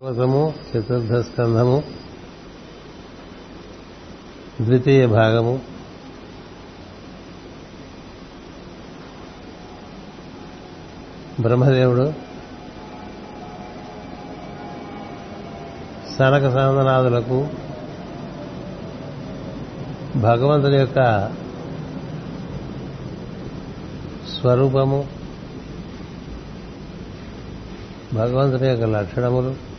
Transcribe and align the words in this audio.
కోసము 0.00 0.54
చతుర్థ 0.70 1.14
స్కంధము 1.14 1.82
ద్వితీయ 4.60 5.06
భాగము. 5.06 5.60
బ్రహ్మదేవుడు 11.40 12.12
సనక 16.18 16.52
సాధనాదులకు 16.52 17.48
భగవంతుని 20.16 20.76
యొక్క 20.76 21.28
స్వరూపము 24.40 25.08
భగవంతుని 28.14 28.68
యొక్క 28.68 28.84
లక్షణములు 28.84 29.69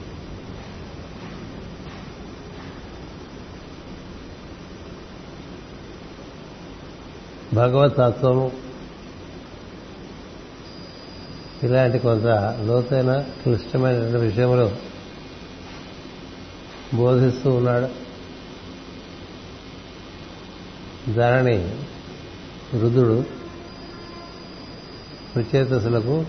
భగవత్ 7.54 7.98
తత్వము 7.98 8.52
ఇలాంటి 11.64 12.00
కొంత 12.00 12.26
లోతైన 12.66 13.20
క్లిష్టమైనటువంటి 13.22 14.18
విషయంలో 14.18 14.72
బోధిస్తూ 16.94 17.50
ఉన్నాడు. 17.50 17.88
దానిని 21.12 21.76
రుద్రుడు 22.74 23.26
విచేతసులకు 25.36 26.26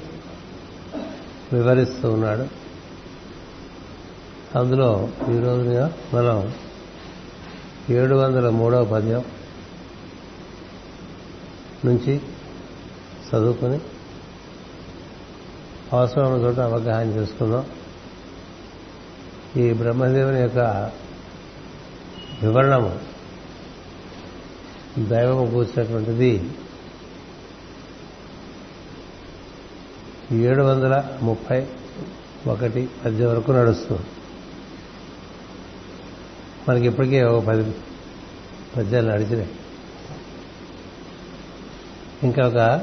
వివరిస్తూ 1.52 2.10
ఉన్నాడు. 2.10 2.46
అందులో 4.58 5.08
ఈ 5.30 5.32
మనం 6.14 6.52
ఏడు 7.90 8.14
వందల 8.14 8.48
మూడవ 8.48 8.84
పద్యం 8.84 9.24
నుంచి 11.84 12.20
చదువుకుని 13.28 13.80
అవసరమైన 15.92 16.42
చోట 16.42 16.58
అవగాహన 16.58 17.06
చేసుకుందాం 17.08 17.66
ఈ 19.56 19.72
బ్రహ్మదేవుని 19.72 20.40
యొక్క 20.40 20.58
వివరణము 22.42 23.00
దైవము 24.98 25.50
కూర్చున్నటువంటిది 25.50 26.50
ఏడు 30.32 30.62
వందల 30.62 31.18
ముప్పై 31.22 31.66
ఒకటి 32.46 32.88
పద్యం 33.04 33.28
వరకు 33.28 33.52
నడుస్తుంది. 33.52 34.06
మనకి 36.68 36.86
ఇప్పటికే 36.86 37.22
ఒక 37.22 37.44
పది 37.44 37.74
పద్యాలు 38.76 39.10
నడిచినాయి. 39.10 39.50
ఇంకొక 42.22 42.82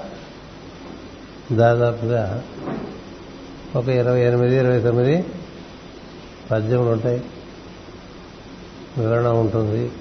దాదాపుగా 1.51 2.43
ఒక 3.75 3.87
ఇరవై 3.87 4.21
ఎనిమిది 4.21 4.55
ఇరవై 4.55 4.79
తొమ్మిది 4.79 5.25
పద్యములు 6.51 6.89
ఉంటాయి. 6.89 7.23
వివరణ 8.97 9.27
ఉంటుంది. 9.27 9.91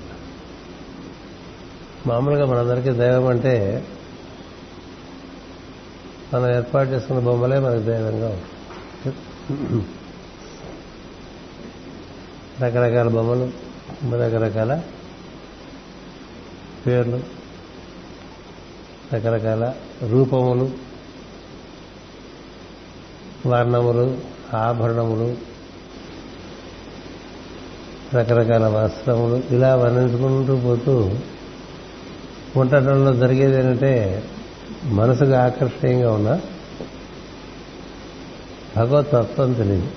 మామూలుగా 2.06 2.46
మనందరికీ 2.46 2.90
దైవం 2.90 3.26
అంటే 3.26 3.86
మనం 6.34 6.56
ఏర్పాటు 6.56 6.88
చేసుకున్న 6.88 7.20
బొమ్మలే 7.20 7.58
మనకు 7.58 7.82
దైవంగా 7.82 8.28
ఉంటుంది 8.28 9.86
రకరకాల 12.60 13.08
బొమ్మలు 13.08 13.52
రకరకాల 14.14 14.82
పేర్లు. 16.86 17.37
రకరకాల 19.12 19.74
రూపములు 20.08 20.70
వర్ణములు 23.46 24.18
ఆభరణములు 24.56 25.36
రకరకాల 28.16 28.66
వస్త్రములు 28.66 29.42
ఇలా 29.50 29.74
వర్ణించుకుంటూ 29.74 30.56
పోతూ 30.56 31.14
ఉండటంలో 32.56 33.14
జరిగేది 33.14 33.56
ఏంటంటే 33.56 34.24
మనసుకు 34.84 35.32
ఆకర్షణీయంగా 35.32 36.12
ఉన్న 36.12 36.40
భగవతత్వం 38.76 39.52
తెలియదు. 39.52 39.90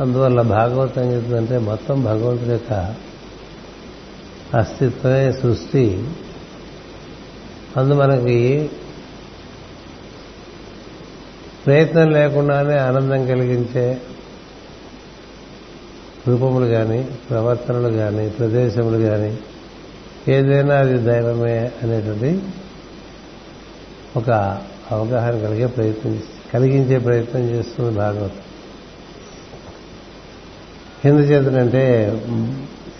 అందువల్ల 0.00 0.40
భాగవతం 0.40 1.12
చెప్తుందంటే 1.12 1.58
మొత్తం 1.58 2.04
భగవంతుడి 2.04 2.50
యొక్క 2.50 2.94
అస్తిత్వమే 4.54 5.32
సృష్టి 5.32 6.10
అందు 7.76 7.94
మనకి 7.94 8.70
ప్రయత్నం 11.66 12.12
లేకుండానే 12.12 12.78
ఆనందం 12.78 13.26
కలిగించే 13.26 14.00
రూపములు 16.28 16.66
కానీ 16.66 17.02
ప్రవర్తనలు 17.30 17.96
కానీ 17.96 18.28
ప్రదేశములు 18.28 19.08
కానీ 19.08 19.38
ఏదైనా 20.28 20.74
అది 20.74 20.98
దైవమే 20.98 21.72
అనేటువంటి 21.82 22.42
ఒక 24.16 24.30
అవగాహన 24.90 25.38
కలిగే 25.46 25.66
ప్రయత్నం 25.66 26.22
కలిగించే 26.54 26.98
ప్రయత్నం 26.98 27.42
చేస్తుంది 27.42 27.98
భాగవతం. 27.98 28.42
ఎందుచేతనంటే 31.04 31.84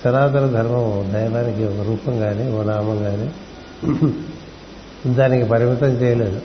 సనాతన 0.04 0.46
ధర్మం 0.46 1.12
దైవానికి 1.12 1.64
ఒక 1.64 1.86
రూపం 1.86 2.18
కానీ 2.18 2.52
ఓ 2.52 2.62
నామం 2.62 2.98
కానీ 2.98 3.28
దానికి 5.06 5.48
పరిమితం 5.48 5.86
చేయలేదు. 5.86 6.42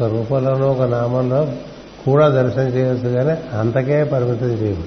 ఒక 0.00 0.12
రూపంలోనూ 0.12 0.66
ఒక 0.66 0.82
నామంలో 0.82 1.52
కూడా 2.04 2.28
దర్శనం 2.28 2.68
చేయవచ్చు 2.68 3.08
కానీ 3.08 3.56
అంతకే 3.56 4.04
పరిమితం 4.04 4.46
చేయదు. 4.46 4.84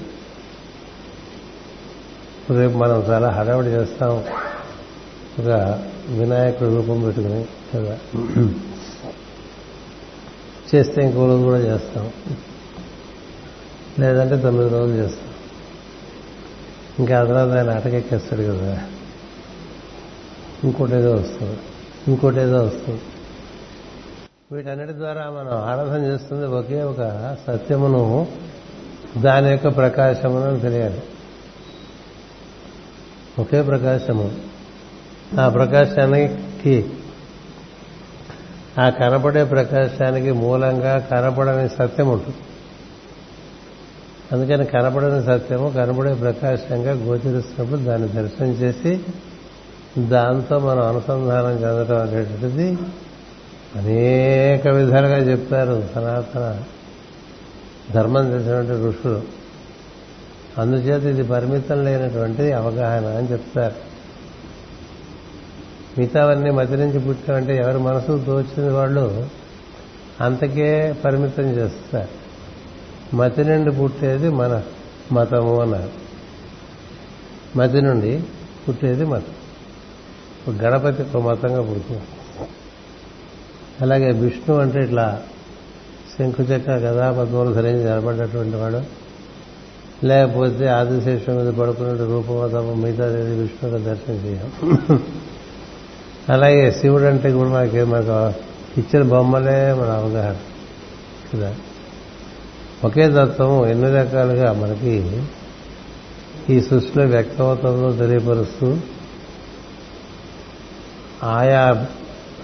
రేపు 2.59 2.78
మనం 2.78 3.06
చాలా 3.09 3.29
హడావిడి 3.29 3.68
చేస్తాం. 3.68 4.18
ఒక 5.40 5.79
వినాయకుడి 6.07 6.75
రూపం 6.75 7.03
పెట్టుకుని 7.03 7.46
కదా. 7.75 7.97
చేస్తే 10.75 11.02
ఇంకో 11.02 11.28
రోజు 11.28 11.44
కూడా 11.44 11.57
చేస్తాం. 11.57 12.12
లేదంటే 14.00 14.38
తొమ్మిది 14.38 14.69
రోజులు 14.69 14.97
చేస్తాం. 14.97 15.29
ఇంకా 17.00 17.22
ఆ 17.22 17.23
తర్వాత 17.23 17.50
ఆయన 17.50 17.69
అటకెక్కేస్తాడు 17.69 18.41
కదా. 18.41 18.79
ఇంకోటేదో 20.63 21.13
వస్తుంది. 21.13 21.59
ఇంకోటేదో 22.08 22.64
వస్తుంది. 22.64 23.02
వీటన్నిటి 24.52 24.94
ద్వారా 24.94 25.22
మనం 25.22 25.52
ఆరాధన 25.52 26.06
చేస్తుంది 26.06 26.46
ఒకే 26.46 26.84
ఒక 26.84 27.38
సత్యమును 27.47 28.28
దాని 29.18 29.50
యొక్క 29.50 29.75
ప్రకాశమును 29.75 30.59
తెలియాలి. 30.59 31.03
ఒకే 33.40 33.62
ప్రకాశము. 33.62 34.36
ఆ 35.41 35.50
ప్రకాశానికి 35.50 36.91
ఆ 38.80 38.90
కనపడే 38.90 39.44
ప్రకాశానికి 39.44 40.31
మూలంగా 40.31 41.00
కనపడని 41.00 41.70
సత్యం 41.70 42.09
ఉంటుంది. 42.09 42.38
అందుకని 44.31 44.66
కనపడని 44.66 45.24
సత్యము 45.24 45.70
కనపడే 45.70 46.14
ప్రకాశంగా 46.14 46.91
గోచరిస్తున్నప్పుడు 46.91 47.80
దాన్ని 47.80 48.08
దర్శనం 48.08 48.47
చేసి 48.47 49.02
దాంతో 49.99 50.59
మనం 50.59 50.81
అనుసంధానం 50.87 51.51
చెందడం 51.51 52.01
అనేటువంటిది 52.01 52.77
అనేక 53.75 54.67
విధాలుగా 54.67 55.17
చెప్తారు 55.17 55.87
సనాతన 55.95 56.63
ధర్మం 57.93 58.31
తెలిసినటువంటి 58.31 58.84
ఋషులు. 58.87 59.22
అందుచేత 60.57 61.03
ఇది 61.03 61.23
పరిమితం 61.23 61.84
లేనటువంటి 61.84 62.51
అవగాహన 62.51 63.05
అని 63.05 63.31
చెప్తారు. 63.31 63.75
మిగతావన్నీ 65.97 66.49
మధ్య 66.49 66.75
నుంచి 66.75 66.99
పుట్టామంటే 66.99 67.57
ఎవరి 67.57 67.78
మనసు 67.78 68.23
తోచిన 68.25 68.72
వాళ్ళు 68.72 69.28
అంతకే 70.22 70.96
పరిమితం 71.05 71.43
చేస్తారు. 71.43 72.23
మతి 73.16 73.43
నుండి 73.43 73.72
పుట్టేది 73.72 74.29
మన 74.29 74.63
మతము 75.11 75.61
అన్నారు. 75.61 75.89
మతి 77.57 77.81
నుండి 77.81 78.23
పుట్టేది 78.67 79.05
మతం. 79.05 79.42
గణపతి 80.51 81.03
ఒక 81.03 81.17
మతంగా 81.17 81.61
పుడుతుంది. 81.61 82.01
అలాగే 83.81 84.11
విష్ణు 84.11 84.55
అంటే 84.55 84.84
ఇట్లా 84.84 85.22
శంకుచక్ర 86.19 86.72
గదా 86.72 87.11
పద్మలు 87.11 87.53
ధరించి 87.53 87.84
నిలబడ్డటువంటి 87.84 88.55
వాడు. 88.55 89.03
లేకపోతే 90.05 90.67
ఆదిశేషం 90.67 91.35
మీద 91.35 91.53
పడుకున్నట్టు 91.53 92.03
రూపమో 92.03 92.47
తప్ప 92.47 93.01
అనేది 93.03 93.41
విష్ణువు 93.41 93.78
దర్శనం 93.78 94.16
చేయం. 94.16 94.51
అలాగే 96.29 96.72
శివుడు 96.72 97.03
అంటే 97.03 97.31
కూడా 97.31 97.49
మనకి 97.49 97.84
మనకు 97.84 98.34
ఇచ్చిన 98.79 99.03
బొమ్మలే 99.03 99.73
మన 99.73 99.87
అవగాహన. 99.87 100.35
కదా? 101.34 101.55
ఒకే 102.84 103.07
తత్వం 103.07 103.67
ఎన్ని 103.67 103.91
రకాలుగా 103.91 104.53
మనకి 104.53 105.23
ఈ 106.49 106.61
సృష్టిలో 106.61 107.05
వ్యక్తమవుతుందో 107.05 107.91
తెలియపరుస్తూ 107.91 108.78
ఆయా 111.23 111.85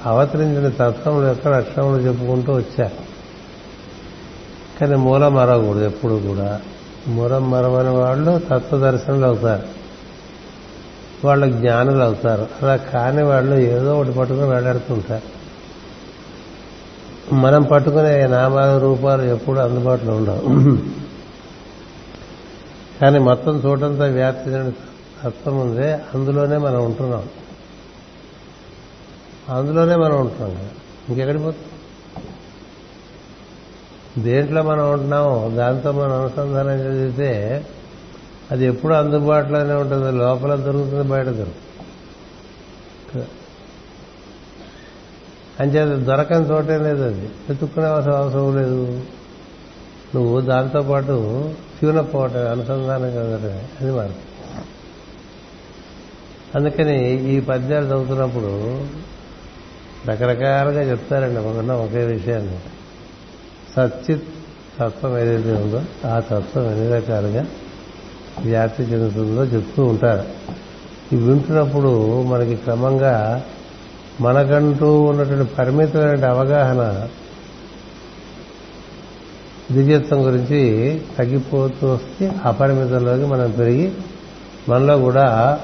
అవతరించిన 0.05 0.69
తత్వముల 0.69 1.25
యొక్క 1.25 1.47
లక్షణములు 1.47 2.01
చెప్పుకుంటూ 2.01 2.53
వచ్చారు. 2.53 3.09
కానీ 4.79 4.95
మూలం 4.95 5.35
మరవకూడదు 5.35 5.85
ఎప్పుడు 5.85 6.21
కూడా. 6.27 6.61
మూలం 7.07 7.51
మరవని 7.51 7.89
వాళ్ళు 7.89 8.41
తత్వదర్శనులు 8.49 9.25
అవుతారు. 9.25 9.79
వాళ్ళు 11.25 11.45
జ్ఞానులు 11.47 12.03
అవుతారు. 12.03 12.47
అలా 12.61 12.75
కాని 12.75 13.23
వాళ్ళు 13.23 13.55
ఏదో 13.55 13.99
ఒకటి 13.99 14.11
పట్టుకుని 14.11 14.47
వెళ్ళాడుతుంటారు. 14.47 15.39
మనం 17.35 17.63
పట్టుకునే 17.63 18.27
నామాల 18.27 18.77
రూపాలు 18.77 19.21
ఎప్పుడు 19.21 19.59
అందుబాటులో 19.59 20.15
ఉండవు. 20.15 20.77
కానీ 23.01 23.19
మొత్తం 23.19 23.61
చూడంతా 23.65 24.05
వ్యాప్తి 24.05 24.49
చెందిన 24.49 24.71
తత్వం 25.23 25.59
ఉందే 25.59 25.93
అందులోనే 26.13 26.57
మనం 26.57 26.85
ఉంటున్నాం. 26.85 27.23
అందులోనే 29.49 29.95
మనం 29.95 30.19
ఉంటున్నాం 30.19 30.49
కదా 30.49 30.69
ఇంకెక్కడికి 31.09 31.43
పోతాం? 31.43 31.65
దేంట్లో 34.23 34.63
మనం 34.63 34.91
ఉంటున్నామో 34.91 35.49
దాంతో 35.49 35.91
మనం 35.91 36.21
అనుసంధానం 36.21 36.71
చదివితే 36.71 37.65
అది 38.51 38.65
ఎప్పుడు 38.65 38.93
అందుబాటులోనే 38.93 39.73
ఉంటుంది 39.73 40.11
లోపల 40.11 40.55
దొరుకుతుంది 40.55 41.03
బయట 41.03 41.25
దొరుకుతుంది. 41.25 41.55
అంచేది 45.59 46.05
దొరకని 46.05 46.45
చోటే 46.45 46.77
లేదు 46.77 47.03
అది. 47.03 47.29
వెతుక్కునే 47.49 47.85
అవసరం 47.85 48.15
అవసరం 48.15 48.57
లేదు. 48.57 49.03
నువ్వు 50.15 50.41
దాంతో 50.41 50.81
పాటు 50.81 51.49
ట్యూనప్ 51.79 52.15
అవటం 52.15 52.51
అనుసంధానం 52.51 53.09
కదటమే 53.09 53.67
అది 53.81 53.91
మనం 53.91 54.15
అందుకని 56.55 57.23
ఈ 57.29 57.39
పద్యాలు 57.39 57.85
చదువుతున్నప్పుడు 57.85 58.83
రకరకాలుగా 60.07 60.81
చెప్తారండి 60.81 61.39
ఒకన్న 61.39 61.71
ఒకే 61.71 62.03
విషయాన్ని. 62.05 62.59
సచ్చిత్ 63.75 64.23
తత్వం 64.79 65.17
ఏదైతే 65.19 65.53
ఉందో 65.53 65.81
ఆ 66.07 66.19
తత్వం 66.19 66.65
ఎన్ని 66.65 66.89
రకాలుగా 66.89 67.45
వ్యాప్తి 68.45 68.83
చెందుతుందో 68.83 69.43
చెప్తూ 69.43 69.85
ఉంటారు. 69.85 70.23
ఇవి 71.11 71.23
వింటున్నప్పుడు 71.23 72.23
మనకి 72.23 72.55
క్రమంగా 72.55 73.45
మనకంటూ 74.21 75.01
ఉన్నటువంటి 75.01 75.53
పరిమితమైన 75.53 76.29
అవగాహన 76.29 77.07
దివ్యత్వం 79.71 80.25
గురించి 80.25 80.61
తగ్గిపోతూ 81.17 81.87
వస్తే 81.87 82.31
అపరిమితంలోకి 82.45 83.25
మనం 83.25 83.51
పెరిగి 83.51 83.91
మనలో 84.69 84.97
కూడా 84.97 85.59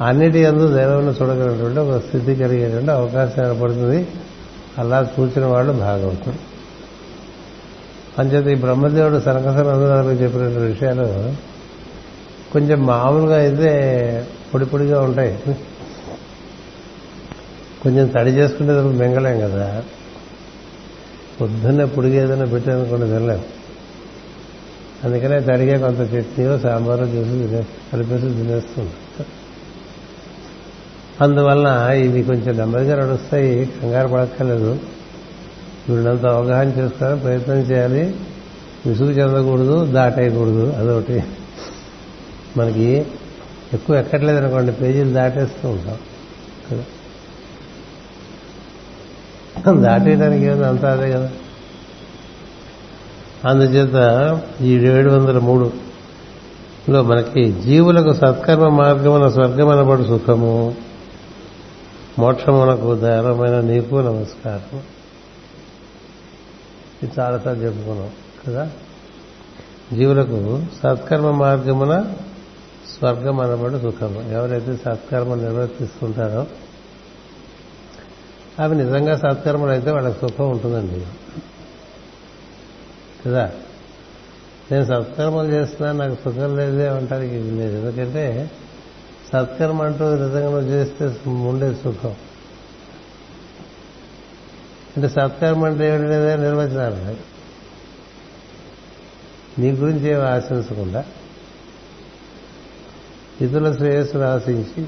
అన్నిటి 0.00 0.46
అందు 0.46 0.76
దైవం 0.76 1.08
చూడగలిగినటువంటి 1.08 1.78
ఒక 1.78 2.02
స్థితి 2.02 2.34
కలిగేటువంటి 2.34 2.90
అవకాశం 2.90 3.52
ఏర్పడుతుంది. 3.52 4.06
అలా 4.78 5.10
చూసిన 5.20 5.44
వాళ్ళు 5.44 5.72
భాగవతుడు 5.72 6.54
అంచేత 8.18 8.46
ఈ 8.46 8.60
బ్రహ్మదేవుడు 8.60 9.20
సనకసనందనాలకు 9.20 10.22
చెప్పినటువంటి 10.22 10.72
విషయాలు 10.72 11.34
కొంచెం 12.52 12.86
మామూలుగా 12.86 13.36
అయితే 13.36 13.70
పొడి 14.54 14.64
పొడిగా 14.64 15.00
ఉంటాయి. 15.00 15.38
కొంచెం 17.82 18.06
తడి 18.06 18.30
చేసుకుంటే 18.30 18.72
మింగలేం 18.72 19.40
కదా. 19.40 19.84
పొద్దున్నే 21.40 21.84
పొడిగా 21.84 22.24
ఏదైనా 22.24 22.44
పెట్టానుకోండి 22.44 23.06
తినలేం. 23.06 23.44
అందుకనే 25.04 25.40
తడిగే 25.40 25.78
కొంత 25.78 26.14
చట్నీయో 26.14 26.58
సాంబారో 26.58 27.04
చూసి 27.04 27.46
తినే 27.46 27.64
కలిపేసి 27.92 28.26
తినేస్తుంది 28.26 28.90
అందువలన 31.20 31.92
ఇవి 31.92 32.22
కొంచెం 32.22 32.56
నెమ్మదిగా 32.56 33.06
నడుస్తాయి 33.06 33.70
కంగారు 33.82 34.08
పడక్కర్లేదు. 34.08 34.78
వీళ్ళంతా 35.88 36.28
అవగాహన 36.28 36.68
చేసుకోవడం 36.68 37.18
ప్రయత్నం 37.18 37.56
చేయాలి. 37.56 38.16
విసుగు 38.86 39.10
చెందకూడదు 39.10 39.84
దాటేయకూడదు 39.84 40.72
అదొకటి. 40.72 41.22
మనకి 42.56 43.06
ఎక్కువ 43.72 43.96
ఎక్కట్లేదు 43.96 44.38
అనుకోండి 44.38 44.72
పేజీలు 44.72 45.12
దాటేస్తూ 45.12 45.68
ఉంటాం. 45.68 45.98
కదా? 46.72 46.84
దాటేయడానికి 49.72 50.44
ఏదో 50.44 50.62
అంత 50.62 50.84
అదే 50.84 51.12
కదా? 51.12 51.30
అందుచేత 53.48 54.40
ఈ 54.60 54.74
ఏడు 54.74 55.10
వందల 55.10 55.38
మూడులో 55.38 57.02
మనకి 57.02 57.52
జీవులకు 57.52 58.12
సత్కర్మ 58.12 58.68
మార్గమున 58.68 59.28
స్వర్గమనబడు 59.28 60.02
సుఖము. 60.02 60.74
మోక్షమునకు 62.18 62.94
దారమైన 62.94 63.60
నీకు 63.60 63.94
నమస్కారం. 63.94 64.82
ఇది 67.02 67.20
చాలాసార్లు 67.20 67.62
చెప్పుకున్నాం 67.62 68.10
కదా? 68.46 68.70
జీవులకు 69.92 70.62
సత్కర్మ 70.82 71.30
మార్గమున 71.30 72.14
స్వర్గం 72.98 73.40
అనబడి 73.40 73.80
సుఖము. 73.80 74.30
ఎవరైతే 74.32 74.76
సత్కర్మ 74.76 75.34
నిర్వర్తిస్తుంటారో 75.34 76.46
అవి 78.58 78.76
నిజంగా 78.76 79.16
సత్కర్మలు 79.16 79.70
అయితే 79.70 79.90
వాళ్ళకి 79.90 80.20
సుఖం 80.20 80.50
ఉంటుందండి. 80.50 81.06
కదా? 83.26 83.50
నేను 84.72 84.84
సత్కర్మలు 84.84 85.48
చేస్తున్నాను 85.48 85.98
నాకు 85.98 86.14
సుఖం 86.14 86.56
లేదే 86.56 86.88
అంటానికి 86.88 87.34
ఇది 87.34 87.50
లేదు. 87.50 87.86
ఎందుకంటే 87.86 88.50
సత్కర్మ 89.34 89.82
అంటూ 89.82 90.14
నిజంగా 90.14 90.60
చేస్తే 90.60 91.30
ఉండే 91.30 91.74
సుఖం. 91.74 92.14
అంటే 94.96 95.08
సత్కర్మ 95.08 95.64
అంటే 95.64 95.88
ఏమిటి 95.88 96.08
లేదా 96.08 96.36
నిర్వచనాలు. 96.36 97.16
నీ 99.60 99.70
గురించి 99.70 100.10
ఏమి 100.10 100.22
ఆశించకుండా 100.22 101.04
ఇతరుల 103.40 103.72
శ్రేయస్సును 103.72 104.22
ఆశించి 104.22 104.86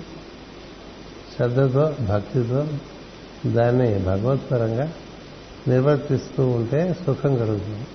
శ్రద్ధతో 1.36 1.96
భక్తితో 2.00 2.68
దాన్ని 3.46 3.98
భగవత్పరంగా 3.98 4.92
నిర్వర్తిస్తూ 5.68 6.48
ఉంటే 6.48 6.96
సుఖం 7.06 7.36
కలుగుతుంది. 7.36 7.86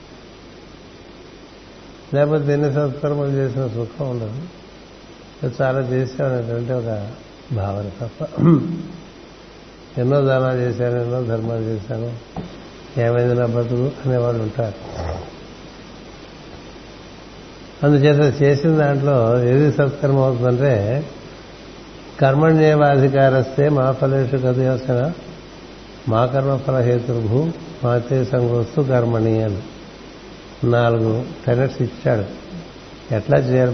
లేకపోతే 2.13 2.53
ఎన్ని 2.53 2.73
సత్కర్మలు 2.73 3.29
చేసిన 3.29 3.67
సుఖం 3.67 4.09
ఉండదు. 4.09 4.60
చాలా 5.45 5.79
చేశామనేటువంటి 5.79 6.73
ఒక 6.73 7.11
భావన 7.53 7.89
తప్ప. 8.01 8.23
ఎన్నో 9.97 10.21
దానాలు 10.21 10.59
చేశాను 10.59 10.99
ఎన్నో 10.99 11.23
ధర్మాలు 11.23 11.61
చేశాను. 11.61 12.13
ఏమైంది 12.99 13.35
నా 13.35 13.45
బతుకు 13.45 13.91
అనేవాళ్ళు 14.05 14.43
ఉంటారు. 14.43 14.73
అందుచేత 17.85 18.41
చేసిన 18.41 18.71
దాంట్లో 18.75 19.43
ఏది 19.43 19.71
సత్కర్మ 19.71 20.19
అవుతుందంటే 20.19 21.05
కర్మణ్యేవాధికారస్తే 22.21 23.69
మా 23.69 23.91
ఫలేషు 23.91 24.35
గతయోసన 24.35 25.11
మా 26.09 26.25
కర్మఫల 26.25 26.77
హేతుర్భూ 26.77 27.49
మా 27.83 28.01
సంగోస్తు 28.23 28.81
కర్మణి 28.81 29.43
అని. 29.43 29.61
నాలుగు 30.63 31.25
టెనెట్స్ 31.47 31.81
ఇచ్చాడు. 31.81 32.23
ఎట్లా 33.15 33.37
చేయాలి 33.37 33.73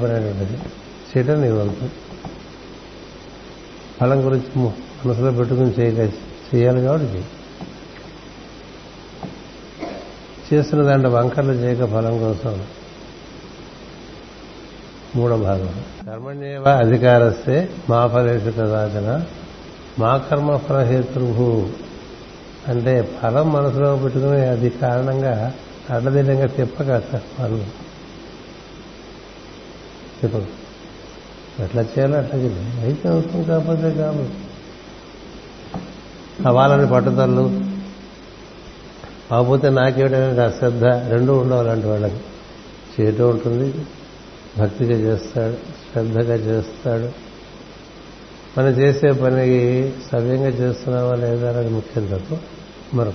పని 1.08 1.14
చేయటం 1.14 1.38
నీ 1.42 1.50
వంతు 1.50 1.88
ఫలం 4.00 4.20
గురించి 4.26 4.50
మనసులో 5.06 5.32
పెట్టుకుని 5.32 5.72
చేయక 5.72 6.00
చేయాలి 6.48 6.82
కాబట్టి 6.82 7.08
చేయి 7.08 7.28
చేస్తున్న 10.50 10.84
దాంట్లో 10.84 11.10
వంకర్లు 11.10 11.54
చేయక 11.54 11.86
ఫలం 11.86 12.16
కోసం 12.20 12.54
మూడో 15.16 15.38
భాగం 15.38 15.74
కర్మణ్యేవ 16.06 16.68
అధికారస్తే 16.80 17.56
మా 17.90 18.02
ఫలేషు 18.08 18.52
కదాచన 18.52 19.10
మా 20.00 20.12
కర్మ 20.18 20.58
ఫలహేతృభు 20.58 21.50
అంటే 22.68 22.94
ఫలం 23.16 23.48
మనసులో 23.52 23.90
పెట్టుకుని 23.96 24.46
అది 24.46 24.70
కారణంగా 24.82 25.36
అడ్డదిడ్డంగా 25.90 26.48
తిప్పక 26.56 26.90
వాళ్ళు 27.40 27.66
చెప్పు 30.22 30.67
ఎట్లా 31.64 31.82
చేయాలో 31.82 32.18
అట్లా 32.18 32.40
చేయాలి. 32.40 32.82
అయితే 32.82 33.10
అవుతుంది 33.10 33.46
కాకపోతే 33.46 33.94
కాదు. 33.94 34.30
అవ్వాలని 36.48 36.88
పట్టుదలలు. 36.88 37.62
కాకపోతే 39.32 39.70
నాకేమిటనే 39.70 40.42
అశ్రద్ధ 40.42 40.86
రెండూ 40.86 41.34
ఉండవాలంటే 41.38 41.88
వాళ్ళకి. 41.88 42.20
చేయటం 43.02 43.30
ఉంటుంది. 43.30 43.86
భక్తిగా 44.58 45.00
చేస్తాడు 45.00 45.54
శ్రద్ధగా 45.54 46.36
చేస్తాడు. 46.36 47.28
మనం 48.58 48.68
చేసే 48.68 49.12
పని 49.12 49.94
సవ్యంగా 50.12 50.48
చేస్తున్నావా 50.48 51.16
లేదా 51.16 51.50
అనేది 51.50 51.70
ముఖ్యం 51.70 52.06
తప్ప 52.06 52.40
మరొక 52.94 53.14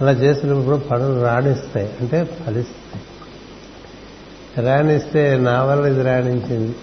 అలా 0.00 0.12
చేసినప్పుడు 0.12 0.76
పనులు 0.76 1.20
రాణిస్తాయి. 1.20 1.92
అంటే 2.00 2.24
ఫలిస్తాయి. 2.24 3.02
రాణిస్తే 4.56 5.36
నా 5.36 5.64
వల్ల 5.64 5.86
ఇది 5.86 6.02
రాణించింది. 6.02 6.76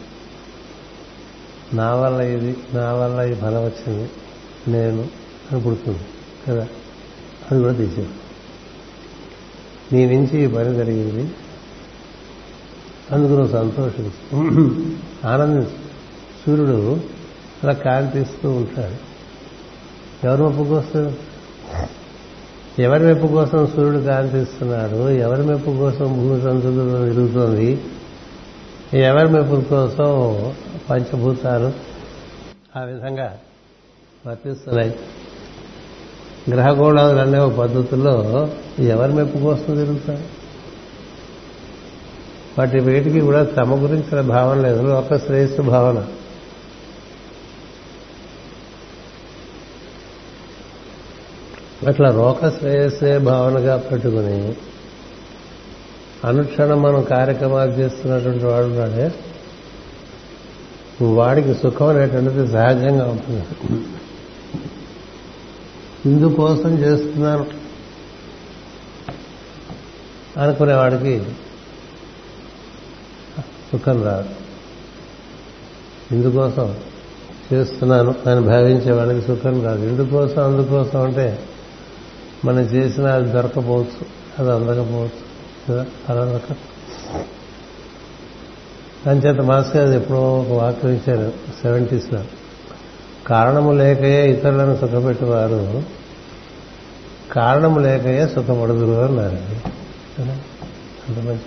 నా 1.74 1.96
వల్ల 1.96 2.22
ఇది 2.22 2.58
నా 2.74 2.94
వల్ల 2.94 3.32
ఈ 3.32 3.34
ఫలం 3.34 3.64
వచ్చింది. 3.66 4.10
నేను 4.68 5.08
అని 5.52 5.62
పుడుతుంది 5.62 6.00
కదా? 6.48 6.68
అది 7.52 7.62
కూడా 7.62 7.74
తీసేది 7.74 8.10
నీ 9.92 10.16
నుంచి 10.16 10.44
ఈ 10.44 10.48
పని 10.48 10.76
జరిగింది. 10.76 11.34
అందుకు 13.12 13.32
నువ్వు 13.32 13.52
సంతోషిస్తూ 13.52 14.38
ఆనందించు. 15.30 15.72
సూర్యుడు 16.46 17.00
అలా 17.64 17.74
కాంతిస్తూ 17.74 18.52
ఉంటాడు. 18.52 19.16
ఎవరు 20.28 20.44
ఒప్పుకొస్తారు? 20.44 21.14
ఎవరి 22.80 23.04
మెప్పు 23.04 23.28
కోసం 23.28 23.68
సూర్యుడు 23.68 23.98
కాంతిస్తున్నాడు 23.98 25.10
ఎవరి 25.10 25.44
మెప్పు 25.44 25.72
కోసం 25.72 26.14
భూమి 26.14 26.42
సంతులు 26.42 27.06
తిరుగుతోంది 27.06 27.82
ఎవరి 28.94 29.30
మెప్పు 29.30 29.64
కోసం 29.70 30.54
పంచభూతాలు? 30.90 31.72
ఆ 32.80 32.82
విధంగా 32.82 33.38
వర్తిస్తున్నాయి. 34.28 34.96
గ్రహగోళాలు 36.50 37.18
అనే 37.18 37.40
ఒక 37.40 37.54
పద్ధతుల్లో 37.54 38.50
ఎవరి 38.80 39.14
మెప్పు 39.14 39.38
కోసం 39.38 39.76
తిరుగుతారు? 39.76 40.24
వాటి 42.60 42.80
వేటికి 42.80 43.20
కూడా 43.20 43.44
తమ 43.44 43.84
గురించిన 43.84 44.22
భావన 44.22 44.60
లేదు. 44.60 44.82
లోక 44.82 45.16
శ్రేయస్సు 45.18 45.62
భావన. 45.62 46.06
అట్లా 51.88 52.12
లోక 52.12 52.50
శ్రేయస్సే 52.50 53.18
భావనగా 53.18 53.78
పెట్టుకుని 53.78 54.54
అనుక్షణం 56.26 56.82
మనం 56.82 57.04
కార్యక్రమాలు 57.04 57.72
చేస్తున్నటువంటి 57.72 58.46
వాడు 58.46 58.66
ఉన్నాడే 58.66 59.12
వాడికి 61.02 61.54
సుఖం 61.54 61.88
అనేటువంటిది 61.88 62.48
సహజంగా 62.48 63.06
ఉంటుంది. 63.06 63.44
ఇందుకోసం 66.06 66.78
చేస్తున్నాను 66.78 67.46
అనుకునేవాడికి 70.40 71.24
సుఖం 73.72 74.04
రాదు. 74.04 74.30
ఇందుకోసం 76.12 76.76
చేస్తున్నాను 77.54 78.16
అని 78.30 78.42
భావించే 78.42 78.92
వాడికి 78.92 79.28
సుఖం 79.28 79.66
రాదు. 79.66 79.86
ఇందుకోసం 79.86 80.44
అందుకోసం 80.44 81.02
అంటే 81.02 81.40
మనం 82.46 82.60
చేసిన 82.60 83.08
అది 83.08 83.32
దొరకపోవచ్చు 83.32 84.06
అది 84.40 84.52
అందకపోవచ్చు 84.52 85.26
కదా? 85.70 85.86
అలా 86.10 86.26
దొరక 86.26 86.56
అంచేత 89.10 89.42
మాస్టర్ 89.42 89.78
గారు 89.78 90.00
ఎప్పుడో 90.00 90.40
ఒక 90.40 90.62
వాక్యం 90.62 90.92
ఇచ్చారు 90.92 91.34
సెవెంటీస్లో. 91.62 92.24
కారణము 93.28 93.72
లేకయే 93.72 94.32
ఇతరులను 94.32 94.78
సుఖపెట్టేవారు 94.78 95.84
కారణము 97.32 97.80
లేకయే 97.80 98.28
సుఖపడుదురు 98.28 99.02
అన్నారు. 99.02 99.40
అంత 101.08 101.20
మంచి 101.20 101.40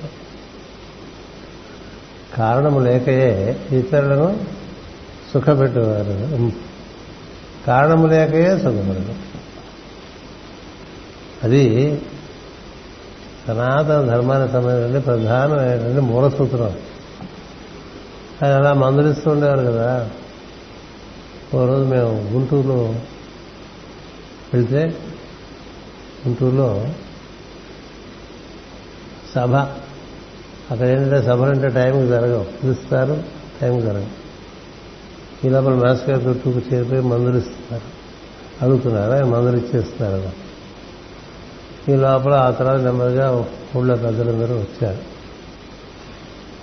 కారణము 2.36 2.80
లేకయే 2.80 3.58
ఇతరులను 3.72 4.40
సుఖపెట్టేవారు. 5.34 6.52
కారణము 7.66 8.06
లేకయే 8.06 8.58
సుఖపడదు 8.58 9.14
అది 11.44 12.02
సనాతన 13.46 14.06
ధర్మానికి 14.06 14.52
సంబంధించిన 14.52 14.98
ప్రధానమైనటువంటి 14.98 16.00
మూల 16.00 16.28
సూత్రం 16.28 16.76
అలా 18.42 18.72
మందలిస్తూ 18.72 19.30
ఉండేవారు 19.30 19.60
కదా. 19.60 20.10
ఓ 21.54 21.66
రోజు 21.66 21.84
మేము 21.84 22.30
గుంటూరులో 22.32 22.94
వెళ్తే 24.54 24.84
గుంటూరులో 26.26 26.86
సభ. 29.34 29.54
అక్కడ 30.70 30.86
ఏంటంటే 30.86 31.22
సభలు 31.22 31.50
అంటే 31.50 31.68
టైంకి 31.68 32.06
జరగవు. 32.06 32.44
పిలుస్తారు 32.44 33.22
టైంకి 33.60 33.86
జరగవు. 33.86 34.28
ఈ 35.46 35.50
లోపల 35.50 35.74
మాస్టర్ 35.74 36.10
గారి 36.10 36.28
చుట్టూ 36.28 36.50
చేరిపోయి 36.50 37.00
మందులు 37.00 37.36
ఇస్తున్నారు 37.36 37.84
అడుగుతున్నారు 38.64 39.12
ఆయన 39.12 39.24
మందులు 39.24 39.56
ఇచ్చేస్తున్నారు 39.56 40.14
అలా 40.14 40.32
ఈ 41.88 41.96
లోపల 41.96 42.32
ఆ 42.32 42.50
తర్వాత 42.50 42.80
నెమ్మదిగా 42.80 43.46
ఊళ్ళో 43.76 43.96
పెద్దలందరూ 43.96 44.54
వచ్చారు. 44.54 44.98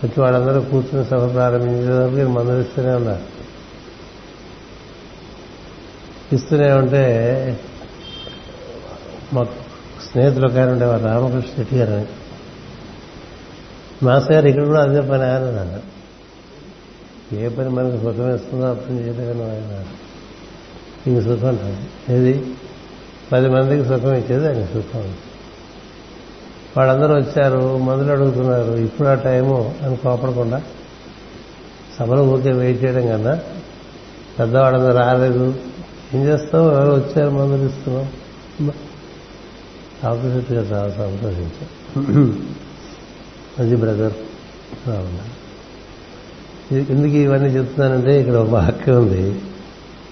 వచ్చి 0.04 0.22
వాళ్ళందరూ 0.22 0.62
కూర్చుని 0.62 1.06
సభ 1.06 1.34
ప్రారంభించేటప్పుడు 1.34 2.20
ఈయన 2.20 2.96
ఉన్నారు. 2.96 3.36
ఇస్తూనే 6.36 6.72
ఉంటే 6.72 7.60
మా 9.34 9.44
స్నేహితులు 10.12 10.48
ఒక 10.48 10.58
ఆయన 10.58 10.70
ఉండేవారు 10.70 11.04
రామకృష్ణ 11.04 11.56
శెట్టి 11.56 11.76
గారు 11.76 11.94
అని. 11.94 12.06
మాస్ 14.04 14.32
గారు 14.32 14.48
ఇక్కడ 14.48 14.66
కూడా 14.66 14.82
అదే 14.82 15.02
పని 15.02 15.24
ఆయన 15.24 15.44
అన్నారు. 15.44 15.96
ఏ 17.36 17.50
పని 17.50 17.70
మనకు 17.70 17.98
సుఖం 17.98 18.36
ఇస్తుందో 18.36 18.66
అర్థం 18.66 18.98
పని 18.98 19.44
ఆయన 19.44 19.86
ఇంక 21.08 21.24
సుఖం 21.24 21.78
ఏది? 22.10 22.54
పది 23.32 23.48
మందికి 23.50 23.84
సుఖం 23.90 24.14
ఇచ్చేది 24.14 24.48
ఆయన 24.48 24.66
సుఖం. 24.66 25.06
వాళ్ళందరూ 26.78 27.14
వచ్చారు 27.16 27.78
మందులు 27.78 28.12
అడుగుతున్నారు 28.12 28.72
ఇప్పుడు 28.88 29.08
ఆ 29.08 29.14
టైము 29.28 29.76
అని 29.84 29.96
కోపడకుండా. 29.98 30.62
సభలు 32.00 32.22
ఊరికే 32.22 32.52
వెయిట్ 32.52 32.80
చేయడం 32.84 33.06
కన్నా 33.08 33.34
పెద్దవాళ్ళందరూ 34.40 34.94
రాలేదు. 34.96 35.56
ఏం 36.14 36.22
చేస్తావు? 36.24 36.68
ఎవరు 36.72 36.92
వచ్చారు 36.92 37.30
మందులు 37.30 37.66
ఇస్తున్నాం 37.70 38.08
ఆపోజిట్గా 40.04 40.64
చాలా 40.72 40.90
సంతోషించాం 40.94 41.70
అది 43.60 43.76
బ్రదర్. 43.76 44.16
ఎందుకు 46.74 47.16
ఇవన్నీ 47.26 47.50
చెప్తున్నానంటే 47.50 48.12
ఇక్కడ 48.22 48.36
ఒక 48.36 48.50
వాక్యం 48.50 48.96
ఉంది. 48.98 49.24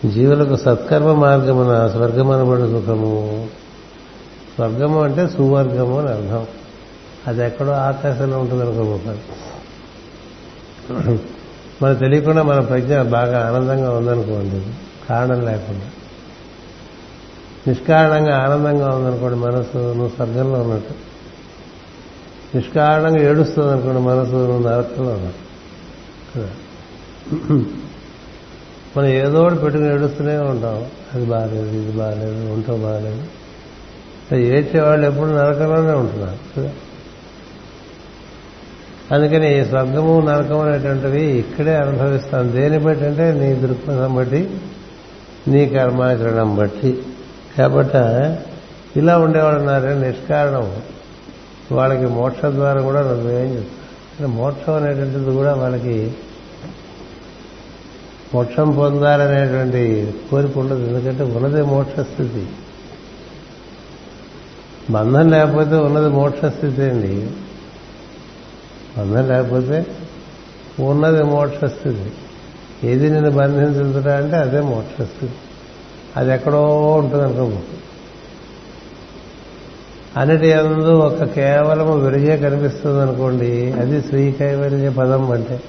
జీవులకు 0.10 0.56
సత్కర్మ 0.56 1.14
మార్గమున 1.14 1.88
స్వర్గమనబడు 1.88 2.60
సుఖము. 2.60 3.48
స్వర్గము 4.56 5.02
అంటే 5.02 5.28
సువర్గము 5.28 6.00
అని 6.00 6.10
అర్థం. 6.10 6.46
అది 7.28 7.46
ఎక్కడో 7.46 7.72
ఆకాశంలో 7.72 8.40
ఉంటుంది 8.40 8.64
అనుకోబోతాను 8.64 9.44
మనకు 11.82 12.00
తెలియకుండా 12.00 12.44
మన 12.44 12.60
ప్రజ్ఞ 12.60 13.02
బాగా 13.02 13.48
ఆనందంగా 13.48 13.92
ఉందనుకోండి 13.92 14.66
కారణం 15.10 15.46
లేకుండా. 15.46 15.86
నిష్కారణంగా 17.68 18.38
ఆనందంగా 18.38 18.90
ఉందనుకోండి 18.90 19.36
మనసు 19.36 19.78
నువ్వు 19.78 20.10
స్వర్గంలో 20.10 20.62
ఉన్నట్టు. 20.62 20.94
నిష్కారణంగా 22.56 23.22
ఏడుస్తుంది 23.22 23.72
అనుకోండి 23.72 24.02
మనసు 24.02 24.32
నువ్వు 24.32 24.70
నరకంలో 24.70 25.14
ఉన్నట్టు. 25.14 27.83
మనం 28.98 29.08
ఏదో 29.08 29.44
ఒకటి 29.44 29.60
పెట్టుకుని 29.60 29.94
ఏడుస్తూనే 29.94 30.38
ఉంటాం. 30.38 30.86
అది 31.14 31.26
బాగాలేదు 31.26 31.68
ఇది 31.68 31.92
బాగాలేదు 31.92 32.54
ఉంటాం 32.54 32.82
బాగాలేదు 32.82 33.24
ఏడ్చేవాళ్ళు 34.36 35.08
ఎప్పుడు 35.08 35.30
నరకంలోనే 35.30 35.92
ఉంటున్నారు. 35.92 36.62
కదా? 36.62 36.72
అందుకని 39.12 39.62
ఈ 39.62 39.66
స్వర్గము 39.66 40.22
నరకం 40.22 40.60
అనేటువంటివి 40.60 41.22
ఇక్కడే 41.22 41.76
అనుభవిస్తాం. 41.76 42.52
దేని 42.52 42.80
బట్టి 42.80 43.06
అంటే 43.06 43.32
నీ 43.32 43.54
దృక్పథం 43.54 44.16
బట్టి 44.16 44.50
నీ 45.48 45.66
కర్మాచరణం 45.68 46.56
బట్టి. 46.56 47.02
కాబట్టి 47.58 47.98
ఇలా 49.00 49.18
ఉండేవాళ్ళు 49.18 49.60
ఉన్నారే 49.60 49.94
నిష్కారణం. 49.94 50.76
వాళ్ళకి 51.72 52.06
మోక్ష 52.06 52.46
ద్వారా 52.46 52.82
కూడా 52.82 53.02
నువ్వేం 53.02 53.46
చెప్తావు 53.46 54.32
మోక్షం 54.32 54.74
అనేటువంటిది 54.74 55.32
కూడా 55.32 55.54
వాళ్ళకి 55.54 56.12
మోక్షం 58.34 58.72
పొందాలనేటువంటి 58.72 60.14
కోరిక 60.32 60.58
ఉండదు. 60.58 60.88
ఎందుకంటే 60.88 61.24
ఉన్నది 61.24 61.62
మోక్షస్థితి. 61.62 62.48
బంధం 64.90 65.30
లేకపోతే 65.30 65.76
ఉన్నది 65.76 66.10
మోక్షస్థితి 66.10 66.82
అండి. 66.82 67.30
బంధం 68.98 69.28
లేకపోతే 69.28 69.86
ఉన్నది 70.80 71.24
మోక్షస్థితి. 71.24 72.12
ఏది 72.84 73.10
నేను 73.10 73.32
బంధించుతుందా 73.32 74.18
అంటే 74.18 74.36
అదే 74.36 74.62
మోక్షస్థితి. 74.62 75.34
అది 76.18 76.32
ఎక్కడో 76.32 76.92
ఉంటుంది 76.92 77.24
అనుకో 77.24 77.58
అన్నిటి 80.18 80.48
ఎందు 80.48 80.90
ఒక 80.90 81.24
కేవలం 81.24 82.06
విరిగే 82.06 82.38
కనిపిస్తుంది 82.38 83.02
అనుకోండి. 83.02 83.72
అది 83.72 84.02
శ్రీ 84.02 84.32
కైవల్య 84.32 84.90
పదం 84.90 85.32
అంటే. 85.32 85.62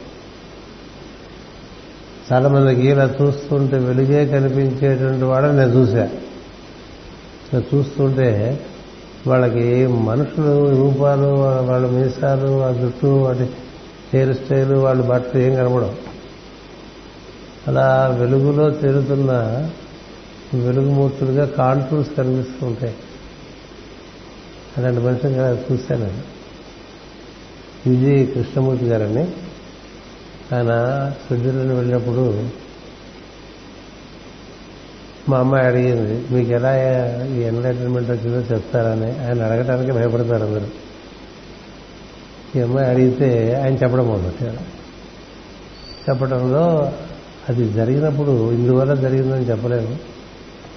చాలా 2.33 2.49
మందికి 2.49 2.89
ఇలా 2.89 3.15
చూస్తుంటే 3.23 3.79
వెలుగే 3.79 4.27
కనిపించేటువంటి 4.27 5.25
వాడని 5.25 5.57
నేను 5.57 5.71
చూశా. 5.71 6.11
చూస్తుంటే 7.57 8.61
వాళ్ళకి 9.27 9.87
మనుషులు 9.87 10.71
రూపాలు 10.71 11.27
వాళ్ళ 11.71 11.87
మీసాలు 11.87 12.47
వాళ్ళ 12.47 12.81
జుట్టు 12.81 13.07
వాటి 13.07 13.45
హెయిర్ 14.15 14.37
స్టైల్ 14.37 14.73
వాళ్ళ 14.73 15.03
బట్టలు 15.03 15.41
ఏం 15.41 15.55
కనపడవు 15.55 15.93
అలా 17.69 18.17
వెలుగులో 18.21 18.71
తిరుగుతున్న 18.71 19.31
వెలుగుమూర్తులుగా 20.55 21.47
కాంటూర్స్ 21.47 22.17
కనిపిస్తూ 22.17 22.67
ఉంటాయి 22.67 22.95
అలాంటి 24.79 25.01
మనుషులు 25.01 25.73
చూశాను. 25.73 26.11
ఇది 27.89 28.27
కృష్ణమూర్తి 28.27 28.85
గారని. 28.85 29.33
ఆయన 30.55 30.73
స్విట్జర్లాండ్ 31.27 31.73
వెళ్ళినప్పుడు 31.73 32.45
మా 35.29 35.39
అమ్మాయి 35.39 35.67
అడిగింది 35.67 36.35
మీకు 36.35 36.51
ఎలా 36.51 36.71
ఈ 37.27 37.41
ఎన్లైటన్మెంట్ 37.41 38.11
వచ్చిందో 38.11 38.55
చెప్తారని. 38.55 39.27
ఆయన 39.27 39.43
అడగటానికి 39.43 39.93
భయపడతారు 39.93 40.45
అందరూ. 40.45 40.67
ఈ 42.57 42.61
అమ్మాయి 42.61 42.89
అడిగితే 42.89 43.61
ఆయన 43.65 43.75
చెప్పడం 43.75 44.09
మొదలెట్టారు 44.09 44.75
చెప్పడంలో 46.11 46.93
అది 47.49 47.73
జరిగినప్పుడు 47.73 48.53
ఇందువల్ల 48.53 48.95
జరిగిందని 48.95 49.51
చెప్పలేము. 49.51 49.99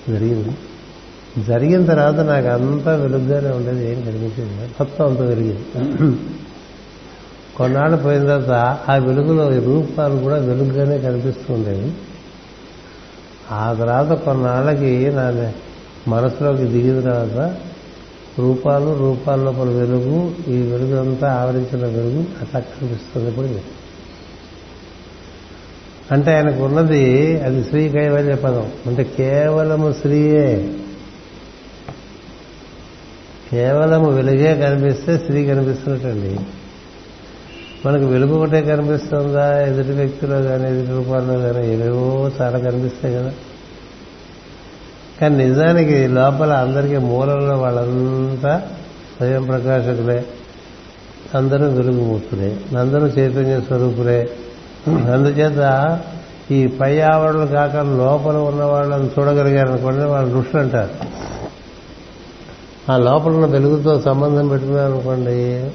జరిగింది. 0.10 0.57
జరిగిన 1.43 1.86
తర్వాత 1.86 2.13
నాకు 2.13 2.48
అంతా 2.48 2.96
వెలుగ్గానే 2.96 3.50
ఉండేది 3.50 3.91
ఏం 3.91 4.01
కనిపించింది 4.01 4.62
మొత్తం 4.63 5.05
అంత 5.05 5.19
వెలిగింది. 5.19 5.88
కొన్నాళ్ళు 7.58 7.98
పోయిన 7.98 8.22
తర్వాత 8.22 8.50
ఆ 8.90 8.96
వెలుగులో 8.96 9.60
రూపాలు 9.60 10.16
కూడా 10.16 10.36
వెలుగుగానే 10.36 10.98
కనిపిస్తుండేవి. 10.98 11.92
ఆ 13.52 13.74
తర్వాత 13.74 14.12
కొన్నాళ్ళకి 14.12 15.12
నా 15.14 15.54
మనసులోకి 16.08 16.64
దిగిన 16.64 17.00
తర్వాత 17.00 17.56
రూపాలు 18.40 18.98
రూపాల 18.98 19.40
లోపల 19.40 19.70
వెలుగు 19.70 20.36
ఈ 20.48 20.62
వెలుగు 20.62 20.96
అంతా 20.96 21.34
ఆవరించిన 21.34 21.86
వెలుగు 21.86 22.26
అట్లా 22.42 22.60
కనిపిస్తుంది 22.60 23.30
ఇప్పుడు 23.30 23.48
అంటే 26.12 26.36
ఆయనకు 26.36 26.64
ఉన్నది 26.64 27.40
అది 27.42 27.64
శ్రీ 27.64 27.90
కైవల్య 27.90 28.36
పదం. 28.36 28.72
అంటే 28.86 29.04
కేవలము 29.04 29.94
శ్రీయే. 29.94 30.74
కేవలము 33.52 34.12
వెలుగే 34.12 34.56
కనిపిస్తే 34.56 35.18
శ్రీ 35.18 35.46
కనిపిస్తున్నట్టండి. 35.46 36.40
మనకు 37.86 38.05
వెలుగు 38.05 38.36
ఒకటే 38.36 38.62
కనిపిస్తుందా? 38.62 39.62
ఎదుటి 39.62 39.91
వ్యక్తిలో 39.91 40.41
కానీ 40.41 40.69
ఎదుటి 40.69 40.91
రూపాల్లో 40.91 41.39
కానీ 41.39 41.67
ఏవేవో 41.67 42.31
చాలా 42.41 42.60
కనిపిస్తాయి 42.60 43.15
కదా. 43.15 43.34
కానీ 45.22 45.38
నిజానికి 45.38 46.07
లోపల 46.07 46.53
అందరికీ 46.53 46.98
మూలంలో 46.98 47.57
వాళ్ళంతా 47.57 48.62
స్వయం 49.17 49.43
ప్రకాశకులే. 49.43 50.25
అందరూ 51.36 51.65
వెలుగుమూర్తులే. 51.65 52.60
అందరూ 52.77 53.07
చైతన్య 53.07 53.62
స్వరూపులే. 53.62 54.29
అందుచేత 54.88 56.00
ఈ 56.51 56.67
పై 56.67 57.00
ఆవరణలు 57.00 57.46
కాక 57.46 57.75
లోపల 57.75 58.36
ఉన్న 58.36 58.63
వాళ్ళని 58.63 59.05
చూడగలిగారు 59.05 59.69
అనుకోండి 59.69 60.03
వాళ్ళు 60.03 60.39
ఋషులు 60.39 60.62
అంటారు. 60.62 60.89
ఆ 62.91 62.98
లోపల 62.98 63.31
ఉన్న 63.31 63.46
వెలుగుతో 63.46 64.01
సంబంధం 64.01 64.48
పెట్టుకున్నారనుకోండి 64.48 65.72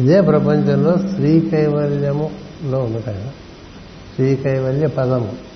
ఇదే 0.00 0.20
ప్రపంచంలో 0.20 0.94
స్త్రీ 1.08 1.40
కైవల్యములో 1.40 2.78
ఉంది 2.78 3.02
కదా. 3.02 3.28
స్త్రీ 4.10 4.36
కైవల్య 4.36 4.86
పదము. 4.86 5.50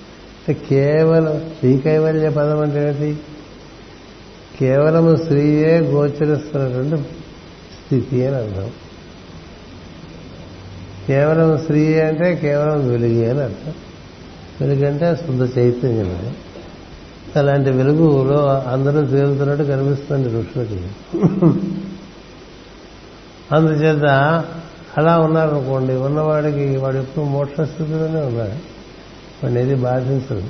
అంటే 0.49 0.53
కేవలం 0.53 1.39
స్త్రీ 1.39 1.77
కైవల్య 1.77 2.29
పదం 2.29 2.59
అంటే 2.59 2.81
ఏమిటి 2.81 3.19
కేవలము 4.59 5.15
స్త్రీయే 5.15 5.79
గోచరిస్తున్నటువంటి 5.79 6.97
స్థితి 7.73 8.27
అని 8.27 8.35
అర్థం. 8.35 8.69
కేవలం 11.07 11.57
స్త్రీ 11.57 11.99
అంటే 11.99 12.35
కేవలం 12.35 12.89
వెలుగు 12.89 13.29
అని 13.29 13.41
అర్థం. 13.41 13.73
వెలుగంటే 14.61 15.15
శుద్ధ 15.15 15.57
చైతన్యం 15.57 16.09
అని 16.09 16.33
అలాంటి 17.39 17.69
వెలుగులో 17.69 18.63
అందరూ 18.67 19.05
తేలుతున్నట్టు 19.05 19.63
కనిపిస్తుంది 19.63 20.29
ఋషులకి. 20.29 20.81
అందుచేత 23.51 24.05
అలా 24.97 25.19
ఉన్నారనుకోండి 25.19 25.93
ఉన్నవాడికి 25.93 26.77
వాడు 26.77 26.97
ఎప్పుడు 26.97 27.25
మోక్ష 27.25 27.61
స్థితిలోనే 27.61 28.21
ఉన్నాడు. 28.21 28.75
వాడిని 29.43 29.61
ఏది 29.61 29.75
బాధించదు. 29.75 30.43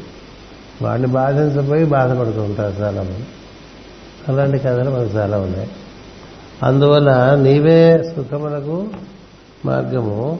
వాడిని 0.81 1.08
బాధించబోయి 1.08 1.86
బాధపడుతూ 1.86 2.41
ఉంటారు 2.41 2.81
చాలా 2.81 3.01
మంది 3.01 3.27
అలాంటి 4.27 4.60
కథలు 4.60 4.89
మనకు 4.89 5.17
చాలా 5.17 5.38
ఉన్నాయి. 5.38 5.69
అందువల్ల 6.63 7.36
నీవే 7.36 8.13
సుఖములకు 8.15 8.88
మార్గము 9.65 10.39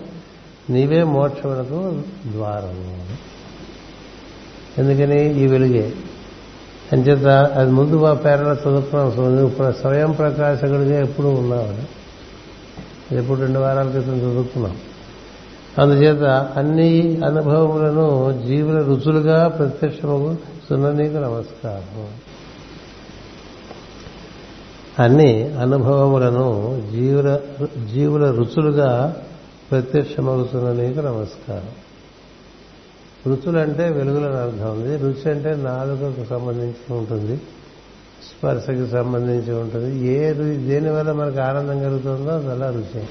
నీవే 0.70 1.04
మోక్షములకు 1.04 2.02
ద్వారము. 2.32 3.06
ఎందుకని? 4.78 5.44
ఈ 5.44 5.48
వెలుగే. 5.48 5.94
అంచేత 6.94 7.28
అది 7.28 7.72
ముందు 7.72 7.96
మా 7.96 8.13
పేరలో 8.13 8.54
చదువుకున్నాం. 8.54 9.74
స్వయం 9.74 10.12
ప్రకాశకుడిగా 10.12 11.02
ఎప్పుడు 11.02 11.28
ఉన్నామని 13.12 13.24
ఎప్పుడు 13.24 13.39
రెండు 13.39 13.60
వారాల 13.60 13.89
క్రితం 13.89 14.18
చదువుకున్నాం. 14.18 14.78
అందుచేత 15.78 16.24
అన్ని 16.58 17.20
అనుభవములను 17.26 18.41
జీవుల 18.48 18.82
రుచులుగా 18.82 19.48
ప్రత్యక్షము 19.48 20.38
సున్ననీకు 20.70 21.13
నమస్కారం 21.13 22.08
అన్ని 25.00 25.54
అనుభవములను 25.54 26.84
జీవుల 26.91 27.39
జీవుల 27.94 28.32
రుచులుగా 28.32 29.15
ప్రత్యక్షమవుతున్న 29.72 30.82
నీకు 30.82 31.00
నమస్కారం. 31.00 31.70
రుచులంటే 33.28 33.89
వెలుగులని 33.89 34.36
అర్థం 34.36 34.72
ఉంది. 34.72 34.98
రుచి 34.98 35.32
అంటే 35.32 35.56
నాలుకకు 35.56 36.30
సంబంధించి 36.30 36.94
ఉంటుంది. 36.94 37.41
స్పర్శకి 38.26 38.88
సంబంధించి 38.88 39.54
ఉంటుంది. 39.54 40.08
ఏ 40.08 40.34
దేనివల్ల 40.56 41.12
మనకు 41.12 41.40
ఆనందం 41.40 41.84
కలుగుతుందో 41.84 42.32
అదలా 42.32 42.70
రుచి. 42.70 43.04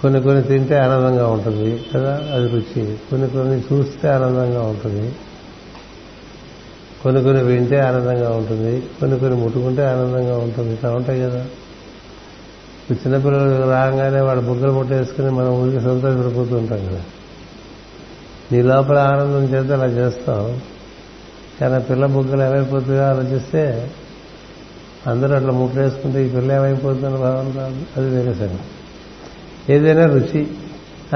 కొన్ని 0.00 0.22
కొన్ని 0.22 0.42
తింటే 0.42 0.78
ఆనందంగా 0.78 1.28
ఉంటుంది 1.28 1.84
కదా 1.94 2.14
అది 2.34 2.48
రుచి. 2.48 2.98
కొన్ని 3.10 3.28
కొన్ని 3.28 3.60
చూస్తే 3.60 4.08
ఆనందంగా 4.08 4.62
ఉంటుంది. 4.62 5.14
కొన్ని 7.02 7.22
కొన్ని 7.22 7.42
వింటే 7.42 7.78
ఆనందంగా 7.80 8.30
ఉంటుంది. 8.30 8.80
కొన్ని 9.00 9.18
కొన్ని 9.18 9.40
ముట్టుకుంటే 9.40 9.86
ఆనందంగా 9.86 10.38
ఉంటుంది. 10.38 10.74
ఇట్లా 10.74 10.90
ఉంటాయి 10.90 11.20
కదా. 11.20 11.46
చిన్నపిల్లలు 12.92 13.70
రాగానే 13.70 14.20
వాళ్ళ 14.20 14.42
బుగ్గలు 14.42 14.72
ముట్టేసుకుని 14.72 15.30
మనం 15.30 15.48
ఊరికి 15.48 15.80
సంతోషపడిపోతూ 15.80 16.56
ఉంటాం 16.56 16.86
కదా. 16.86 17.04
నీ 18.52 18.62
లోపల 18.62 18.98
ఆనందం 18.98 19.44
చేస్తే 19.44 19.74
అలా 19.74 19.86
చేస్తాం. 19.86 20.60
కానీ 21.60 21.82
పిల్ల 21.82 22.06
బుగ్గలు 22.06 22.42
ఏమైపోతుందో 22.42 23.02
ఆలోచిస్తే 23.02 23.90
అందరూ 25.06 25.34
అట్లా 25.34 25.50
ముట్టేసుకుంటే 25.50 26.26
ఈ 26.26 26.28
పిల్ల 26.28 26.52
ఏమైపోతుందని 26.52 27.16
భావన 27.16 27.58
రాదు 27.58 27.86
అది 27.96 28.16
వేరే 28.16 28.34
సంగతి. 28.34 29.72
ఏదైనా 29.72 30.06
రుచి. 30.06 30.46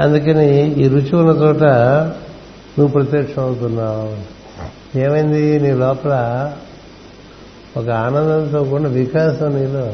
అందుకని 0.01 0.71
ఈ 0.71 0.87
రుచి 0.87 1.15
ఉన్న 1.15 1.31
చోట 1.31 1.63
నువ్వు 2.79 2.87
ప్రత్యక్షం 2.87 3.41
అవుతున్నావు. 3.41 4.35
ఏమైంది? 4.97 5.59
నీ 5.59 5.71
లోపల 5.71 6.11
ఒక 7.77 7.89
ఆనందంతో 7.89 8.63
కూడిన 8.63 8.87
వికాసం 8.87 9.55
నీలో. 9.55 9.93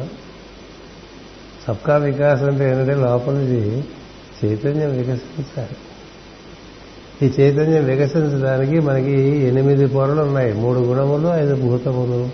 సబ్కా 1.67 1.95
వికాసం 1.95 2.45
అంటే 2.45 2.71
ఏంటంటే 2.71 2.93
లోపలిది 2.93 3.85
చైతన్యం 4.45 4.97
వికసించాలి. 4.97 5.77
ఈ 7.23 7.31
చైతన్యం 7.39 7.85
వికసించడానికి 7.85 8.79
మనకి 8.79 9.21
ఎనిమిది 9.47 9.87
పొరలు 9.87 10.21
ఉన్నాయి. 10.21 10.53
మూడు 10.53 10.79
గుణములు 10.79 11.27
ఐదు 11.27 11.55
భూతములు. 11.55 12.29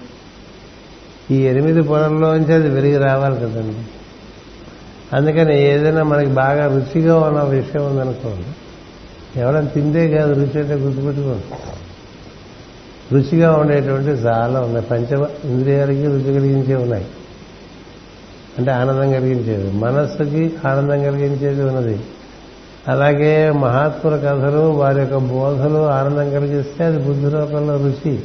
ఈ 1.33 1.35
ఎనిమిది 1.35 1.81
పొరల్లోంచి 1.81 2.53
అది 2.53 2.69
వెలిగి 2.69 2.97
రావాలి 2.97 3.35
కదండి. 3.35 3.75
అందుకని 5.15 5.63
ఏదైనా 5.63 6.03
మనకి 6.03 6.29
బాగా 6.29 6.75
రుచిగా 6.75 7.19
ఉన్న 7.19 7.39
విషయం 7.41 7.85
ఉందనుకోండి 7.85 8.45
ఎవరైనా 9.39 9.67
తిందే 9.67 10.09
కాదు 10.09 10.33
రుచి 10.33 10.59
అంటే 10.59 10.73
గుర్తుపెట్టుకోండి. 10.73 11.43
రుచిగా 13.15 13.53
ఉండేటువంటి 13.53 14.09
చాలా 14.09 14.59
ఉన్నాయి. 14.59 14.85
పంచ 14.85 15.25
ఇంద్రియాలకి 15.45 16.05
రుచి 16.05 16.33
కలిగించే 16.33 16.75
ఉన్నాయి. 16.75 17.05
అంటే 18.57 18.71
ఆనందం 18.71 19.11
కలిగించేది 19.11 19.71
మనస్సుకి 19.71 20.53
ఆనందం 20.65 21.03
కలిగించేది 21.03 21.63
ఉన్నది. 21.63 21.99
అలాగే 22.87 23.51
మహాత్ముల 23.51 24.15
కథలు 24.17 24.59
వారి 24.59 24.99
యొక్క 24.99 25.17
బోధలు 25.17 25.87
ఆనందం 25.87 26.29
కలిగిస్తే 26.29 26.83
అది 26.83 26.99
బుద్ధి 26.99 27.29
రూపంలో 27.29 27.77
రుచి. 27.77 28.19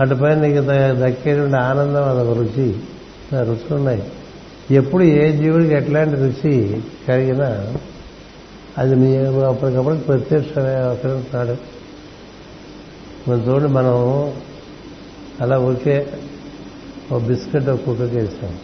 అటుపైన 0.00 0.38
నీకు 0.38 0.64
దక్కేటువంటి 1.06 1.56
ఆనందం 1.56 2.08
అదొక 2.08 2.36
రుచి. 2.36 2.76
రుచులు 3.32 3.74
ఉన్నాయి. 3.74 4.02
ఎప్పుడు 4.70 5.02
ఏ 5.02 5.32
జీవుడికి 5.32 5.74
ఎట్లాంటి 5.74 6.16
రుచి 6.16 6.82
కలిగినా 7.08 7.74
అది 8.78 8.94
మీ 8.94 9.16
అప్పటికప్పుడు 9.44 9.94
ప్రత్యక్షమే 9.94 10.74
అవసరం 10.74 11.24
నాడు 11.34 11.56
మనం 13.30 13.38
చూడండి 13.48 13.68
మనం 13.68 13.94
అలా 15.40 15.58
ఒకే 15.58 16.06
ఓ 17.12 17.18
బిస్కెట్ 17.18 17.68
ఒక 17.68 17.84
కుక్కకి 17.84 18.16
వేసాం 18.16 18.54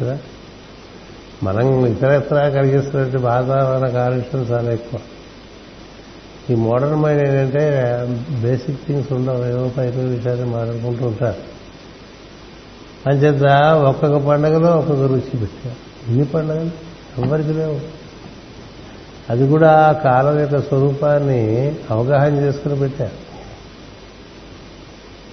కదా. 0.00 0.18
మనం 1.42 1.86
ఇతరత్రా 1.86 2.48
కలిగిస్తున్నట్టు 2.48 3.18
వాతావరణ 3.18 3.88
కాలుష్యం 3.88 4.42
చాలా 4.42 4.72
ఎక్కువ. 4.72 5.00
ఈ 6.50 6.54
మోడర్న్ 6.54 6.94
మైండ్ 6.94 7.22
ఏంటంటే 7.22 8.06
బేసిక్ 8.42 8.86
థింగ్స్ 8.86 9.12
ఉండవు 9.12 9.44
ఏవో 9.44 9.68
పైపు 9.68 9.98
విషయాలు 9.98 10.44
మాట్లాడుకుంటూ 10.44 11.06
ఉంటారు. 11.06 11.52
అంచేత 13.08 13.42
ఒక్కొక్క 13.74 14.28
పండగలో 14.28 14.70
ఒక్కొక్క 14.70 15.02
రుచి 15.02 15.38
పెట్టారు. 15.38 16.10
ఇన్ని 16.10 16.24
పండుగలు? 16.24 16.70
ఎవరికి 17.26 17.52
లేవు. 17.52 17.80
అది 19.30 19.48
కూడా 19.48 19.72
ఆ 19.72 19.92
కాలం 19.92 20.40
యొక్క 20.40 20.60
స్వరూపాన్ని 20.60 21.74
అవగాహన 21.90 22.34
చేసుకుని 22.34 22.78
పెట్టారు. 22.78 23.10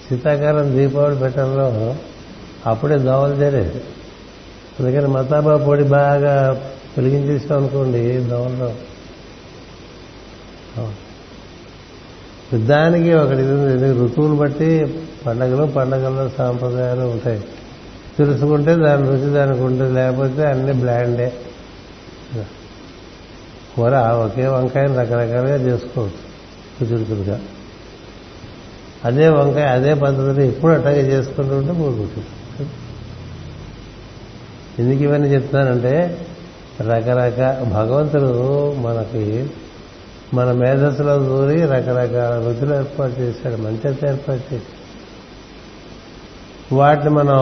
శీతాకాలం 0.08 0.76
దీపావళి 0.76 1.16
పెట్టడంలో 1.16 1.96
అప్పుడే 2.66 2.98
దోవలు 2.98 3.34
చేరేది 3.34 3.82
అందుకని 4.80 5.06
మతాబా 5.06 5.56
పొడి 5.56 5.84
బాగా 5.84 6.62
వెలిగించేసాం 6.98 7.58
అనుకోండి 7.58 8.16
దోవల్లో. 8.16 8.72
యుద్ధానికి 12.52 13.14
ఒకటి 13.14 13.42
ఋతువులు 13.92 14.34
బట్టి 14.34 15.00
పండగలు 15.26 15.66
పండగల్లో 15.66 16.28
సాంప్రదాయాలు 16.28 17.00
ఉంటాయి. 17.00 17.44
తెలుసుకుంటే 18.18 18.74
దాని 18.74 19.08
రుచి 19.08 19.30
దానికి 19.30 19.62
ఉంటుంది. 19.62 19.92
లేకపోతే 19.92 20.46
అన్ని 20.46 20.72
బ్లాండే. 20.72 21.32
కూర 23.76 23.98
ఒకే 23.98 24.46
వంకాయని 24.46 24.94
రకరకాలుగా 24.94 25.56
చేసుకోవచ్చు. 25.56 26.30
రుచురుచులుగా 26.80 27.40
అదే 29.04 29.28
వంకాయ 29.28 29.64
అదే 29.64 29.94
పద్ధతిని 29.94 30.48
ఎప్పుడు 30.48 30.72
అట్టగా 30.72 31.00
చేసుకుంటూ 31.00 31.56
ఉంటే 31.56 32.22
ఎందుకు 34.78 35.02
ఇవన్నీ 35.02 35.28
చెప్తానంటే 35.28 36.26
రకరకాల 36.80 37.64
భగవంతుడు 37.64 38.72
మనకి 38.74 39.50
మన 40.34 40.52
మేధస్సులో 40.52 41.18
దూరి 41.18 41.66
రకరకాల 41.66 42.46
రుచులు 42.46 42.74
ఏర్పాటు 42.74 43.20
చేశాడు 43.20 43.62
మంచిత 43.62 43.86
ఏర్పాటు 43.86 44.54
చేశాడు 44.54 44.76
వాటిని 46.74 47.10
మనం 47.10 47.38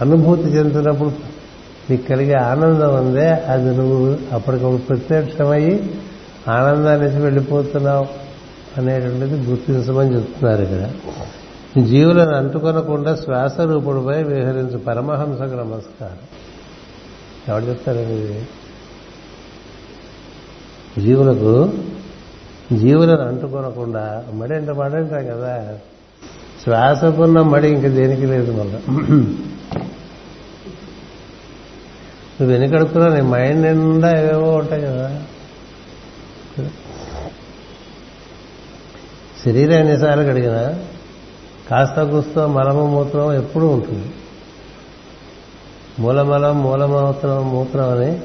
అనుభూతి 0.00 0.42
చెందుతున్నప్పుడు 0.42 1.12
నీకు 1.90 2.06
కలిగే 2.06 2.34
ఆనందం 2.34 2.94
ఉందే 2.94 3.28
అది 3.30 3.76
నువ్వు 3.76 4.18
అప్పటికప్పుడు 4.32 4.76
ప్రత్యక్షమయ్యి 4.76 5.90
ఆనందాన్ని 6.48 7.22
వెళ్ళిపోతున్నావు 7.22 8.06
అనేటువంటిది 8.78 9.50
గుర్తించమని 9.50 10.16
చెప్తున్నారు 10.16 10.62
ఇక్కడ. 10.62 10.90
జీవులను 11.82 12.36
అంటుకొనకుండా 12.36 13.14
శ్వాస 13.14 13.60
రూపుడుపై 13.60 14.22
విహరించు 14.22 14.78
పరమహంసకు 14.78 15.56
నమస్కారం. 15.56 16.18
ఎవరు 17.48 17.64
చెప్తారండి 17.64 18.40
జీవులకు 20.98 21.72
జీవులను 22.72 23.28
అంటుకొనకుండా 23.28 24.24
మడి 24.32 24.54
అంటే 24.54 24.72
పడంటాం 24.72 25.26
కదా. 25.26 25.78
శ్వాసకున్న 26.64 27.42
మడి 27.42 27.68
ఇంక 27.68 27.86
దేనికి 27.86 28.26
లేదు 28.26 28.52
మళ్ళా. 28.52 28.80
నువ్వు 32.40 32.46
వెనుకడుకున్నా 32.46 33.14
నీ 33.14 33.20
మైండ్ 33.20 33.62
నిండా 33.62 34.20
ఏవేవో 34.20 34.50
ఉంటాయి 34.50 34.82
కదా. 34.82 35.22
శరీరం 39.44 39.72
ఎన్నిసార్లు 39.72 40.24
కడిగినా 40.24 40.78
కాస్త 41.70 42.02
కూస్తో 42.02 42.46
మలము 42.46 42.86
మూత్రం 42.86 43.32
ఎప్పుడూ 43.32 43.68
ఉంటుంది. 43.68 44.10
మూలమలం 45.98 46.62
మూలమూత్రం 46.62 47.50
మూత్రం 47.50 47.90
అని 47.90 48.20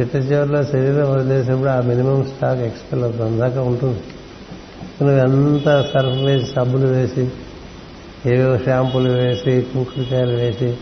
చిట్ట 0.00 0.16
చివరిలో 0.16 0.64
శరీరం 0.64 1.12
వదిలేసినప్పుడు 1.12 1.68
ఆ 1.68 1.80
మినిమం 1.80 2.24
స్టాక్ 2.24 2.60
ఎక్స్పెల్ 2.60 3.02
అవుతుంది. 3.02 3.24
అందాక 3.24 3.56
ఉంటుంది. 3.56 4.00
నువ్వు 5.02 5.10
ఎంత 5.10 5.90
సర్ఫ్ 5.94 6.18
వేసి 6.24 6.46
సబ్బులు 6.46 6.86
వేసి 6.86 7.32
ఏవేవో 8.26 8.58
షాంపూలు 8.58 9.08
వేసి 9.08 9.62
కుంకుడుకాయలు 9.62 10.36
వేసి 10.36 10.76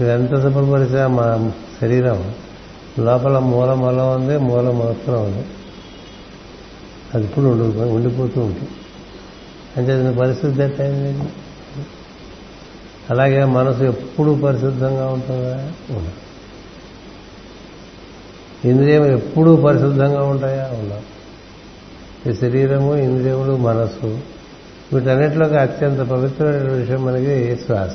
నువ్వెంత 0.00 0.30
శుభ్రపరిచినా 0.30 1.08
మా 1.08 1.52
శరీరం 1.80 2.34
లోపల 2.98 3.38
మూల 3.38 3.70
అలా 3.70 4.04
ఉంది 4.04 4.38
మూల 4.38 4.70
మాత్రం 4.70 5.24
ఉంది. 5.24 5.46
అది 7.14 7.24
ఇప్పుడు 7.24 7.44
ఉండి 7.44 7.78
ఉండిపోతూ 7.78 8.40
ఉంటుంది. 8.40 8.70
అంటే 9.76 10.18
పరిశుద్ధి 10.20 10.62
అయింది 10.62 11.28
అలాగే 13.10 13.44
మనసు 13.44 13.82
ఎప్పుడు 13.82 14.40
పరిశుద్ధంగా 14.44 15.06
ఉంటుందా? 15.06 15.72
ఉండదు. 15.90 16.21
ఇంద్రియం 18.64 19.06
ఎప్పుడూ 19.06 19.56
పరిశుద్ధంగా 19.56 20.22
ఉంటాయా? 20.22 20.70
ఉండవు. 20.80 21.12
ఈ 22.30 22.34
శరీరము 22.34 22.96
ఇంద్రియములు 22.96 23.56
మనస్సు 23.56 24.20
వీటన్నిటిలోకి 24.92 25.56
అత్యంత 25.56 25.98
పవిత్రమైన 25.98 26.72
విషయం 26.72 27.04
మనకి 27.04 27.56
శ్వాస. 27.56 27.90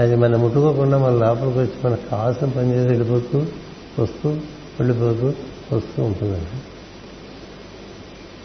అది 0.00 0.16
మనం 0.16 0.40
ముట్టుకోకుండా 0.40 0.98
మన 0.98 1.10
లోపలికి 1.10 1.58
వచ్చి 1.58 1.72
మనకు 1.84 2.10
కావాల్సిన 2.10 2.48
పని 2.48 2.74
చేసి 2.74 2.88
వెళ్ళిపోతూ 2.88 3.38
వస్తూ 4.02 4.28
వెళ్ళిపోతూ 4.80 5.32
వస్తూ 5.76 6.02
ఉంటుందండి. 6.02 6.62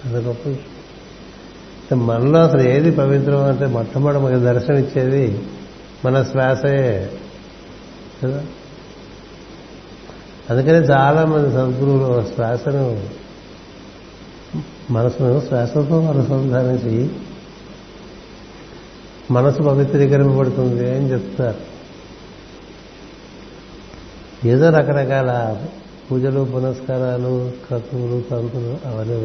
అది 0.06 0.26
గొప్ప 0.26 0.50
విషయం. 0.50 2.08
మనలో 2.08 2.40
అసలు 2.40 2.62
ఏది 2.62 2.92
పవిత్రం 2.92 3.44
అంటే 3.44 3.66
మొట్టమొదటి 3.66 4.20
మనకి 4.20 4.44
దర్శనం 4.44 4.78
ఇచ్చేది 4.78 5.40
మన 6.06 6.24
శ్వాసే 6.24 7.10
కదా? 8.24 8.46
అందుకని 10.50 10.78
చాలా 10.78 11.26
మంది 11.26 11.50
సద్గురువులు 11.54 12.24
శ్వాసను 12.36 13.08
మనసును 14.92 15.42
శ్వాసతో 15.48 16.02
అనుసంధానించి 16.02 17.10
మనసు 19.32 19.62
పవిత్రీకరింపబడుతుంది 19.62 20.96
అని 20.96 21.12
చెప్తారు. 21.12 21.60
ఏదో 24.48 24.70
రకరకాల 24.70 25.58
పూజలు 26.12 26.42
పునస్కారాలు 26.42 27.52
క్రతువులు 27.68 28.22
తంతులు 28.22 28.88
అవన్నీ 28.88 29.16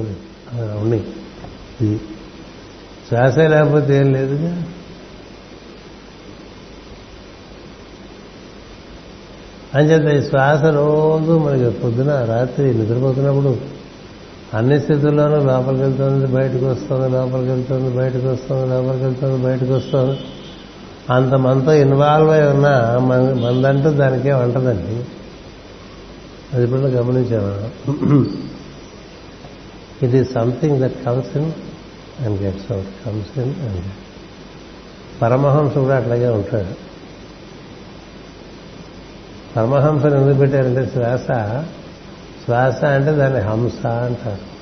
ఉన్నాయి. 0.80 1.04
ఇది 1.80 2.00
శ్వాస 3.08 3.38
లేకపోతే 3.38 3.98
ఏం 3.98 4.12
లేదుగా 4.12 4.62
అంచేత 9.78 10.08
ఈ 10.08 10.28
శ్వాస 10.28 10.64
రోజు 10.64 11.32
మనకి 11.38 11.70
పొద్దున 11.70 12.24
రాత్రి 12.24 12.74
నిద్రపోతున్నప్పుడు 12.74 13.56
అన్ని 14.56 14.80
స్థితుల్లోనూ 14.80 15.36
లోపలికి 15.44 15.82
వెళ్తుంది 15.82 16.26
బయటకు 16.26 16.66
వస్తుంది 16.66 17.08
లోపలికి 17.08 17.50
వెళ్తుంది 17.50 17.96
బయటకు 17.96 18.28
వస్తుంది 18.28 18.68
లోపలికి 18.68 19.04
వెళ్తుంది 19.04 19.42
బయటకు 19.42 19.72
వస్తుంది. 19.74 20.20
అంత 21.12 21.34
మనతో 21.34 21.72
ఇన్వాల్వ్ 21.72 22.30
అయి 22.30 22.46
ఉన్నా 22.46 22.98
మన 22.98 23.20
మందంటూ 23.44 23.90
దానికే 23.90 24.32
ఉంటుందండి 24.32 25.04
అది 26.54 26.64
ఇప్పుడు 26.64 26.80
గమనించాను 26.80 28.24
it 30.06 30.14
is 30.14 30.32
something 30.32 30.80
that 30.80 31.04
comes 31.04 31.36
in 31.36 31.52
and 32.24 32.42
gets 32.42 32.72
out 32.72 33.06
comes 33.06 33.38
in 33.38 33.54
and 33.66 33.90
Paramahansa 35.22 35.74
కూడా 35.78 35.96
అట్లాగే 35.96 36.28
ఉంటాడు. 36.28 36.93
పరమహంసను 39.56 40.20
ఎందుకు 40.20 40.38
పెట్టారంటే 40.38 40.86
శ్వాస. 40.86 41.26
శ్వాస 42.44 42.84
అంటే 42.84 43.12
దాన్ని 43.12 43.40
హంస 43.40 43.86
అంటారు. 43.86 44.54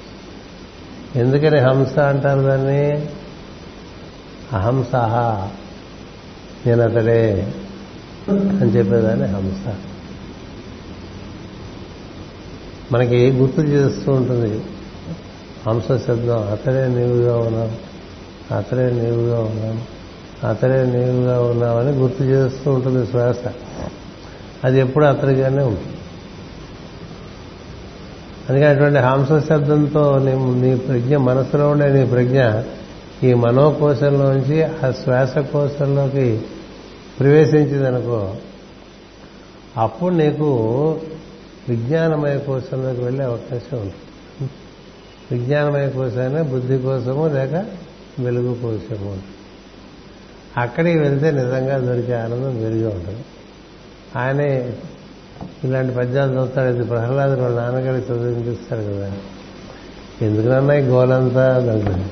ఎందుకని 1.19 1.59
హంస 1.59 1.99
అంటారు 1.99 2.41
దాన్ని? 2.41 3.07
అహంస 4.53 4.95
నేను 6.67 6.83
అతడే 6.83 7.53
అని 8.31 8.71
చెప్పేదాన్ని 8.71 9.27
హంస. 9.27 9.75
మనకి 12.93 13.31
గుర్తు 13.31 13.61
చేస్తూ 13.61 14.13
ఉంటుంది? 14.13 14.65
హంస 15.67 15.87
శబ్దం. 16.03 16.53
అతడే 16.53 16.89
నీవుగా 16.89 17.37
ఉన్నావు. 17.37 17.93
అతడే 18.55 18.91
నీవుగా 18.91 19.41
ఉన్నాం 19.41 19.83
అతడే 20.51 20.83
నీవుగా 20.83 21.43
ఉన్నామని 21.43 21.91
గుర్తు 21.91 22.23
చేస్తూ 22.23 22.71
ఉంటుంది 22.71 23.07
శ్వాస. 23.07 23.37
అది 24.65 24.81
ఎప్పుడు 24.81 25.05
అతడిగానే 25.05 25.63
ఉంటుంది. 25.63 25.97
అందుకే 28.49 28.67
అటువంటి 28.67 28.99
హంస 28.99 29.49
శబ్దంతో 29.49 30.19
నీ 30.19 30.35
నీ 30.61 30.77
ప్రజ్ఞ 30.77 31.17
మనసులో 31.17 31.71
ఉండే 31.71 31.93
నీ 31.93 32.07
ప్రజ్ఞ 32.07 32.43
ఈ 33.23 33.35
మనోకోశంలోంచి 33.35 34.63
ఆ 34.63 34.91
శ్వాసకోశంలోకి 34.91 36.43
ప్రవేశించిందనుకో 37.21 38.35
అప్పుడు 39.77 40.15
నీకు 40.15 40.47
విజ్ఞానమయ 41.69 42.39
కోశంలోకి 42.39 43.01
వెళ్ళే 43.01 43.25
అవకాశం 43.25 43.79
ఉంటుంది. 43.79 44.51
విజ్ఞానమయ 45.31 45.89
కోశాన్ని 45.89 46.43
బుద్ధి 46.43 46.79
కోసము 46.79 47.27
లేక 47.27 47.65
వెలుగు 48.19 48.55
కోసము 48.55 49.19
అక్కడికి 50.57 50.99
వెళ్తే 50.99 51.31
నిజంగా 51.31 51.79
దొరికే 51.79 52.15
ఆనందం 52.15 52.63
వెలుగు 52.63 52.91
ఉంటుంది. 52.91 53.25
ఆయనే 54.17 54.73
ఇలాంటి 55.65 55.95
పద్యాలు 55.95 56.33
చదువుతాడు. 56.33 56.75
ఇది 56.75 56.85
ప్రహ్లాదు 56.85 57.41
వాళ్ళ 57.41 57.61
నాన్నగారికి 57.61 58.13
చదివినిపిస్తాడు 58.13 58.81
కదా. 58.83 59.13
ఎందుకనన్నా 60.23 60.75
ఈ 60.75 60.81
గోలంతా 60.81 61.59
దగ్గర 61.59 62.05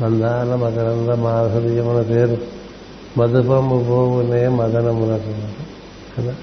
మందాల 0.00 0.54
మకరంద 0.54 1.18
మాధుర్యమున 1.18 2.02
పేరు. 2.02 2.38
మధుపము 3.18 3.84
పోవునే 3.84 4.48
మదనమునకు. 4.48 5.34
కదా? 6.18 6.34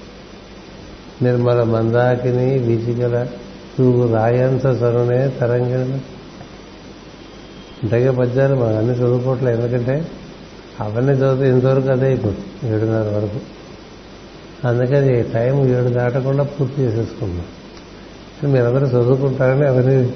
నిర్మల 1.22 1.62
మందాకిని 1.62 2.58
వీచికల 2.58 3.26
తూగు 3.78 4.14
రాయంత 4.14 4.62
సరునే 4.62 5.28
తరంగిణ. 5.28 5.98
ఇంతగా 7.82 8.12
పద్యాలు 8.12 8.54
మనం 8.54 8.78
అన్ని 8.78 8.94
చదువుకోవట్లేదు 8.94 9.62
ఎందుకంటే 9.62 10.08
అవన్నీ 10.80 11.12
చదివితే 11.12 11.50
ఇంతవరకు 11.50 11.88
అదే 11.88 12.14
ఇప్పుడు 12.14 12.66
ఏడున్నర 12.66 13.16
వరకు. 13.16 13.53
అందుకని 14.64 15.22
టైం 15.22 15.68
ఏడు 15.68 15.88
దాటకుండా 15.88 16.44
పూర్తి 16.44 16.82
చేసేసుకున్నాం. 16.82 18.52
మీరందరూ 18.52 18.86
చదువుకుంటారని 18.86 19.68
అవన్నీ 19.68 20.06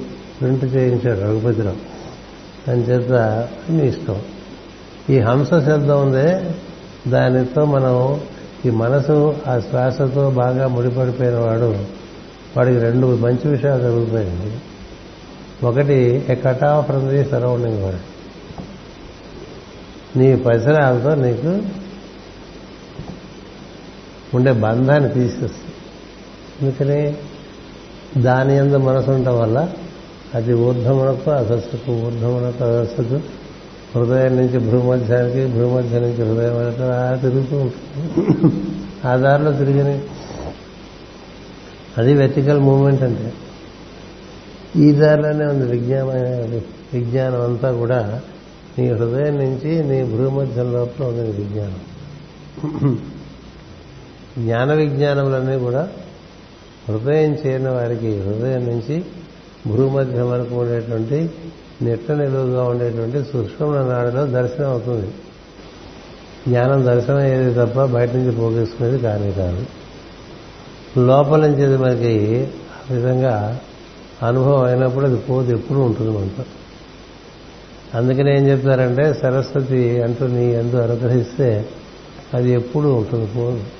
ప్రింట్ 0.40 0.64
చేయించాడు 0.64 1.20
రఘుపతిరావు. 1.20 1.98
అని 2.70 2.82
చేత 2.82 3.48
మీ 3.70 3.84
ఇష్టం. 3.84 4.22
ఈ 5.10 5.18
హంస 5.18 5.48
శబ్దం 5.48 6.02
ఉందే 6.02 6.50
దానితో 7.08 7.64
మనం 7.64 8.20
ఈ 8.66 8.70
మనసు 8.70 9.36
ఆ 9.48 9.58
శ్వాసతో 9.58 10.30
బాగా 10.30 10.68
ముడిపడిపోయిన 10.68 11.38
వాడు 11.38 11.84
వాడికి 12.56 12.78
రెండు 12.78 13.06
మంచి 13.06 13.48
విషయాలు 13.48 13.82
జరుగుతాయండి. 13.82 14.58
ఒకటి 15.66 16.24
a 16.28 16.34
cut 16.34 16.64
off 16.64 16.86
from 16.86 17.08
the 17.08 17.24
surrounding 17.24 17.82
వాడు. 17.82 18.18
నీ 20.18 20.36
పరిసరాలతో 20.36 21.14
నీకు 21.14 21.62
ఉండే 24.34 24.52
బంధాన్ని 24.52 25.08
తీసేస్తుంది 25.08 25.74
అందుకని 26.62 27.16
దాని 28.22 28.56
ఎందు 28.56 28.76
మనసు 28.76 29.10
ఉండటం 29.10 29.38
వల్ల 29.38 29.68
అది 30.34 30.54
ఊర్ధమునకు 30.54 31.30
అసస్సుకు 31.30 31.92
ఊర్ధమునకు 31.92 32.64
అసస్సుకు 32.64 33.20
హృదయం 33.96 34.36
నుంచి 34.36 34.58
భూమధ్యానికి 34.58 35.46
భూమధ్య 35.46 35.98
నుంచి 35.98 36.22
హృదయం 36.24 36.56
వరకు 36.56 36.82
అలా 36.82 37.18
తిరుగుతూ 37.22 37.56
ఉంటుంది. 37.56 38.12
ఆ 39.06 39.16
దారిలో 39.16 39.52
తిరిగిన 39.52 39.98
అది 41.98 42.14
వెర్టికల్ 42.14 42.60
మూమెంట్ 42.60 43.02
అంటే. 43.02 43.32
ఈ 44.76 44.92
దారిలోనే 44.92 45.46
ఉంది 45.46 45.66
విజ్ఞానం 45.66 46.62
విజ్ఞానం 46.94 47.40
అంతా 47.42 47.72
కూడా 47.72 48.20
నీ 48.78 48.88
హృదయం 48.88 49.36
నుంచి 49.36 49.84
నీ 49.84 50.16
భూమధ్యం 50.16 50.72
లోపల 50.72 51.04
ఉంది 51.04 51.30
విజ్ఞానం. 51.30 51.80
జ్ఞాన 54.38 54.72
విజ్ఞానములన్నీ 54.72 55.58
కూడా 55.58 55.88
హృదయం 56.88 57.32
చేరిన 57.32 57.70
వారికి 57.70 58.20
హృదయం 58.20 58.64
నుంచి 58.64 59.04
భూమధ్యం 59.66 60.30
వరకు 60.30 60.54
ఉండేటువంటి 60.54 61.30
నిట్ట 61.82 62.12
నిలువుగా 62.12 62.62
ఉండేటువంటి 62.62 63.22
సూక్ష్మ 63.32 63.66
నాడులో 63.66 64.26
దర్శనం 64.26 64.70
అవుతుంది. 64.70 65.06
జ్ఞానం 66.48 66.86
దర్శనం 66.86 67.16
అయ్యేది 67.16 67.54
తప్ప 67.54 67.84
బయట 67.84 68.14
నుంచి 68.14 68.32
పోగేసుకునేది 68.32 68.98
కానీ 68.98 69.32
కాదు. 69.32 69.66
లోపల 70.98 71.46
నుంచి 71.46 71.78
మనకి 71.78 72.48
ఆ 72.72 72.94
విధంగా 72.94 73.60
అనుభవం 74.22 74.64
అయినప్పుడు 74.64 75.04
అది 75.04 75.16
పోదు 75.16 75.52
ఎప్పుడు 75.52 75.78
ఉంటుంది 75.78 76.10
మనతో. 76.10 76.44
అందుకని 77.94 78.38
ఏం 78.38 78.48
చెప్తారంటే 78.48 79.14
సరస్వతి 79.14 80.02
అంటూ 80.02 80.26
నీ 80.26 80.52
ఎందు 80.52 80.76
అనుగ్రహిస్తే 80.76 81.68
అది 82.34 82.52
ఎప్పుడు 82.52 82.88
ఉంటుంది 82.88 83.26
పోదు. 83.26 83.77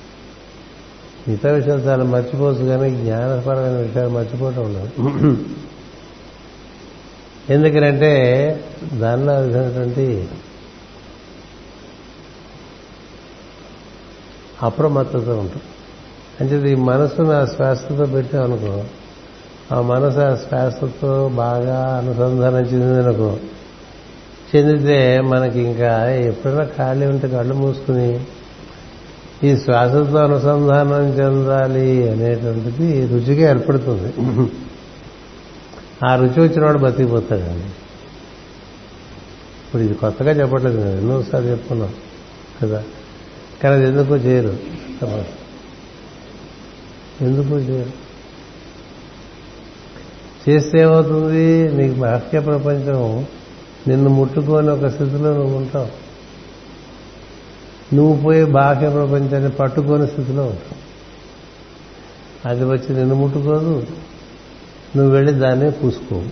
మిగతా 1.29 1.51
విషయాలు 1.51 1.81
చాలా 1.81 2.05
మర్చిపోవచ్చు 2.05 2.65
కానీ 2.65 2.91
జ్ఞానపరమైన 2.91 3.77
విషయాలు 3.77 4.09
మర్చిపోవటం 4.09 4.63
ఉండదు 4.63 4.91
ఎందుకంటే 7.51 8.13
దానిలో 8.95 9.41
విధమైనటువంటి 9.41 10.29
అప్రమత్తత 14.63 15.29
ఉంటుంది. 15.29 15.65
అంటే 16.41 16.71
ఈ 16.71 16.75
మనసును 16.75 17.33
ఆ 17.33 17.45
శ్వాసతో 17.45 18.07
పెట్టామనుకో 18.07 18.85
ఆ 19.73 19.81
మనసు 19.81 20.21
ఆ 20.21 20.35
శ్వాసతో 20.35 21.29
బాగా 21.29 21.79
అనుసంధానం 21.99 22.59
చెందిందనుకో 22.59 23.39
చెందితే 24.55 25.21
మనకి 25.21 25.61
ఇంకా 25.61 26.09
ఎప్పుడైనా 26.09 26.65
ఖాళీ 26.65 27.07
ఉంటే 27.07 27.29
కళ్ళు 27.29 27.55
మూసుకుని 27.55 28.21
ఈ 29.45 29.57
శ్వాసతో 29.57 30.19
అనుసంధానం 30.19 31.09
చెందాలి 31.09 32.11
అనేటువంటిది 32.11 33.07
రుచిగా 33.07 33.51
ఏర్పడుతుంది. 33.51 34.13
ఆ 36.07 36.17
రుచి 36.17 36.41
వచ్చినవాడు 36.41 36.79
బతికిపోతాడండి 36.79 37.69
ఇప్పుడు 39.67 39.83
ఇది 39.83 39.95
కొత్తగా 39.95 40.31
చెప్పట్లేదు 40.31 40.85
నేను 40.85 40.97
ఎన్నోసారి 40.97 41.49
చెప్పుకున్నాం 41.49 41.95
కదా. 42.63 42.83
కానీ 43.63 43.75
అది 43.75 43.85
ఎందుకో 43.85 44.17
చేయరు. 44.17 44.57
ఎందుకు 47.21 47.59
చేయరు. 47.59 48.09
చేస్తే 50.49 50.79
ఏమవుతుంది? 50.79 51.69
నీకు 51.69 51.95
బాహ్య 51.95 52.41
ప్రపంచం 52.41 53.27
నిన్ను 53.89 54.11
ముట్టుకొని 54.11 54.71
ఒక 54.71 54.87
స్థితిలో 54.87 55.35
నువ్వు 55.35 55.57
ఉంటావు. 55.57 56.08
నువ్వు 57.95 58.23
పోయి 58.23 58.45
బాహ్య 58.45 58.91
ప్రపంచాన్ని 58.91 59.51
పట్టుకొని 59.51 60.07
స్థితిలో 60.07 60.43
ఉంటావు. 60.43 60.89
అది 62.49 62.65
వచ్చి 62.65 62.95
నిన్ను 62.95 63.15
ముట్టుకోదు. 63.15 63.87
నువ్వు 64.97 65.11
వెళ్ళి 65.11 65.33
దాన్నే 65.33 65.71
పూసుకో. 65.71 66.23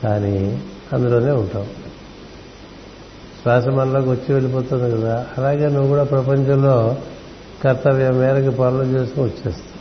కానీ 0.00 0.62
అందులోనే 0.92 1.30
ఉంటావు. 1.30 1.64
శ్వాస 3.42 3.68
మనలోకి 3.68 4.08
వచ్చి 4.08 4.34
వెళ్ళిపోతుంది 4.34 4.96
కదా. 4.96 5.26
అలాగే 5.38 5.68
నువ్వు 5.68 5.88
కూడా 5.88 6.04
ప్రపంచంలో 6.04 6.96
కర్తవ్యం 7.64 8.18
మేరకు 8.18 8.56
పనులు 8.56 8.84
చేసుకుని 8.84 9.26
వచ్చేస్తావు. 9.26 9.76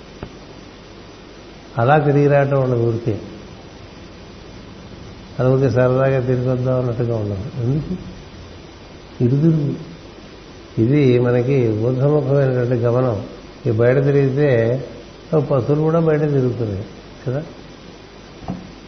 అలా 1.82 1.98
తిరిగి 1.98 2.28
రావటం 2.28 2.62
ఉండదు 2.62 2.82
ఊరికే. 2.82 3.22
అది 5.40 5.50
ఊరికే 5.50 5.70
సరదాగా 5.70 6.20
తిరిగి 6.20 6.50
వద్దాం 6.50 6.80
అన్నట్టుగా 6.80 7.16
ఉండదు. 7.16 7.64
ఎందుకు? 7.64 7.94
ఇటు 9.24 9.36
తిరుగు 9.36 9.95
ఇది 10.80 11.20
మనకి 11.20 11.70
ఊర్ధముఖమైనటువంటి 11.70 12.74
గమనం. 12.74 13.24
ఈ 13.68 13.72
బయట 13.72 14.04
తిరిగితే 14.04 14.84
పశువులు 15.38 15.82
కూడా 15.82 16.00
బయట 16.00 16.20
తిరుగుతున్నాయి 16.20 16.86
కదా? 17.28 17.44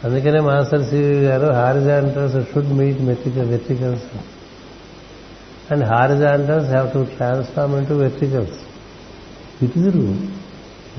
అందుకనే 0.03 0.39
మాస్టర్ 0.39 0.83
సివి 0.83 1.25
గారు 1.25 1.53
horizontals 1.53 2.53
should 2.53 2.73
meet 2.73 3.01
metrical 3.01 3.49
verticals. 3.49 4.03
And 5.71 5.83
horizontals 5.83 6.69
have 6.69 6.91
to 6.91 7.03
transform 7.03 7.75
into 7.75 7.95
verticals. 7.95 8.51
ఇటు 9.63 9.79
తిరుగు. 9.79 10.15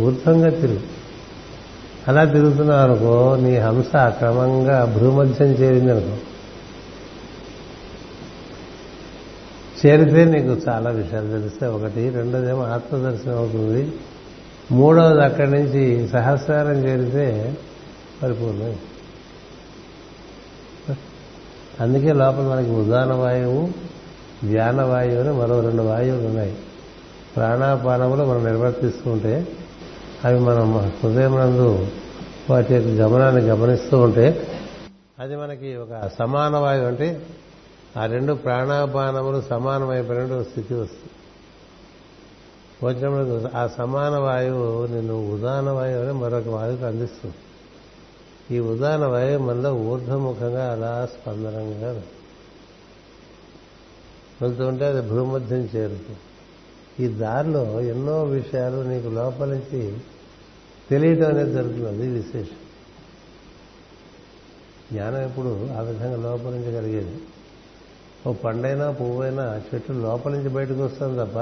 ఊర్ధంగా 0.01 0.51
తిరుగు. 0.51 0.81
అలా 2.09 2.25
తిరుగుతున్నావు 2.25 2.81
అనుకో 2.81 3.37
నీ 3.41 3.57
హంస 3.57 3.97
క్రమంగా 3.97 4.85
భూమధ్యం 4.85 5.49
చేరింది 5.49 5.93
అనుకో 5.93 6.17
చేరితే 9.87 10.25
నీకు 10.25 10.57
చాలా 10.69 10.91
విషయాలు 10.91 11.29
తెలిస్తే 11.29 11.67
ఒకటి 11.67 12.11
రెండోదేమో 12.11 12.63
ఆత్మదర్శనం 12.63 13.37
అవుతుంది. 13.37 13.93
మూడవది 14.73 15.25
అక్కడి 15.25 15.51
నుంచి 15.51 16.09
సహస్రారం 16.09 16.85
చేరితే 16.85 17.57
పరిపూర్ణం. 18.23 18.77
అందుకే 21.81 22.13
లోపల 22.13 22.43
మనకి 22.43 22.71
ఉదాన 22.71 23.13
వాయువు 23.13 23.69
ధ్యాన 24.49 24.83
వాయువు 24.83 25.21
అని 25.21 25.33
మరో 25.33 25.61
రెండు 25.61 25.83
వాయువులు 25.83 26.27
ఉన్నాయి. 26.27 26.57
ప్రాణాపానములు 27.37 28.25
మనం 28.25 28.45
నిర్వర్తిస్తుంటే 28.47 29.47
అవి 30.25 30.39
మనం 30.39 30.79
హృదయం 30.79 31.39
నందు 31.39 31.87
వాటి 32.51 32.75
యొక్క 32.75 32.89
గమనాన్ని 32.89 33.43
గమనిస్తూ 33.43 33.99
ఉంటే 34.01 34.47
అది 35.19 35.37
మనకి 35.37 35.77
ఒక 35.77 36.11
సమాన 36.19 36.57
వాయువు 36.57 36.87
అంటే 36.87 37.23
ఆ 37.99 38.07
రెండు 38.07 38.33
ప్రాణాపానములు 38.33 39.41
సమానమైపోయిన 39.41 40.43
స్థితి 40.43 40.75
వస్తుంది. 40.75 41.11
వచ్చినప్పుడు 42.83 43.57
ఆ 43.57 43.67
సమాన 43.67 44.17
వాయువు 44.17 44.87
నిన్ను 44.87 45.35
ఉదాన 45.35 45.71
వాయువు 45.71 46.03
అని 46.03 46.13
మరొక 46.13 46.49
వాయువుకు 46.49 46.85
అందిస్తుంది. 46.85 47.35
ఈ 48.57 48.59
ఉదాన 48.59 49.07
వాయువు 49.07 49.43
మనలో 49.43 49.75
ఊర్ధముఖంగా 49.75 50.73
అలా 50.73 51.07
స్పందనంగా 51.07 52.03
వెళ్తుంటే 54.43 54.85
అది 54.85 55.11
భూమధ్యం 55.11 55.69
చేరుతుంది. 55.77 56.19
ఈ 57.05 57.09
దారిలో 57.09 57.81
ఎన్నో 57.81 58.23
విషయాలు 58.23 58.89
నీకు 58.89 59.09
లోపల 59.09 59.49
నుంచి 59.49 59.99
తెలియటం 60.91 61.27
అనేది 61.27 61.53
జరుగుతుంది 61.53 62.11
విశేషం. 62.11 62.57
జ్ఞానం 64.93 65.23
ఎప్పుడు 65.23 65.69
ఆ 65.79 65.81
విధంగా 65.81 66.17
లోపల 66.17 66.51
నుంచి 66.51 66.73
కలిగేది. 66.73 67.21
ఓ 68.27 68.33
పండైనా 68.45 68.91
పువ్వైనా 68.91 69.45
చెట్టు 69.67 69.93
లోపల 70.05 70.33
నుంచి 70.33 70.49
బయటకు 70.49 70.83
వస్తుంది 70.83 71.17
తప్ప 71.21 71.39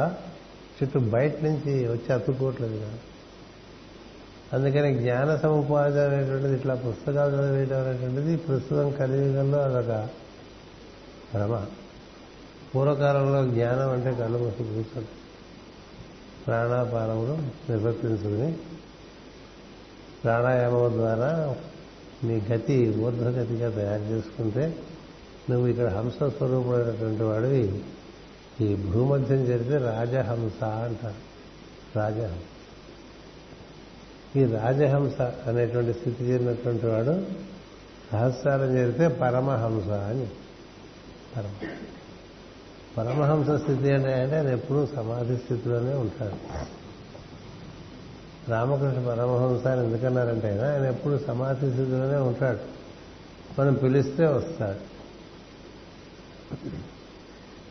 చెట్టు 0.77 0.99
బయట 1.13 1.43
నుంచి 1.45 1.87
వచ్చి 1.87 2.13
అతుక్కోవట్లేదు 2.13 2.77
కదా. 2.77 2.99
అందుకని 4.53 4.95
జ్ఞాన 4.99 5.37
సముపాదన 5.37 6.03
అనేటువంటిది 6.05 6.55
ఇట్లా 6.55 6.75
పుస్తకాలు 6.85 7.37
చదివేయడం 7.37 7.81
అనేటువంటిది 7.81 8.37
ప్రస్తుతం 8.47 8.93
కలియుగంలో 8.93 9.59
అదొక 9.61 9.93
భ్రమ. 11.33 11.55
పూర్వకాలంలో 12.73 13.45
జ్ఞానం 13.51 13.91
అంటే 13.91 14.11
కళ్ళు 14.15 14.39
మూసి 14.39 14.65
కూర్చోండి 14.69 15.13
ప్రాణాపానములు 16.47 17.35
నిర్వర్తించుకుని 17.71 18.49
ప్రాణాయామం 20.23 20.93
ద్వారా 20.93 21.31
మీ 22.25 22.37
గతి 22.51 22.77
ఊర్ధ్వగతిగా 23.03 23.71
తయారు 23.71 24.03
చేసుకుంటే 24.03 24.65
నువ్వు 25.51 25.67
ఇక్కడ 25.67 25.87
హంస 25.87 26.13
స్వరూపుడైనటువంటి 26.13 27.23
వాడివి. 27.23 27.85
ఈ 28.61 28.75
భూమధ్యం 28.75 29.45
జరిగితే 29.45 29.77
రాజహంస 29.77 30.65
అంటారు. 30.65 31.37
రాజహంస 31.99 32.43
ఈ 34.37 34.45
రాజహంస 34.45 35.21
అనేటువంటి 35.21 35.99
స్థితి 35.99 36.25
చేరినటువంటి 36.25 36.87
వాడు 36.87 37.23
సహస్రారం 38.13 38.77
చేరితే 38.77 39.09
పరమహంస 39.09 39.89
అని. 39.89 40.27
పరమ. 41.37 41.51
పరమహంస 42.99 43.61
స్థితి 43.61 43.91
అంటే 43.91 44.13
అంటే 44.13 44.37
ఆయన 44.37 44.49
ఎప్పుడూ 44.49 44.87
సమాధి 44.87 45.37
స్థితిలోనే 45.37 45.95
ఉంటాడు. 45.95 46.37
రామకృష్ణ 48.51 49.07
పరమహంస 49.09 49.67
అని 49.67 49.85
ఎందుకన్నారంటే 49.85 50.49
ఆయన 50.49 50.65
ఆయన 50.65 50.85
ఎప్పుడు 50.85 51.19
సమాధి 51.27 51.71
స్థితిలోనే 51.71 52.17
ఉంటాడు. 52.17 52.59
మనం 53.61 53.75
పిలిస్తే 53.75 54.27
వస్తాడు. 54.27 54.96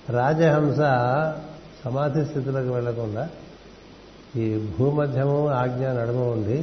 రాజహంస 0.09 0.79
సమాధి 1.85 2.25
స్థితిలోకి 2.25 2.69
వెళ్ళకుండా 2.69 3.29
ఈ 4.35 4.45
భూమధ్యము 4.77 5.47
ఆజ్ఞ 5.49 5.85
నడుమ 5.87 6.21
ఉండి 6.21 6.57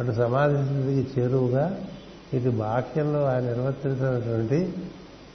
అటు 0.00 0.12
సమాధి 0.12 0.56
స్థితికి 0.64 1.20
చేరువుగా 1.20 1.78
ఇటు 2.34 2.48
బాక్యంలో 2.48 3.24
ఆయన 3.24 3.42
నిర్వర్తించినటువంటి 3.42 4.72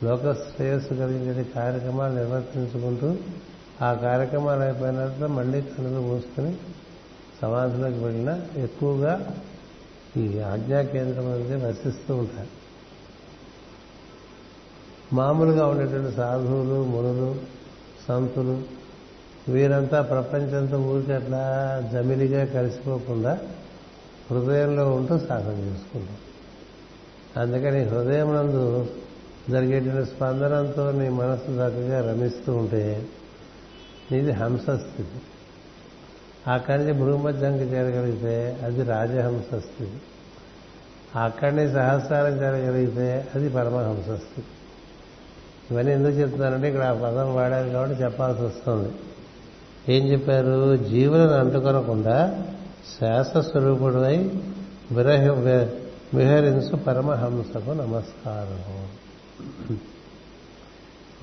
లోక 0.04 0.34
శ్రేయస్సు 0.34 0.94
కలిగించే 0.94 1.44
కార్యక్రమాలు 1.44 2.14
నిర్వర్తించుకుంటూ 2.14 3.16
ఆ 3.82 3.94
కార్యక్రమాలు 3.94 4.62
అయిపోయిన 4.62 4.96
తర్వాత 4.96 5.30
మళ్ళీ 5.32 5.62
కనులు 5.62 6.02
మూసుకుని 6.02 6.58
సమాధిలోకి 7.42 8.00
వెళ్ళినా 8.04 8.40
ఎక్కువగా 8.58 9.14
ఈ 10.18 10.40
ఆజ్ఞా 10.40 10.82
కేంద్రం 10.82 11.32
అనేది 11.32 11.66
వసిస్తూ 11.66 12.16
ఉంటారు. 12.16 12.61
మామూలుగా 15.14 15.66
ఉండేటువంటి 15.66 16.16
సాధువులు 16.16 16.84
మునులు 16.84 17.36
సంతులు 18.08 18.64
వీరంతా 19.50 20.02
ప్రపంచంతో 20.02 20.78
ఊరికి 20.80 21.14
అట్లా 21.14 21.44
జమిలిగా 21.94 22.46
కలిసిపోకుండా 22.46 23.40
హృదయంలో 24.32 24.90
ఉంటూ 24.90 25.18
సాధన 25.18 25.56
చేసుకుంటాం 25.60 26.20
అందుకని 27.38 27.84
హృదయం 27.84 28.36
నందు 28.36 28.88
జరిగేటువంటి 29.50 30.12
స్పందనంతో 30.12 30.92
నీ 30.92 31.10
మనసు 31.10 31.52
చక్కగా 31.52 32.12
రమిస్తూ 32.12 32.54
ఉంటే 32.56 33.08
నీది 34.12 34.32
హంస 34.32 34.62
స్థితి 34.62 35.20
అక్కడి 36.48 36.84
నుంచి 36.84 36.94
భూమధ్యంకి 36.94 37.64
చేరగలిగితే 37.64 38.58
అది 38.64 38.84
రాజహంస 38.84 39.50
స్థితి 39.64 40.00
అక్కడి 41.16 41.56
నుంచి 41.56 41.74
సహస్రారం 41.74 42.34
చేరగలిగితే 42.34 43.26
అది 43.36 43.50
పరమహంస 43.50 44.10
స్థితి 44.10 44.61
ఇవన్నీ 45.72 45.92
ఎందుకు 45.94 46.12
చెప్తున్నానంటే 46.12 46.68
ఇక్కడ 46.68 46.84
ఆ 46.84 46.94
పదం 46.94 47.36
వాడారు 47.36 47.70
కాబట్టి 47.70 48.04
చెప్పాల్సి 48.04 48.42
వస్తుంది. 48.44 48.90
ఏం 49.90 50.08
చెప్పారు? 50.08 50.78
జీవులను 50.78 51.34
అంటుకొనకుండా 51.34 52.44
శ్వాస 52.98 53.38
స్వరూపుడై 53.38 54.32
విరహ 54.92 55.32
విహరించు 56.14 56.76
పరమహంసకు 56.76 57.72
నమస్కారం 57.72 58.88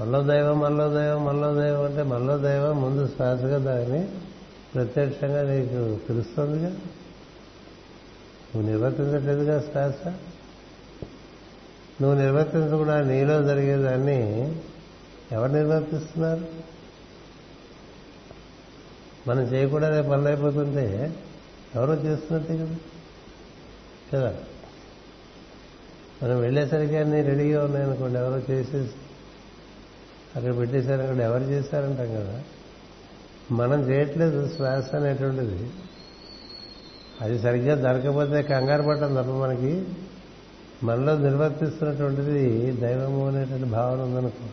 మల్లో 0.00 0.22
దైవం 0.22 0.60
మల్లో 0.60 0.88
దైవం 0.88 1.24
మల్లో 1.24 1.54
దైవం 1.54 1.84
అంటే 1.84 2.02
మల్లో 2.02 2.38
దైవం 2.38 2.82
ముందు 2.82 3.06
శ్వాసగా 3.06 3.58
దాన్ని 3.58 4.08
ప్రత్యక్షంగా 4.74 5.42
నీకు 5.42 5.98
తెలుస్తుందిగా? 6.08 6.68
నువ్వు 8.56 8.62
నిర్వర్తించట్లేదుగా 8.62 9.60
శ్వాస? 9.60 10.12
నువ్వు 12.02 12.18
నిర్వర్తించకుండా 12.18 13.00
నీలో 13.00 13.42
జరిగేదాన్ని 13.42 14.52
ఎవరు 15.32 15.52
నిర్వర్తిస్తున్నారు? 15.52 16.46
మనం 19.28 19.42
చేయకూడదే 19.42 20.02
పనులైపోతుంటే 20.02 20.12
పనులు 20.12 20.28
అయిపోతుంటే 20.28 21.14
ఎవరో 21.74 21.94
చేస్తున్నట్టే 21.94 22.58
కదా. 22.58 22.76
కదా? 24.12 24.36
మనం 26.22 26.40
వెళ్ళేసరికి 26.40 26.96
అన్నీ 26.96 27.22
రెడీగా 27.22 27.64
ఉన్నాయనుకోండి 27.64 28.18
ఎవరో 28.18 28.54
చేసేసి 28.54 28.92
అక్కడ 30.36 30.56
పెట్టేశారనుకోండి 30.56 31.24
ఎవరు 31.24 31.42
చేశారంటాం 31.42 32.14
కదా. 32.14 32.42
మనం 33.50 33.90
చేయట్లేదు 33.90 34.48
శ్వాస 34.56 34.94
అనేటువంటిది. 34.94 35.70
అది 37.20 37.38
సరిగ్గా 37.38 37.74
దొరకపోతే 37.74 38.42
కంగారు 38.42 38.82
పడటం 38.82 39.14
తప్ప 39.14 39.30
మనకి 39.30 39.84
మనలో 40.84 41.18
నిర్వర్తిస్తున్నటువంటిది 41.18 42.70
దైవము 42.72 43.28
అనేటువంటి 43.28 43.64
భావన 43.64 44.02
ఉందనుకో. 44.02 44.48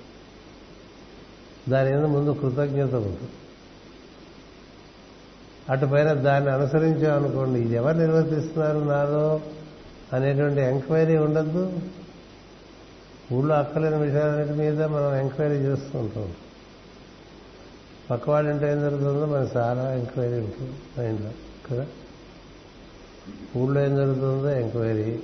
దాని 1.72 1.96
మీద 1.96 2.06
ముందు 2.06 2.30
కృతజ్ఞత 2.30 2.96
ఉంటుంది. 2.96 3.32
అటు 5.70 5.86
పైన 5.86 6.14
దాన్ని 6.14 6.52
అనుసరించామనుకోండి 6.52 7.60
ఇది 7.60 7.76
ఎవరు 7.76 7.98
నిర్వర్తిస్తున్నారు 7.98 8.80
నాలో 8.80 9.42
అనేటువంటి 10.14 10.62
ఎంక్వైరీ 10.62 11.18
ఉండద్దు. 11.18 11.80
ఊళ్ళో 13.34 13.56
అక్కలేని 13.56 13.98
విషయాలన్నిటి 13.98 14.54
మీద 14.54 14.84
మనం 14.84 15.16
ఎంక్వైరీ 15.16 15.56
చేస్తూ 15.56 16.00
ఉంటాం. 16.00 16.34
ఇంట్లో 18.50 18.72
ఏం 18.72 18.80
జరుగుతుందో 18.80 19.26
మనకి 19.26 19.58
చాలా 19.58 19.94
ఎంక్వైరీ 19.94 20.40
ఉంటుంది 20.40 21.02
మైండ్లో 21.02 21.30
కదా? 21.72 21.86
ఊళ్ళో 23.58 23.86
ఏం 23.86 23.96
జరుగుతుందో 23.96 24.50
ఎంక్వైరీ 24.50 25.20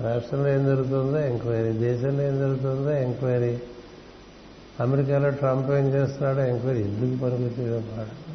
రాష్ట్రంలో 0.00 0.48
ఏం 0.48 0.64
జరుగుతుందో 0.64 1.18
ఎంక్వైరీ 1.18 1.78
దేశంలో 1.78 2.22
ఏం 2.22 2.38
జరుగుతుందో 2.38 2.90
ఎంక్వైరీ. 2.90 3.60
అమెరికాలో 4.80 5.30
ట్రంప్ 5.30 5.70
ఏం 5.70 5.86
చేస్తున్నాడో 5.86 6.40
ఎంక్వైరీ 6.40 6.82
ఎందుకు 6.82 7.20
పనికొచ్చేదో 7.20 7.80
పాడు. 7.80 8.28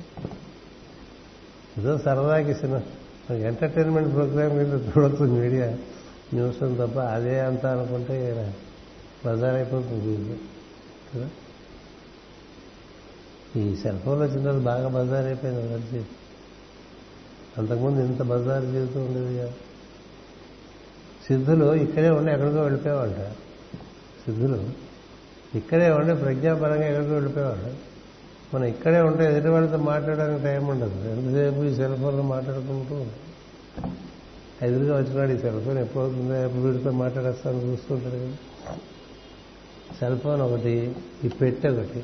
ఏదో 1.79 1.97
సరదాకి 1.97 2.53
సినిమా. 2.53 2.81
ఎంటర్టైన్మెంట్ 3.35 4.13
ప్రోగ్రామ్ 4.13 4.51
కింద 4.51 4.73
చూడొచ్చు 4.73 5.25
మీడియా. 5.25 5.67
న్యూస్ 6.33 6.59
తప్ప 6.59 6.99
అదే 6.99 7.39
అంత 7.39 7.65
అనుకుంటే 7.65 8.55
బజార్ 9.25 9.55
అయిపోతుంది 9.55 10.39
కదా? 11.15 11.29
ఈ 13.55 13.75
సెల్ 13.75 13.99
ఫోన్ 13.99 14.21
వచ్చిన 14.21 14.43
తర్వాత 14.43 14.61
బాగా 14.61 14.87
బజార్ 14.87 15.25
అయిపోయింది 15.25 15.69
కలిసి 15.69 16.05
అంతకుముందు 17.57 17.99
ఇంత 17.99 18.21
బజార్ 18.21 18.63
జీవితం 18.63 19.05
ఉండేది 19.05 19.39
కదా. 19.39 19.53
సిద్ధులు 21.27 21.75
ఇక్కడే 21.75 22.09
ఉండి 22.09 22.31
ఎక్కడికో 22.31 22.61
వెళ్ళిపోయేవాళ్ళ 22.61 23.31
సిద్ధులు 24.25 24.69
ఇక్కడే 25.55 25.89
ఉండి 25.89 26.15
ప్రజ్ఞాపరంగా 26.15 26.87
ఎక్కడికో 26.87 27.13
వెళ్ళిపోయేవాళ్ళు 27.13 27.93
మనం 28.55 28.65
ఇక్కడే 28.65 29.01
ఉంటే 29.01 29.25
ఎదుటి 29.25 29.47
వాళ్ళతో 29.47 29.77
మాట్లాడడానికి 29.77 30.43
టైం 30.43 30.67
ఉండదు. 30.67 31.09
ఎంతసేపు 31.09 31.63
ఈ 31.63 31.75
సెల్ 31.75 31.95
ఫోన్లో 31.95 32.23
మాట్లాడుకుంటూ 32.23 33.05
ఎదురుగా 34.61 34.97
వచ్చినాడు 34.97 35.31
ఈ 35.31 35.37
సెల్ 35.37 35.61
ఫోన్ 35.61 35.77
ఎప్పుడవుతుందో 35.77 36.43
ఎప్పుడు 36.43 36.61
వీడితో 36.61 36.91
మాట్లాడేస్తాను 36.91 37.57
చూస్తుంటాడు 37.57 38.15
కదా. 38.15 38.75
సెల్ 39.99 40.19
ఫోన్ 40.19 40.41
ఒకటి 40.41 40.95
ఈ 41.25 41.27
పెట్టె 41.27 41.69
ఒకటి. 41.69 42.03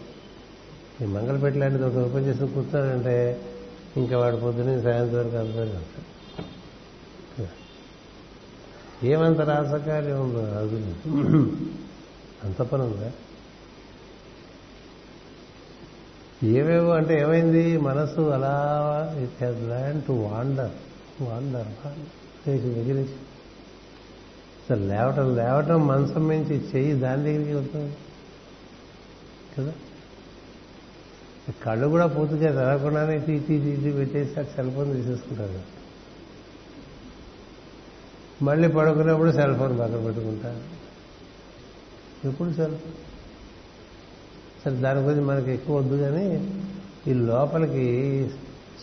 ఈ 1.01 1.05
మంగళపెట్టి 1.05 1.59
లాంటిది 1.59 1.83
ఒకటి 1.83 1.99
ఓపెన్ 1.99 2.25
చేసి 2.25 2.39
కూర్చోనంటే 2.39 3.41
ఇంకా 3.97 4.17
వాడు 4.17 4.35
పొద్దున 4.35 4.81
సాయంత్రం 4.81 5.19
వరకు 5.19 5.37
అంతా 5.37 5.61
ఉంటాడు. 5.61 6.18
ఏమంత 9.03 9.39
రాసకార్యం 9.41 10.21
ఉందో 10.21 10.39
అది 10.39 10.85
అంత 12.43 12.61
పని 12.61 12.81
ఉందా? 12.81 13.11
ఏవేవో 16.43 16.91
అంటే 16.91 17.21
ఏమైంది? 17.21 17.77
మనసు 17.77 18.21
అలా 18.21 19.15
it 19.23 19.43
has 19.43 19.57
land 19.57 20.03
to 20.03 20.11
wander 20.11 20.71
wander 21.21 21.67
దగ్గర 22.49 23.01
అసలు 24.69 24.85
లేవటం 24.85 25.35
లేవటం 25.35 25.87
మనసం 25.87 26.27
నుంచి 26.27 26.55
చెయ్యి 26.75 26.93
దాని 26.93 27.23
దగ్గరికి 27.23 27.53
వెళ్తుంది. 27.53 27.95
కదా? 29.57 29.73
కళ్ళు 31.65 31.87
కూడా 31.87 32.05
పూర్తిగా 32.05 32.51
తెరవకుండానే 32.51 33.19
తీసి 33.19 33.59
తీసి 33.59 33.91
పెట్టేసి 33.91 34.33
సెల్ 34.33 34.71
ఫోన్ 34.71 34.93
తీసేసుకుంటారు. 34.93 35.78
మళ్ళీ 38.41 38.67
పడుకున్నప్పుడు 38.67 39.31
సెల్ 39.31 39.55
ఫోన్ 39.55 39.79
పక్కన 39.79 40.03
పెట్టుకుంటారు 40.03 40.79
ఎప్పుడు 42.27 42.51
సెల్ 42.51 42.75
ఫోన్? 42.75 42.97
సరే 44.65 44.75
దాని 44.75 44.99
గురించి 44.99 45.21
మనకి 45.21 45.51
ఎక్కువ 45.51 45.77
వద్దు 45.77 45.95
కానీ 45.95 46.51
ఈ 47.07 47.13
లోపలికి 47.13 47.85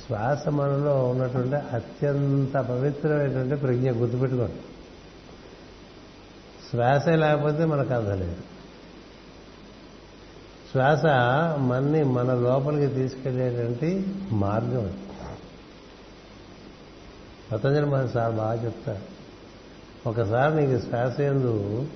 శ్వాస 0.07 0.48
మనలో 0.48 1.09
ఉన్నటువంటి 1.09 1.54
అత్యంత 1.54 2.57
పవిత్రమైనటువంటి 2.57 3.54
ప్రజ్ఞ 3.54 3.90
గుర్తుపెట్టుకోండి. 3.90 4.61
శ్వాసే 6.70 7.16
లేకపోతే 7.16 7.64
మనకు 7.64 7.94
అందలేదు 7.94 8.36
శ్వాస 10.72 11.04
మన్ని 11.59 12.04
మన 12.04 12.34
లోపలికి 12.34 12.94
తీసుకెళ్ళేటువంటి 12.94 14.14
మార్గం 14.32 14.98
పతంజలి 17.52 17.86
మహర్షి 17.86 18.12
సార్ 18.12 18.32
బాగా 18.32 18.64
చెప్తారు. 18.64 19.15
ఒకసారి 20.07 20.66
నీకు 20.66 20.82
శ్వాస 20.82 21.20
ఎందు 21.20 21.86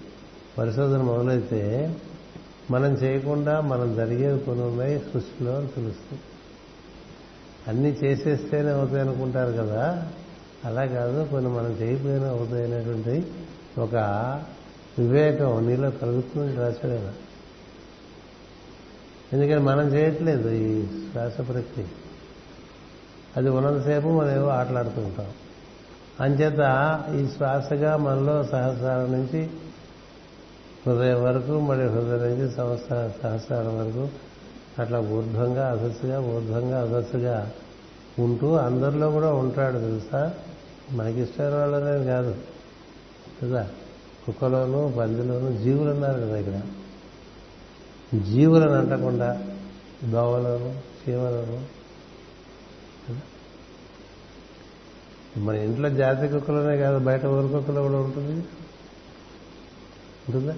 పరిశోధన 0.59 1.03
మొదలైతే 1.03 1.95
మనం 2.71 2.93
చేయకుండా 2.93 3.61
మనం 3.61 3.97
జరిగేవి 3.97 4.41
కొన్ని 4.41 4.65
ఉన్నాయి 4.67 4.99
సృష్టిలో 4.99 5.57
అని 5.57 5.67
తెలుస్తుంది 5.67 6.23
అన్నీ 7.69 7.89
చేసేస్తేనే 7.89 8.71
అవుతాయి 8.71 9.01
అనుకుంటారు 9.01 9.53
కదా. 9.53 10.09
అలా 10.65 10.87
కాదు 10.87 11.29
కొన్ని 11.31 11.51
మనం 11.51 11.71
చేయకపోయినా 11.71 12.29
అవుతాయి 12.29 12.65
అనేటువంటి 12.65 13.33
ఒక 13.81 13.95
వివేకం 14.99 15.67
నీలో 15.67 15.91
కలుగుతుంది 15.91 16.57
రాశాడు 16.57 16.93
ఆయన. 16.93 17.13
ఎందుకని 19.33 19.59
మనం 19.59 19.89
చేయట్లేదు 19.89 20.49
ఈ 20.49 20.87
శ్వాస 20.87 21.39
ప్రక్రియ. 21.39 21.87
అది 23.37 23.49
ఉన్నంతసేపు 23.49 24.09
మనం 24.09 24.31
ఏవో 24.31 24.49
ఆటలాడుతుంటాం 24.49 25.27
అంచేత 26.21 27.01
ఈ 27.17 27.27
శ్వాసగా 27.37 27.97
మనలో 27.97 28.43
సహస్రాల 28.43 29.01
నుంచి 29.01 29.51
హృదయం 30.87 31.25
వరకు 31.25 31.61
మరి 31.61 31.89
హృదయం 31.89 32.19
నుంచి 32.19 32.55
సంవత్సర 32.55 33.11
సహస్రాల 33.23 33.69
వరకు 33.69 34.09
అట్లా 34.79 35.01
ఊర్ధ్వంగా 35.01 35.69
అసస్సుగా 35.69 36.21
ఊర్ధ్వంగా 36.21 36.81
అసస్సుగా 36.81 37.51
ఉంటూ 38.19 38.55
అందరిలో 38.55 39.11
కూడా 39.11 39.33
ఉంటాడు 39.33 39.79
తెలుసా? 39.79 40.35
మనకి 40.93 41.21
ఇష్టం 41.21 41.45
వాళ్ళనే 41.45 42.05
కాదు. 42.05 42.35
కదా 43.43 43.69
కుక్కలోను 44.27 44.95
పందిలోను 44.99 45.57
జీవులు 45.57 45.91
ఉన్నారు 45.91 46.21
కదా 46.21 46.37
ఇక్కడ. 46.37 46.61
జీవులను 48.21 48.73
అంటకుండా 48.73 49.43
దోవలను 50.11 50.75
చీమలను 51.09 51.80
మన 55.37 55.55
ఇంట్లో 55.55 55.91
జాతి 55.91 56.29
కుక్కలోనే 56.29 56.77
కాదు 56.77 56.99
బయట 56.99 57.27
ఊరు 57.27 57.47
కుక్కలో 57.47 57.83
కూడా 57.83 57.99
ఉంటుంది. 57.99 58.33
ఉంటుందా? 60.29 60.55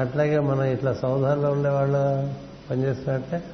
అట్లాగే 0.00 0.38
మనం 0.38 0.62
ఇట్లా 0.62 0.94
సౌధాల్లో 0.94 1.52
ఉండేవాళ్ళు 1.52 2.34
పనిచేస్తున్నట్టే 2.70 3.44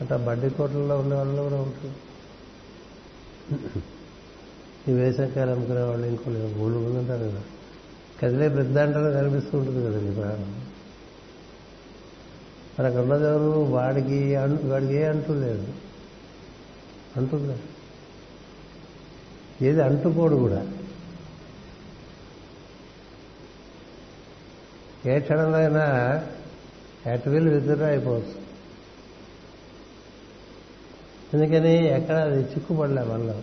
అట్లా 0.00 0.16
బడ్డీ 0.16 0.48
కోట్లలో 0.48 0.98
ఉండేవాళ్ళు 0.98 1.42
కూడా 1.42 1.56
ఉంటుంది. 1.56 1.96
ఈ 4.88 4.92
వేసంకాయలు 4.92 5.50
అమ్ముకునే 5.50 5.82
వాళ్ళు 5.82 6.06
ఇంకో 6.06 6.30
ఊళ్ళు 6.30 6.78
ఉంటారు 6.78 7.22
కదా. 7.22 7.42
కదిలే 8.22 8.48
పెద్దంటలో 8.48 9.10
కనిపిస్తూ 9.10 9.58
ఉంటుంది 9.58 9.86
కదండి 9.86 10.14
ప్రాణం 10.14 10.66
మరి 12.78 12.86
అక్కడ 12.86 13.24
వాడికి 13.68 14.36
వాడికి 14.68 14.94
ఏ 14.94 15.04
అంటూ 15.04 15.34
లేదు. 15.34 15.66
అంటుంది. 17.16 17.58
ఏది 19.68 19.82
అంటుకోడు 19.82 20.36
కూడా. 20.36 20.68
ఏ 25.06 25.20
క్షణంలో 25.20 25.58
అయినా 25.58 25.84
ఎట్ 27.06 27.28
విల్ 27.28 27.48
విత్డ్రా 27.48 27.86
అయిపోవచ్చు. 27.86 28.42
ఎందుకని 31.34 31.86
ఎక్కడ 31.86 32.16
అది 32.16 32.42
చిక్కుపడలే 32.42 33.02
మనలో. 33.02 33.42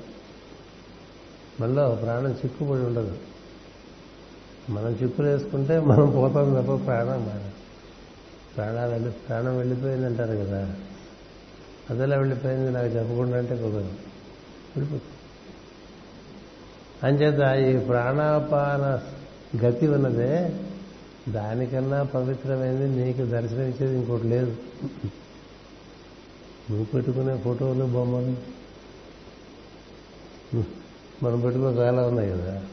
మనలో 1.60 1.96
ప్రాణం 1.96 2.32
చిక్కుపడి 2.32 2.82
ఉండదు. 2.82 3.18
మనం 4.70 4.90
చిక్కులు 4.92 5.28
వేసుకుంటే 5.28 5.80
మనం 5.80 6.12
పోతాం 6.12 6.54
తప్ప 6.54 6.86
ప్రాణం 6.86 7.52
ప్రాణాలు 8.56 8.92
వెళ్ళి 8.92 9.12
ప్రాణం 9.12 9.58
వెళ్ళిపోయిందంటారు 9.58 10.38
కదా. 10.38 10.76
అదెలా 11.90 12.18
వెళ్ళిపోయింది 12.18 12.72
నాకు 12.72 12.88
చెప్పకుండా 12.88 13.38
అంటే 13.38 13.56
కుదరదు. 13.56 13.94
వెళ్ళిపోతుంది 14.78 15.02
అంచేత 17.04 17.74
ఈ 17.74 17.86
ప్రాణాపాన 17.86 19.02
గతి 19.66 19.88
ఉన్నదే 19.88 20.60
దానికన్నా 21.30 22.04
పవిత్రమైనది 22.04 23.04
నీకు 23.04 23.26
దర్శనమిచ్చేది 23.26 23.96
ఇంకోటి 23.96 24.24
లేదు. 24.24 24.58
నువ్వు 26.70 26.86
పెట్టుకునే 26.86 27.38
ఫోటోలు 27.38 27.86
బొమ్మలు 27.86 28.60
మనం 31.24 31.40
పెట్టుకునే 31.40 31.78
చాలా 31.78 32.08
ఉన్నాయి 32.08 32.30
కదా. 32.30 32.64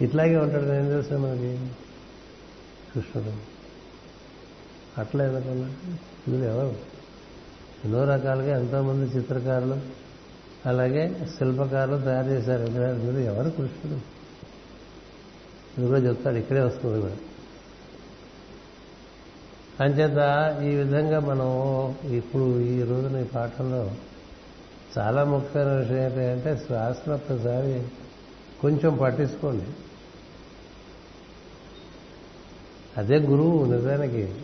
ఇట్లాగే 0.00 0.36
ఉంటాడు 0.36 0.64
నేను 0.64 0.88
తెలుసా 0.88 1.18
మనకి? 1.18 1.70
కృష్ణుడు. 2.94 3.32
అట్లా 5.00 5.26
ఎందుకన్నా? 5.26 5.96
ఇది 6.28 6.46
ఎవరు? 6.46 6.93
ఎన్నో 7.84 8.04
రకాలుగా 8.04 8.58
ఎంతోమంది 8.58 9.18
చిత్రకారులు 9.18 9.76
అలాగే 10.66 11.26
శిల్పకారులు 11.38 11.98
తయారు 11.98 12.26
చేశారు. 12.26 12.70
మీరు 12.70 13.18
ఎవరు 13.18 13.50
కృష్ణుడు? 13.50 14.00
ఇది 15.78 15.86
కూడా 15.86 16.00
చెప్తాడు 16.00 16.36
ఇక్కడే 16.36 16.60
వస్తుంది 16.60 17.00
కూడా. 17.00 17.16
అంచేత 19.80 20.20
ఈ 20.62 20.74
విధంగా 20.74 21.20
మనం 21.20 21.50
ఇప్పుడు 22.12 22.60
ఈ 22.60 22.82
రోజున 22.82 23.18
ఈ 23.18 23.24
పాఠంలో 23.24 23.90
చాలా 24.98 25.24
ముఖ్యమైన 25.24 25.68
విషయం 25.68 26.02
ఏంటంటే 26.02 26.62
శ్వాసను 26.66 27.14
ఒక్కసారి 27.14 27.82
కొంచెం 28.60 28.96
పట్టించుకోండి. 28.96 29.66
అదే 32.96 33.16
గురువు 33.18 33.64
నిజానికి 33.72 34.34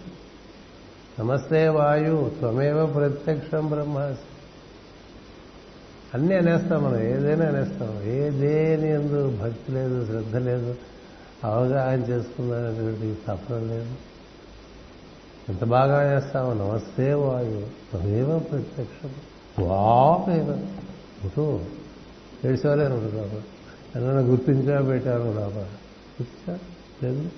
నమస్తే 1.21 1.69
వాయు 1.69 2.33
త్వమేవ 2.39 2.87
ప్రత్యక్షం 2.87 3.69
బ్రహ్మాసి 3.71 4.19
అన్నీ 6.15 6.35
అనేస్తాం 6.35 6.85
మనం 6.85 7.01
ఏదైనా 7.01 7.47
అనేస్తాం. 7.47 8.03
ఏ 8.03 8.31
దేని 8.31 8.91
ఎందు 8.91 9.37
భక్తి 9.43 9.73
లేదు 9.73 10.07
శ్రద్ధ 10.07 10.37
లేదు 10.37 10.75
అవగాహన 11.45 11.99
చేసుకున్నటువంటి 12.01 13.19
తపన 13.29 13.59
లేదు. 13.59 13.95
ఎంత 15.49 15.65
బాగా 15.65 16.11
అనేస్తామో 16.11 16.55
నమస్తే 16.55 17.15
వాయు 17.15 17.67
త్వమేవ 17.91 18.39
ప్రత్యక్షం. 18.39 19.15
వామేవ. 19.67 20.67
ఇటు 21.25 21.61
ఏడ్చేవాలేను 22.45 22.97
బాబా 22.97 23.43
ఏదైనా 23.97 24.21
గుర్తించా 24.21 24.83
పెట్టాను 24.83 25.33
బాబా 25.33 25.67
గుర్తించా? 26.21 26.59
లేదు. 27.03 27.29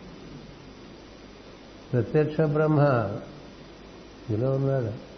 ప్రత్యక్ష 1.92 2.40
బ్రహ్మ. 2.40 3.10
ఇలా 4.30 4.50
ఉన్నాడు. 4.50 5.12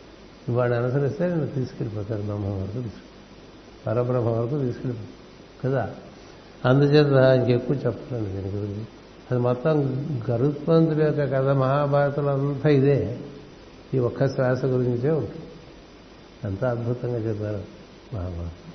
వాడు 0.53 0.73
అనుసరిస్తే 0.73 1.29
నేను 1.29 1.47
తీసుకెళ్ళిపోతాను 1.47 2.23
బ్రహ్మ 2.23 2.47
వరకు 2.47 2.83
తీసుకు 2.83 3.15
పరబ్రహ్మ 3.87 4.29
వరకు 4.29 4.65
తీసుకెళ్ళిపోతాను 4.65 5.25
కదా? 5.65 5.95
అందుచేత 6.65 7.41
ఇంకెక్కువ 7.41 7.77
చెప్పలేను 7.77 8.25
దీని 8.25 8.49
గురించి. 8.49 8.87
అది 9.31 9.41
మొత్తం 9.41 9.81
గరుత్మంతుడి 10.31 11.01
యొక్క 11.01 11.21
కథ 11.21 11.49
మహాభారతంలో 11.49 12.31
అంతా 12.31 12.69
ఇదే. 12.69 13.19
ఈ 13.95 13.99
ఒక్క 13.99 14.29
శ్వాస 14.29 14.65
గురించే 14.65 15.11
ఉంటుంది 15.11 15.45
ఎంత 16.45 16.65
అద్భుతంగా 16.65 17.19
చెప్పారు 17.19 17.63
మహాభారతం. 18.15 18.73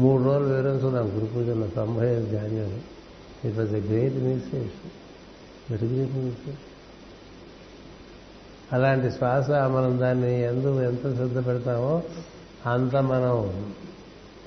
మూడు 0.00 0.22
రోజులు 0.22 0.44
వివరించున్నాం 0.44 1.16
గురు 1.16 1.26
పూజలో 1.26 1.66
తొంభై 1.66 2.08
ఐదు 2.08 2.26
January 2.26 2.80
it 3.48 3.58
was 3.58 3.74
a 3.74 3.80
great 3.80 4.14
initiation 4.14 4.90
very 5.70 5.86
great 5.86 6.10
initiation 6.10 6.77
అలాంటి 8.72 9.10
శ్వాస 9.10 9.50
మనం 9.50 10.00
దాన్ని 10.00 10.42
ఎందు 10.42 10.82
ఎంత 10.82 11.16
శ్రద్ధ 11.16 11.46
పెడతామో 11.46 12.02
అంత 12.66 12.96
మనం 12.96 13.66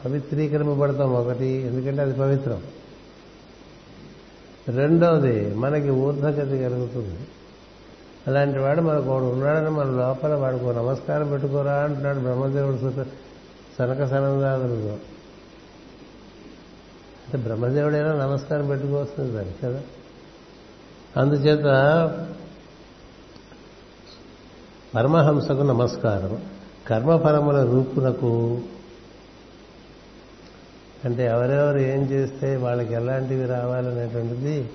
పవిత్రీకరింపబడతాం 0.05 1.13
ఒకటి 1.13 1.45
ఎందుకంటే 1.45 2.01
అది 2.01 2.13
పవిత్రం. 2.13 2.63
రెండవది 4.67 5.53
మనకి 5.55 5.89
ఊర్ధగతి 5.89 6.63
కలుగుతుంది. 6.63 7.19
అలాంటి 8.27 8.59
వాడు 8.59 8.81
మనకు 8.81 9.09
వాడు 9.09 9.23
ఉన్నాడని 9.23 9.69
మన 9.69 9.85
లోపల 9.85 10.33
వాడికి 10.33 10.65
నమస్కారం 10.65 11.29
పెట్టుకోరా 11.29 11.73
అంటున్నాడు 11.73 12.19
బ్రహ్మదేవుడు 12.19 12.77
సనక 13.77 14.05
సనందాదులతో 14.05 14.97
అంటే 17.25 17.37
బ్రహ్మదేవుడైనా 17.37 18.13
నమస్కారం 18.13 18.67
పెట్టుకోవస్తుంది 18.67 19.31
దానికి 19.31 19.61
కదా? 19.63 19.81
అందుచేత 21.17 21.65
పరమహంసకు 24.95 25.61
నమస్కారం. 25.61 26.45
కర్మఫలముల 26.87 27.63
రూపునకు 27.63 28.61
అంటే 31.05 31.25
ఎవరెవరు 31.25 31.77
ఏం 31.77 32.01
చేస్తే 32.03 32.55
వాళ్ళకి 32.55 32.93
ఎలాంటివి 32.93 33.45
రావాలనేటువంటిది 33.45 34.69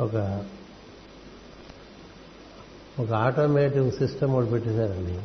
ఒక 0.00 0.44
ఒక 3.00 3.12
ఆటోమేటిక్ 3.12 3.94
సిస్టమ్ 3.94 4.30
ఒకటి 4.30 4.50
పెట్టేశారండి. 4.50 5.18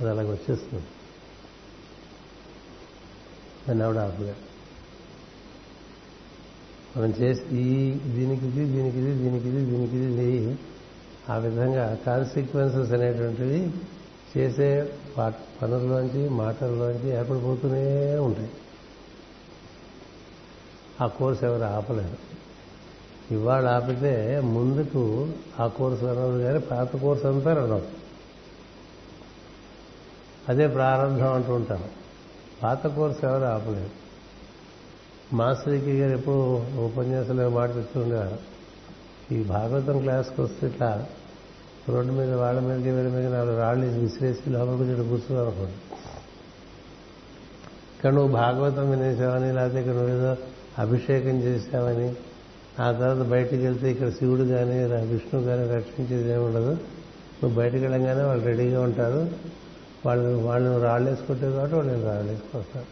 అది 0.00 0.10
అలాగ 0.10 0.30
వచ్చేస్తుంది. 0.30 0.84
దాన్ని 3.68 3.84
ఎవడ 3.84 3.98
ఆపలేదు 3.98 4.42
మనం 6.96 7.10
చేసి 7.10 7.42
ఈ 7.56 7.92
దీనికి 8.14 8.46
ఇది 8.46 8.64
దీనికి 8.66 9.96
ఇది 9.96 10.58
ఆ 11.30 11.36
విధంగా 11.36 11.98
కాన్సిక్వెన్సెస్ 12.06 12.92
అనేటువంటివి 12.92 13.70
చేసే 14.36 14.92
పనుల్లోంచి 15.18 16.28
మాటల్లోంచి 16.28 17.08
ఏర్పడిపోతూనే 17.10 18.16
ఉంటాయి. 18.18 18.50
ఆ 21.00 21.06
కోర్సు 21.06 21.44
ఎవరు 21.44 21.62
ఆపలేరు. 21.62 22.28
ఇవాళ 23.34 23.66
ఆపితే 23.66 24.40
ముందుకు 24.40 25.28
ఆ 25.60 25.66
కోర్సు 25.66 26.04
అనదు 26.04 26.42
కానీ 26.42 26.58
పాత 26.58 26.96
కోర్సు 26.96 27.26
అంతా 27.26 27.52
రన్ 27.54 27.80
అదే 30.48 30.66
ప్రారంభం 30.66 31.32
అంటూ 31.32 31.54
ఉంటాం 31.54 31.84
పాత 32.62 32.86
కోర్సు 32.86 33.26
ఎవరు 33.26 33.44
ఆపలేరు. 33.44 33.90
మాస్టర్కి 35.36 36.00
గారు 36.00 36.12
ఎప్పుడు 36.12 36.36
ఉపన్యాసంలో 36.84 37.48
మాట 37.48 37.76
చెప్తుండేవారు 37.76 38.57
ఈ 39.32 39.42
భాగవతం 39.42 40.00
క్లాస్కి 40.00 40.40
వస్తే 40.40 40.66
ఇట్లా 40.66 41.06
రోడ్డు 41.88 42.12
మీద 42.12 42.34
వాళ్ళ 42.34 42.60
మీదకి 42.60 42.90
వీళ్ళ 42.90 43.08
మీద 43.08 43.32
నాలుగు 43.32 43.58
రాళ్ళు 43.58 43.86
విసిరేసి 43.86 44.50
లోపలికి 44.50 44.82
వచ్చి 44.82 45.08
కూర్చున్నావు 45.08 45.46
అనుకోండి 45.46 45.76
ఇక్కడ 47.96 48.12
నువ్వు 48.12 48.32
భాగవతం 48.32 48.90
వినేసావని 48.90 49.52
లేకపోతే 49.52 49.80
ఇక్కడ 49.80 49.94
నువ్వు 49.94 50.14
ఏదో 50.14 50.36
అభిషేకం 50.78 51.36
చేశావని 51.36 52.08
ఆ 52.80 52.92
తర్వాత 52.92 53.28
బయటికి 53.28 53.62
వెళ్తే 53.62 53.90
ఇక్కడ 53.90 54.08
శివుడు 54.08 54.44
కానీ 54.44 54.78
విష్ణు 54.84 55.40
కానీ 55.40 55.74
రక్షించేది 55.74 56.30
ఏముండదు 56.32 56.72
నువ్వు 57.40 57.54
బయటకు 57.54 57.78
వెళ్ళంగానే 57.78 58.22
వాళ్ళు 58.22 58.44
రెడీగా 58.44 58.80
ఉంటారు. 58.80 59.30
వాళ్ళు 60.06 60.28
వాళ్ళు 60.38 60.82
రాళ్ళు 60.82 61.10
వేసుకుంటే 61.10 61.52
కాబట్టి 61.52 61.76
వాళ్ళు 61.76 62.04
రాళ్ళు 62.06 62.30
వేసుకొస్తారు. 62.30 62.86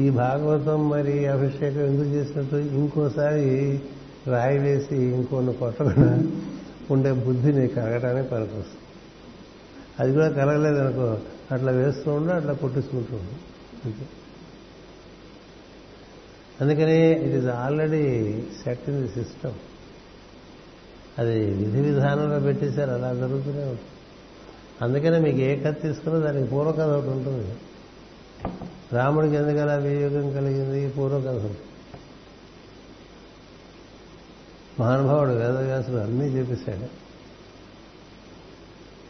ఈ 0.00 0.10
భాగవతం 0.10 0.88
మరి 0.88 1.26
అభిషేకం 1.26 1.80
ఎందుకు 1.80 2.08
చేసినట్టు? 2.08 2.56
ఇంకోసారి 2.56 3.46
రాయి 4.30 4.58
వేసి 4.58 4.96
ఇంకొన్ని 4.96 5.52
కొట్టకుండా 5.52 6.22
ఉండే 6.90 7.12
బుద్ధిని 7.12 7.68
కలగడానికి 7.68 8.28
పనికొస్తుంది. 8.28 8.84
అది 10.00 10.12
కూడా 10.12 10.28
కలగలేదు 10.28 10.78
అనుకో 10.78 11.18
అట్లా 11.52 11.72
వేస్తూ 11.72 12.12
ఉండు 12.12 12.32
అట్లా 12.32 12.52
కొట్టించుకుంటూ 12.52 13.16
ఉండు. 13.16 13.34
అంతే. 13.84 14.06
అందుకని 16.60 17.12
it 17.12 17.36
is 17.36 17.46
already 17.46 18.42
set 18.64 18.88
in 18.88 19.02
the 19.02 19.08
system 19.08 19.52
అది 21.18 21.54
విధి 21.54 21.80
విధానంలో 21.80 22.40
పెట్టేశారు 22.40 22.90
అలా 22.90 23.14
జరుగుతూనే 23.14 23.62
ఉంటుంది 23.64 23.94
అందుకనే 24.82 25.18
మీకు 25.18 25.38
ఏ 25.38 25.56
కథ 25.56 25.82
తీసుకున్నా 25.82 26.20
దానికి 26.20 26.50
పూర్వకథ 26.50 26.80
ఒకటి 26.80 27.10
ఉంటుంది. 27.10 27.54
రాముడికి 28.92 29.34
ఎందుకలా 29.34 29.74
వియోగం 29.74 30.32
కలిగింది? 30.32 30.88
పూర్వకథ 30.88 31.50
మహానుభావుడు 34.80 35.30
వేదవ్యాసుడు 35.30 35.96
అన్నీ 35.96 36.24
చెప్పేశాడు. 36.24 37.08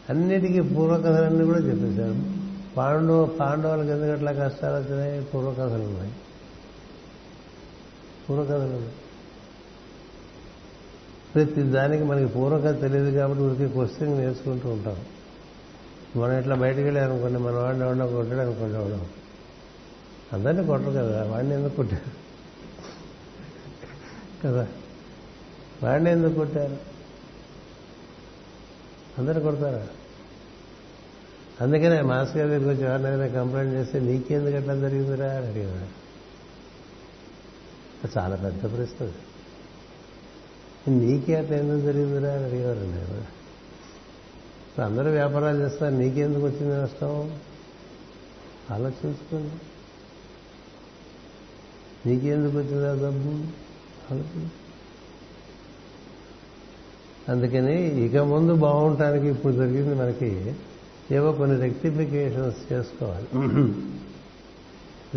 అన్నిటికీ 0.09 0.61
పూర్వకథలన్నీ 0.61 1.45
కూడా 1.45 1.59
చెప్పేశాడు. 1.59 2.39
పాండవ 2.75 3.25
పాండవులకు 3.25 3.87
ఎందుకట్లా 3.87 4.31
కష్టాలు 4.31 4.75
వచ్చినాయి? 4.75 5.23
పూర్వకథలు 5.23 5.83
ఉన్నాయి. 5.83 6.11
పూర్వకథలు 8.29 8.63
ఉన్నాయి. 8.63 8.91
ప్రతి 11.35 11.63
దానికి 11.63 12.03
మనకి 12.03 12.33
పూర్వకథ 12.33 12.81
తెలియదు 12.81 13.17
కాబట్టి 13.17 13.43
ఊరికి 13.43 13.67
క్వశ్చన్ 13.67 14.17
నేర్చుకుంటూ 14.17 14.69
ఉంటాం. 14.69 14.97
మనం 16.15 16.37
ఇట్లా 16.37 16.55
బయటకు 16.55 16.81
వెళ్ళి 16.81 17.01
అనుకోండి 17.01 17.39
మన 17.39 17.51
వాడిని 17.51 17.85
ఎవడో 17.85 18.07
కొట్టాడు 18.07 18.39
అనుకోండి 18.39 18.75
ఎవడో 18.75 19.05
అందరినీ 20.33 20.63
కొట్టరు 20.63 20.91
కదా 20.91 21.23
వాడిని 21.23 21.53
ఎందుకు 21.53 21.75
కొట్టారు 21.75 22.11
కదా? 24.43 24.67
వాడిని 25.83 26.11
ఎందుకు 26.11 26.33
కొట్టారు? 26.33 26.77
అందరూ 29.17 29.41
కొడతారా? 29.41 29.87
అందుకనే 31.61 32.01
మాస్ 32.01 32.37
గారి 32.37 32.49
దగ్గరికి 32.49 32.81
వచ్చి 32.81 32.89
ఎవరినైనా 32.89 33.27
కంప్లైంట్ 33.27 33.73
చేస్తే 33.73 33.99
నీకెందుకు 33.99 34.57
అట్లా 34.57 34.75
జరిగిందిరా 34.75 35.33
అని 35.33 35.47
అడిగారు 35.47 35.99
చాలా 38.17 38.35
పెద్ద 38.35 38.61
ప్రశ్న 38.61 39.11
నీకే 40.87 41.35
అట్లా 41.35 41.57
ఎందుకు 41.57 41.85
జరిగిందిరా 41.85 42.33
అని 42.33 42.43
అడిగేవారండి 42.43 43.25
అందరూ 44.81 45.11
వ్యాపారాలు 45.11 45.63
చేస్తారు 45.63 45.95
నీకెందుకు 45.95 46.45
వచ్చింది 46.45 46.81
నష్టం? 46.81 47.39
ఆలోచించుకోండి. 48.71 49.55
నీకెందుకు 52.09 52.57
వచ్చిందా 52.57 52.93
డబ్బు? 52.93 53.29
ఆలోచించు. 54.13 54.68
అందుకని 57.27 57.75
ఇక 58.05 58.17
ముందు 58.17 58.53
బాగుండటానికి 58.53 59.27
ఇప్పుడు 59.27 59.53
జరిగింది 59.53 59.95
మనకి 59.95 60.55
ఏవో 61.11 61.31
కొన్ని 61.31 61.59
రెక్టిఫికేషన్స్ 61.61 62.73
చేసుకోవాలి. 62.73 63.27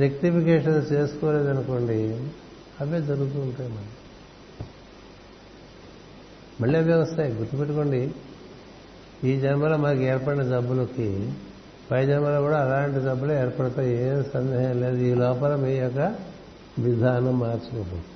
రెక్టిఫికేషన్స్ 0.01 0.93
చేసుకోలేదనుకోండి 0.93 2.21
అవే 2.81 3.01
జరుగుతూ 3.01 3.41
ఉంటాయి 3.41 3.71
మనకి 3.71 3.99
మళ్ళీ 6.63 6.79
అవే 6.79 6.95
వస్తాయి. 6.95 7.33
గుర్తుపెట్టుకోండి 7.33 8.11
ఈ 9.25 9.41
జన్మలో 9.41 9.77
మనకి 9.77 10.05
ఏర్పడిన 10.05 10.43
జబ్బులకి 10.43 11.33
పై 11.91 12.07
జన్మలో 12.07 12.41
కూడా 12.41 12.59
అలాంటి 12.59 13.01
జబ్బులు 13.01 13.33
ఏర్పడతాయి. 13.33 13.93
ఏం 14.05 14.25
సందేహం 14.35 14.81
లేదు. 14.81 14.97
ఈ 14.97 15.15
లోపల 15.15 15.57
మీ 15.57 15.73
యొక్క 15.75 16.15
విధానం 16.79 17.39
మార్చుకోకపోతే 17.39 18.09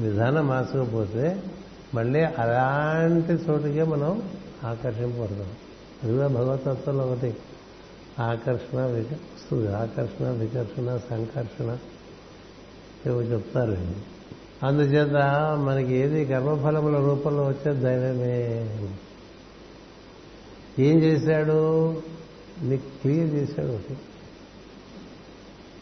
విధానం 0.00 0.46
మార్చుకోకపోతే 0.46 1.42
మళ్ళీ 1.94 2.20
అలాంటి 2.20 3.32
చోటుకే 3.32 3.82
మనం 3.82 4.30
ఆకర్షింపడతాం 4.64 5.52
అది 6.02 6.12
కూడా 6.12 6.26
భగవతత్వంలో 6.26 7.04
ఒకటి. 7.04 7.36
ఆకర్షణ 8.18 8.78
వస్తుంది. 8.78 9.72
ఆకర్షణ 9.72 10.28
వికర్షణ 10.28 11.00
సంకర్షణ. 11.10 11.78
ఏవో 13.06 13.22
చెప్తారు 13.22 13.76
అందుచేత 14.66 15.16
మనకి 15.58 15.94
ఏది 15.94 16.24
కర్మఫలముల 16.24 16.96
రూపంలో 16.96 17.44
వచ్చే 17.44 17.72
దైవమే. 17.72 18.70
ఏం 20.78 20.98
చేశాడు? 20.98 21.90
నీకు 22.62 23.00
క్లియర్ 23.02 23.34
చేశాడు 23.34 23.68
ఒకటి. 23.68 23.94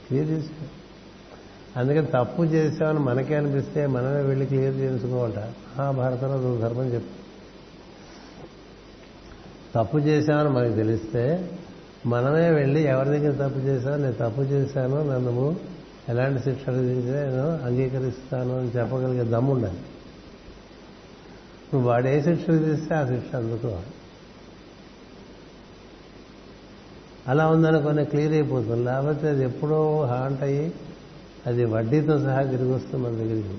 క్లియర్ 0.09 0.31
చేశాడు. 0.31 0.78
అందుకని 1.79 2.07
తప్పు 2.15 2.43
చేసామని 2.45 2.99
మనకే 3.01 3.35
అనిపిస్తే 3.35 3.87
మనమే 3.87 4.23
వెళ్ళి 4.23 4.47
క్లియర్ 4.47 4.77
చేసుకోవాలట 4.77 5.41
మహాభారతంలో 5.69 6.59
ధర్మం 6.59 6.87
చెప్తుంది 6.87 7.17
తప్పు 9.75 9.99
చేశామని 9.99 10.49
మనకు 10.49 10.75
తెలిస్తే 10.75 11.25
మనమే 12.07 12.51
వెళ్ళి 12.51 12.81
ఎవరి 12.85 13.11
దగ్గర 13.11 13.49
తప్పు 13.49 13.59
చేశాను 13.59 14.03
నేను 14.03 14.19
తప్పు 14.21 14.43
చేశాను 14.53 14.99
నన్ను 15.11 15.45
ఎలాంటి 16.09 16.43
శిక్ష 16.43 16.69
విధించినా 16.69 17.21
నేను 17.25 17.47
అంగీకరిస్తాను 17.67 18.59
అని 18.59 18.69
చెప్పగలిగే 18.69 19.25
దమ్ముండాలి 19.25 19.81
నువ్వు 21.71 21.89
వాడు 21.89 22.07
ఏ 22.07 22.21
శిక్ష 22.21 22.51
విధిస్తే 22.51 22.95
ఆ 22.95 23.05
శిక్ష 23.07 23.35
అందుకోవాలి 23.35 23.91
అలా 27.29 27.49
ఉందనుకునే 27.49 28.05
క్లియర్ 28.05 28.33
అయిపోతుంది. 28.33 28.85
లేకపోతే 28.85 29.29
అది 29.29 29.45
ఎప్పుడో 29.45 29.81
హాంట్ 30.05 30.43
అయ్యి 30.43 30.63
అది 31.49 31.65
వడ్డీతో 31.65 32.19
సహా 32.19 32.43
తిరిగి 32.43 32.73
వస్తుంది 32.73 33.05
మన 33.05 33.13
దగ్గరికి 33.13 33.59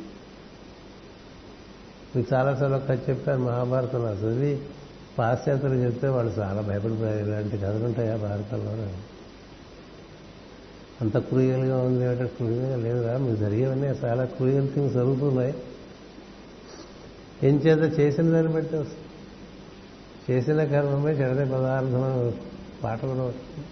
మీకు 2.16 2.36
చాలాసార్లు 2.36 2.78
కథ 2.78 3.10
చెప్పారు 3.10 3.40
మహాభారతం 3.40 4.14
చదివి 4.14 4.60
పాశ్చాత్యులు 5.18 5.76
చెప్తే 5.76 6.08
వాళ్ళు 6.08 6.34
చాలా 6.40 6.62
భయపడిపోయారు 6.62 7.28
ఇలాంటి 7.28 7.58
కథలు 7.58 7.86
ఉంటాయా 7.86 8.16
భారతంలో 8.16 8.88
అంత 11.02 11.18
క్రూయల్గా 11.18 11.78
ఉంది 11.78 12.06
అంటే 12.06 12.28
క్రూయల్గా 12.28 12.76
లేదురా 12.76 13.18
మీకు 13.18 13.36
జరిగేవన్నీ 13.36 13.88
చాలా 13.88 14.26
క్రూయల్ 14.26 14.74
థింగ్స్ 14.74 14.94
జరుగుతున్నాయి. 14.94 15.56
ఏం 17.44 17.56
చేత 17.56 18.00
చేసిన 18.00 18.32
దాన్ని 18.32 18.54
బట్టి 18.54 18.76
వస్తుంది. 18.76 20.34
చేసిన 20.34 20.64
కర్మమే 20.64 21.12
చెడదే 21.12 21.46
పదార్థం 21.46 22.34
పాట 22.84 23.02
కూడా 23.06 23.24
వస్తుంది. 23.24 23.68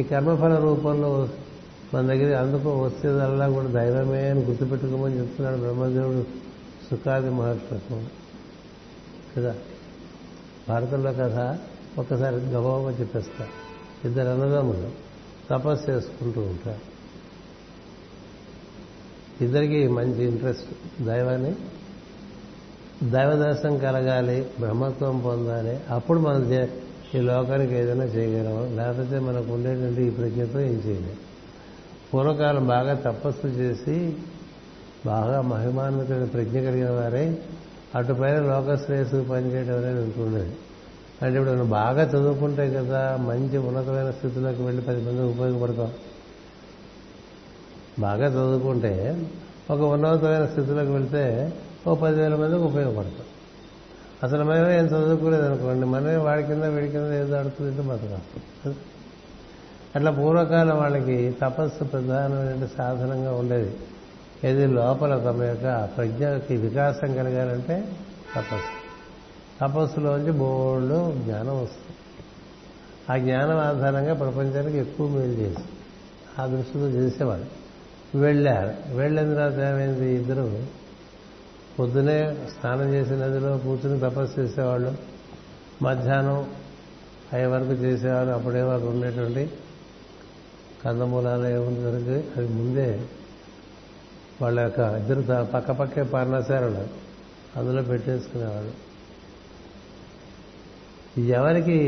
ఈ 0.00 0.02
కర్మఫల 0.02 0.58
రూపంలో 0.58 1.28
మన 1.94 2.06
దగ్గర 2.06 2.36
అందుకు 2.36 2.84
వచ్చేదల్లా 2.84 3.48
కూడా 3.48 3.66
దైవమే 3.66 4.28
అని 4.28 4.40
గుర్తుపెట్టుకోమని 4.40 5.18
చెప్తున్నాడు 5.18 5.56
బ్రహ్మదేవుడు 5.56 6.22
సుఖాది 6.90 7.30
మహర్షులకు 7.30 8.02
కదా? 9.36 9.54
భారతంలో 10.68 11.12
కథ 11.12 11.58
ఒక్కసారి 11.98 12.36
గబాబా 12.36 12.90
చెప్పేస్తా. 12.90 13.46
ఇద్దరు 14.04 14.28
అన్నదమ్ములు 14.28 14.90
తపస్సు 15.50 15.90
చేసుకుంటూ 15.90 16.40
ఉంటారు. 16.40 16.92
ఇద్దరికి 19.44 19.88
మంచి 19.88 20.24
ఇంట్రెస్ట్ 20.24 21.02
దైవాన్ని. 21.02 21.54
దైవదర్శనం 23.10 23.78
కలగాలి 23.78 24.46
బ్రహ్మత్వం 24.60 25.18
పొందాలి. 25.18 25.80
అప్పుడు 25.90 26.18
మనం 26.18 26.68
ఈ 27.14 27.20
లోకానికి 27.20 27.74
ఏదైనా 27.74 28.04
చేయగలం. 28.04 28.76
లేకపోతే 28.76 29.18
మనకు 29.18 29.52
ఉండేటువంటి 29.52 30.02
ఈ 30.02 30.10
ప్రజ్ఞతో 30.10 30.60
ఏం 30.60 30.82
చేయలేము 30.86 31.31
పూర్వకాలం 32.12 32.64
బాగా 32.66 32.94
తపస్సు 33.04 33.48
చేసి 33.58 33.96
బాగా 35.06 35.38
మహిమాన్వితుడి 35.42 36.26
ప్రజ్ఞ 36.26 36.56
కలిగిన 36.64 36.90
వారే 36.90 37.24
అటుపైన 37.94 38.36
లోకశ్రేయస్సు 38.46 39.18
పనిచేయడం 39.30 39.76
అనేది 39.78 40.00
ఉంటుండేది 40.00 40.52
అంటే 41.22 41.34
ఇప్పుడు 41.38 41.54
నువ్వు 41.54 41.72
బాగా 41.74 42.02
చదువుకుంటే 42.04 42.64
కదా 42.70 43.00
మంచి 43.26 43.56
ఉన్నతమైన 43.58 44.10
స్థితిలోకి 44.10 44.62
వెళ్ళి 44.62 44.82
పది 44.82 45.00
మందికి 45.00 45.26
ఉపయోగపడతాం 45.26 45.90
బాగా 47.98 48.26
చదువుకుంటే 48.28 48.94
ఒక 49.70 49.80
ఉన్నతమైన 49.88 50.44
స్థితిలోకి 50.46 50.92
వెళ్తే 50.92 51.24
ఓ 51.86 51.94
పదివేల 51.94 52.34
మందికి 52.34 52.64
ఉపయోగపడతాం 52.64 53.28
అసలు 54.22 54.42
మేమే 54.44 54.72
ఏం 54.76 54.86
చదువుకోలేదు 54.86 55.44
అనుకోండి 55.44 55.86
మనమే 55.86 56.16
వాడి 56.18 56.42
కింద 56.42 56.64
వీడి 56.74 56.88
కింద 56.88 57.12
ఏదో 57.14 57.36
అడుగుతుంటే 57.36 57.84
బతకాలి 57.88 58.91
అట్లా 59.96 60.10
పూర్వకాలం 60.10 60.76
వాళ్ళకి 60.76 61.36
తపస్సు 61.42 61.84
ప్రధానమైన 61.84 62.68
సాధనంగా 62.78 63.32
ఉండేది. 63.32 63.76
ఏది 64.44 64.66
లోపల 64.66 65.18
తమ 65.18 65.42
యొక్క 65.42 65.88
ప్రజ్ఞకి 65.96 66.56
వికాసం 66.56 67.14
కలగాలంటే 67.14 67.88
తపస్సు. 68.36 68.82
తపస్సులోంచి 69.60 70.32
బోల్డ్ 70.32 71.22
జ్ఞానం 71.24 71.62
వస్తుంది. 71.62 71.96
ఆ 73.10 73.16
జ్ఞానం 73.16 73.58
ఆధారంగా 73.58 74.14
ప్రపంచానికి 74.14 74.78
ఎక్కువ 74.78 75.08
మేలు 75.08 75.32
చేసి 75.32 75.64
ఆ 76.38 76.46
దృష్టితో 76.46 76.88
చేసేవాడు 76.88 77.62
వెళ్ళారు. 78.18 78.96
వెళ్ళిన 78.96 79.34
తర్వాత 79.34 79.72
ఏమైంది? 79.72 80.14
ఇద్దరు 80.14 80.66
పొద్దునే 81.78 82.34
స్నానం 82.34 82.94
చేసిన 82.94 83.26
నదిలో 83.26 83.58
కూర్చుని 83.58 84.00
తపస్సు 84.00 84.40
చేసేవాళ్ళు. 84.40 84.94
మధ్యాహ్నం 85.82 86.46
అయ్యే 87.32 87.46
వరకు 87.46 87.72
చేసేవాళ్ళు. 87.72 88.32
అప్పుడే 88.32 88.62
వారు 88.62 88.86
ఉండేటువంటి 88.86 89.50
కందమూలాలు 90.84 91.46
ఏముంది 91.48 91.80
దొరికి 91.80 92.28
అది 92.36 92.48
ముందే 92.48 93.06
వాళ్ళ 94.42 94.60
యొక్క 94.60 94.78
ఇద్దరు 94.78 95.44
పక్క 95.44 95.70
పక్కే 95.70 96.02
పర్ణశాలలు 96.02 96.86
అందులో 97.58 97.82
పెట్టేసుకునేవాళ్ళు. 97.82 98.72
ఎవరికి 101.20 101.78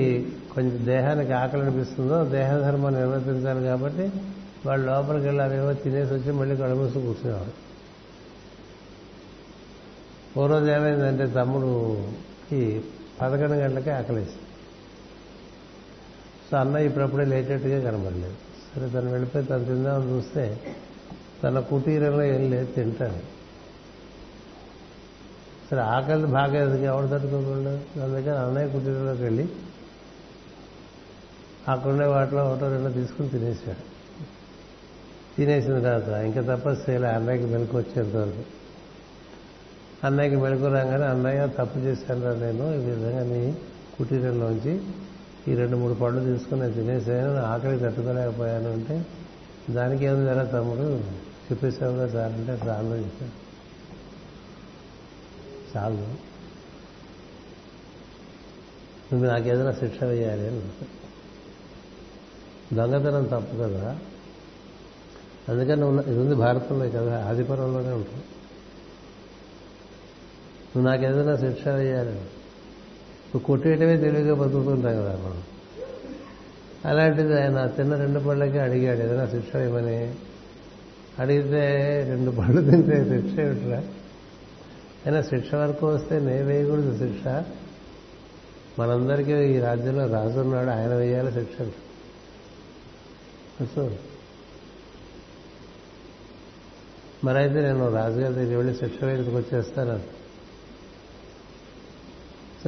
కొంచెం 0.55 0.87
దేహానికి 0.87 1.33
ఆకలి 1.33 1.63
అనిపిస్తుందో 1.63 2.25
దేహధర్మం 2.25 2.95
నిర్వర్తించాలి 2.95 3.65
కాబట్టి 3.65 4.13
వాళ్ళు 4.67 4.87
లోపలికి 4.87 5.25
వెళ్ళారేమో 5.25 5.73
తినేసి 5.73 6.15
వచ్చి 6.15 6.33
మళ్ళీ 6.33 6.57
కడుమూసి 6.57 6.95
కూర్చునేవాడు 6.95 7.65
ఓ 10.41 10.47
రోజు 10.47 10.71
ఏమైందంటే 10.71 11.27
తమ్ముడుకి 11.27 12.85
పదకొండు 13.21 13.53
గంటలకే 13.53 13.91
ఆకలేసి 13.91 14.39
సో 16.51 16.57
అన్న 16.57 16.77
ఇప్పుడప్పుడే 16.77 17.25
లేచేట్టుగా 17.25 17.91
కనబడలేదు. 17.91 18.54
సరే 18.75 18.89
తను 18.89 19.11
వెళ్ళిపోయి 19.11 19.45
తను 19.45 19.65
తిందామని 19.65 20.11
చూస్తే 20.11 20.61
తన 21.43 21.61
కుటీరంలో 21.61 22.23
ఏం 22.23 22.51
లేదు 22.51 22.73
తింటాను 22.73 23.21
సరే 25.71 25.81
ఆకలి 25.81 26.27
బాగా 26.27 26.55
ఎవరు 26.85 27.07
తట్టుకోకుండా? 27.07 28.03
అందుకని 28.05 28.37
అన్నయ్య 28.37 28.69
కుటీరంలోకి 28.69 29.23
వెళ్ళి 29.23 29.49
అక్కడుండే 31.69 32.07
వాటిలో 32.07 32.45
ఒకటో 32.45 32.69
రెండో 32.69 32.91
తీసుకుని 32.91 33.29
తినేశాడు 33.29 33.85
తినేసిన 35.37 35.79
తర్వాత 35.81 36.09
ఇంకా 36.09 36.57
తపస్సు 36.57 36.91
చేయాలి 36.91 37.07
అన్నయ్యకి 37.07 37.45
మెలకు 37.45 37.77
వచ్చేంతవరకు 37.77 38.45
అన్నయ్యకి 40.07 40.37
మెలకు 40.37 40.67
రాగానే 40.67 41.07
అన్నయ్య 41.07 41.47
తప్పు 41.47 41.79
చేశాను 41.79 42.41
నేను 42.41 42.75
ఈ 42.75 42.85
విధంగా 42.85 43.23
నీ 43.23 43.55
కుటీరంలోంచి 43.99 44.81
ఈ 45.49 45.55
రెండు 45.55 45.77
మూడు 45.77 45.95
పళ్ళు 45.95 46.25
తీసుకుని 46.25 46.61
నేను 46.61 46.73
తినేసాను 46.73 47.37
ఆకలి 47.37 47.79
తట్టుకోలేకపోయాను 47.79 48.73
అంటే 48.73 49.07
దానికి 49.71 50.05
ఏముంది 50.05 50.25
జరగదు 50.25 50.53
తమ్ముడు? 50.53 51.05
చెప్పేసావుగా 51.53 52.09
సార్ 52.09 52.33
అంటే 52.33 52.53
చాలు 52.53 52.95
చెప్పాను. 52.95 53.33
చాలు. 55.77 56.35
నువ్వు 59.15 59.27
నాకేదైనా 59.27 59.73
శిక్ష 59.73 60.05
వేయాలి 60.05 60.47
అని 60.49 60.63
దొంగతనం 62.75 63.25
తప్పు 63.25 63.57
కదా. 63.57 63.99
అందుకని 65.49 65.85
ఉన్న 65.85 66.01
ఇది 66.01 66.19
ఉంది 66.19 66.35
భారతంలో 66.35 66.91
కదా 66.91 67.27
ఆదిపురంలోనే 67.27 67.91
ఉంటుంది. 67.91 68.25
నువ్వు 70.77 70.91
నాకేదైనా 70.91 71.37
శిక్ష 71.37 71.69
వేయాలి 71.69 72.21
కొట్టేయటమే 73.39 73.97
తెలివిగా 73.97 74.35
బతుకుతుంటాం 74.35 74.93
కదా 74.93 75.13
మనం. 75.13 75.43
అలాంటిది 76.85 77.41
ఆయన 77.41 77.67
తిన్న 77.67 77.97
రెండు 77.97 78.21
పళ్ళకి 78.21 78.59
అడిగాడు 78.59 79.01
ఏదైనా 79.01 79.27
శిక్ష 79.27 79.55
ఇవ్వని. 79.55 80.15
అడిగితే 81.19 82.05
రెండు 82.09 82.31
పళ్ళు 82.31 82.71
తింటే 82.71 83.05
శిక్ష 83.05 83.39
ఏమిట్రా? 83.39 83.79
అయినా 85.07 85.23
శిక్ష 85.23 85.55
వరకు 85.55 85.87
వస్తే 85.87 86.19
నే 86.19 86.43
వేయకూడదు 86.43 86.99
శిక్ష. 86.99 87.27
మనందరికీ 88.81 89.33
ఈ 89.33 89.59
రాజ్యంలో 89.59 90.07
రాజు 90.07 90.41
ఉన్నాడు 90.41 90.71
ఆయన 90.71 90.95
వేయాలి 90.95 91.33
శిక్ష. 91.33 91.63
మరైతే 97.25 97.55
నేను 97.55 97.95
రాజుగారి 97.95 98.35
దగ్గర 98.35 98.57
వెళ్ళి 98.57 98.75
శిక్ష 98.75 99.05
వేయడానికి 99.05 99.37
వచ్చేస్తాను. 99.37 100.24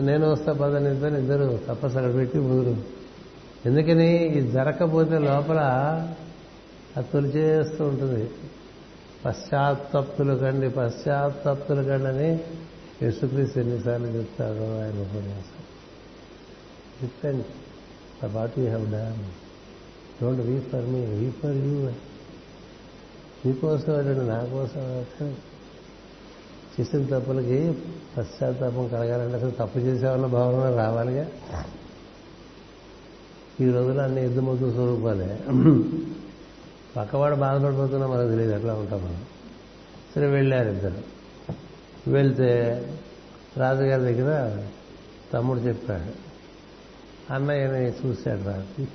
నేను 0.00 0.30
వస్తా 0.30 0.52
పదని 0.52 0.92
ఇద్దరు 0.92 1.14
ఇద్దరు 1.14 1.60
తపస్సు 1.68 1.98
అక్కడ 1.98 2.14
పెట్టి 2.14 2.38
ఊరు 2.38 2.76
ఎందుకని 3.66 4.16
ఇది 4.16 4.50
జరగకపోతే 4.50 5.18
లోపల 5.18 5.58
అది 6.96 7.06
తొలిచేస్తూ 7.12 7.84
ఉంటుంది. 7.84 8.30
పశ్చాత్తప్తులు 9.24 10.34
కండి 10.34 10.68
పశ్చాత్తప్తులు 10.68 11.82
కండి 11.82 12.06
అని 12.06 12.40
యేసుక్రీస్తు 13.02 13.58
ఎన్నిసార్లు 13.58 14.06
చెప్తాడో 14.06 14.78
ఆయన 14.82 14.92
ఉపన్యాసం. 14.92 15.64
చెప్పండి 17.02 17.44
what 18.26 18.58
you 18.58 18.64
have 18.64 18.92
done 18.92 19.24
don't 20.22 20.40
we 20.40 20.60
for 20.60 20.86
me 20.86 21.04
we 21.04 21.30
for 21.30 21.56
you 21.56 21.88
మీకోసం 23.46 23.92
వెళ్ళండి 23.92 24.26
నా 24.26 24.38
కోసం 24.38 25.36
చేసిన 26.80 27.18
తప్పులకి 27.18 27.74
పశ్చాత్తాపం 28.16 28.88
కలగాలంటే 28.88 29.36
అసలు 29.36 29.50
తప్పు 29.50 29.78
చేసామన్న 29.78 30.26
భావన 30.26 30.76
రావాలిగా? 30.76 31.26
ఈ 33.60 33.70
రోజుల్లో 33.70 34.02
అన్ని 34.02 34.24
ఎద్దుమొద్దు 34.24 34.72
స్వరూపాలే. 34.72 35.40
పక్కవాడు 36.96 37.36
బాధపడిపోతున్నా 37.36 38.06
మనకు 38.06 38.28
తెలియదు 38.28 38.56
ఎట్లా 38.56 38.74
ఉంటాం 38.74 39.04
మనం. 39.04 39.24
సరే 40.14 40.26
వెళ్ళారు 40.26 40.68
ఇద్దరు. 40.68 41.16
వెళ్తే 42.10 42.82
రాజుగారి 43.56 44.02
దగ్గర 44.02 44.62
తమ్ముడు 45.32 45.58
చెప్పాడు 45.58 46.26
అన్నయ్యని 47.34 47.92
చూశాడు 48.06 48.44
రాజు 48.44 48.86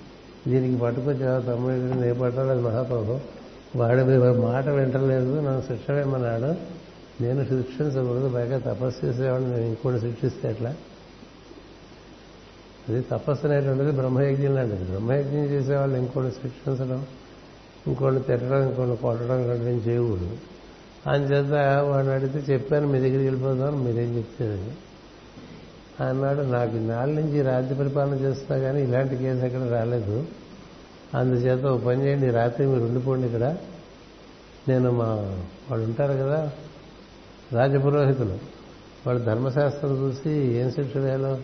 దీనికి 0.49 0.79
పట్టుకొచ్చి 0.81 1.43
తమ్ముడు 1.43 1.73
నే 1.73 2.09
అది 2.51 2.61
మహాప్రభు. 2.61 3.19
వాడు 3.75 4.01
మాట 4.41 4.67
వింటలేదు 4.67 5.35
నన్ను 5.35 5.61
శిక్ష 5.61 5.91
వేయమన్నాడు. 5.91 6.80
నేను 7.21 7.43
శిక్షించకూడదు 7.43 8.29
పైగా 8.35 8.57
తపస్సు 8.57 9.05
చేసేవాడిని 9.05 9.51
నేను 9.51 9.63
ఇంకోటి 9.63 9.99
శిక్షిస్తే 9.99 10.49
ఎట్లా? 10.49 10.75
అది 12.89 13.01
తపస్సు 13.01 13.47
అనేటువంటిది 13.47 13.91
బ్రహ్మయజ్ఞం 13.91 14.55
లాంటిది. 14.55 14.83
బ్రహ్మయజ్ఞం 14.83 15.43
చేసేవాళ్ళు 15.45 15.97
ఇంకోటి 15.97 16.31
శిక్షించడం 16.31 17.05
ఇంకోటి 17.87 18.19
తిట్టడం 18.19 18.69
ఇంకోటి 18.69 19.01
కొట్టడం 19.01 19.39
ఇలాంటివి 19.43 19.71
చేయకూడదు. 19.71 20.37
చేత 21.09 21.53
వాడిని 21.89 22.13
అడిగితే 22.13 22.53
చెప్పాను 22.53 22.87
మీ 22.87 22.99
దగ్గరికి 22.99 23.23
వెళ్ళిపోదాం 23.23 23.83
మీరేం 23.83 24.17
చెప్తారు? 24.17 24.91
అన్నాడు 26.03 26.41
నాకు 26.41 26.75
నాలుగు 26.75 27.15
నుంచి 27.15 27.41
రాజ్య 27.41 27.75
పరిపాలన 27.75 28.13
చేస్తా 28.13 28.57
కానీ 28.57 28.83
ఇలాంటి 28.83 29.15
కేసు 29.17 29.45
ఎక్కడ 29.45 29.61
రాలేదు. 29.61 30.25
అందుచేత 31.15 31.65
ఒక 31.65 31.85
పని 31.85 32.05
చేయండి 32.05 32.29
రాత్రి 32.29 32.67
మీరు 32.67 32.83
ఉండిపోండి 32.83 33.25
ఇక్కడ. 33.27 33.45
నేను 34.67 34.91
మా 34.91 35.09
వాళ్ళు 35.69 35.85
ఉంటారు 35.85 36.13
కదా 36.13 36.51
రాజపురోహితులు 37.53 38.37
వాళ్ళు 39.07 39.23
ధర్మశాస్త్రం 39.23 39.97
చూసి 39.97 40.31
ఏం 40.31 40.71
శిక్ష 40.71 40.97
వేయాలో 40.97 41.37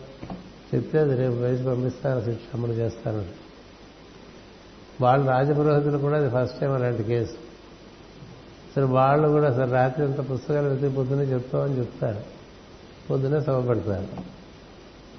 చెప్తే 0.76 1.00
అది 1.00 1.16
రేపు 1.16 1.34
వేసి 1.34 1.64
పంపిస్తారు 1.64 2.26
శిక్ష 2.26 2.56
అమలు 2.56 2.74
చేస్తాను. 2.74 3.26
వాళ్ళు 5.02 5.28
రాజపురోహితులు 5.28 5.98
కూడా 5.98 6.18
అది 6.18 6.30
ఫస్ట్ 6.30 6.62
టైం 6.62 6.72
అలాంటి 6.72 7.04
కేసు 7.04 7.34
సరే 8.76 8.84
వాళ్ళు 8.84 9.28
కూడా 9.28 9.54
సరే 9.54 9.72
రాత్రి 9.72 10.06
అంత 10.06 10.32
పుస్తకాలు 10.32 10.68
వెతికి 10.68 10.96
పొద్దునే 10.96 11.24
చెప్తామని 11.24 11.78
చెప్తారు. 11.78 12.20
పొద్దునే 13.10 13.42
సభ 13.42 13.70
పెడతారు. 13.70 14.08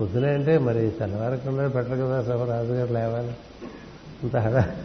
పొద్దునే 0.01 0.32
అంటే 0.32 0.59
మరి 0.59 0.91
తెల్లవారకుండా 0.91 1.68
పెట్టరు 1.68 1.97
కదా 1.97 2.22
సభ 2.22 2.51
రాజుగారు 2.51 2.93
లేవాలి. 2.93 3.32
అంత 4.22 4.36
హడా 4.36 4.76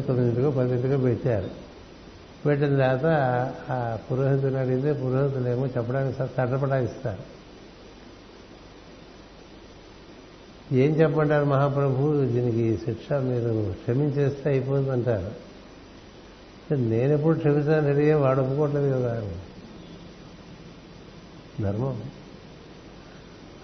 తొమ్మిదింటికో 0.00 0.50
పదింటికో 0.50 0.96
పెట్టారు. 0.96 1.69
పెట్టిన 2.46 2.68
తర్వాత 2.68 3.06
ఆ 3.70 3.98
పురోహితుని 4.10 4.58
అడిగితే 4.58 4.92
పురోహితులు 4.92 5.48
ఏమో 5.48 5.66
చెప్పడానికి 5.66 6.18
తటపటాయిస్తారు 6.18 7.40
ఏం 10.74 10.90
చెప్పంటారు 10.94 11.44
మహాప్రభు? 11.44 12.24
దీనికి 12.26 12.78
శిక్ష 12.84 13.12
మీరు 13.12 13.72
క్షమించేస్తే 13.72 14.50
అయిపోతుందంటారు 14.50 15.50
నేను 16.74 17.12
ఎప్పుడు 17.12 17.38
క్షమించాను 17.38 17.86
రెడీ 17.86 18.12
వాడు 18.12 18.40
ఒప్పుకోవట్లేదు 18.40 18.92
కదా. 18.92 19.22
ధర్మం. 21.60 22.02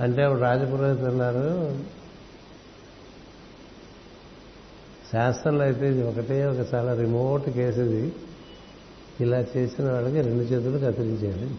అంటే 0.01 0.23
అప్పుడు 0.23 0.41
రాజపురోహితులు 0.41 1.07
అన్నారు 1.07 1.79
శాస్త్రంలో 5.13 5.65
అయితే 5.65 5.91
ఇది 5.91 6.03
ఒకటే 6.03 6.47
ఒక 6.47 6.75
చాలా 6.75 6.95
రిమోట్ 6.95 7.49
కేసు 7.51 7.81
ఇది. 7.81 8.13
ఇలా 9.21 9.45
చేసిన 9.57 9.93
వాళ్ళకి 9.93 10.21
రెండు 10.21 10.43
చేతులు 10.43 10.87
కత్తిరించేది 10.87 11.55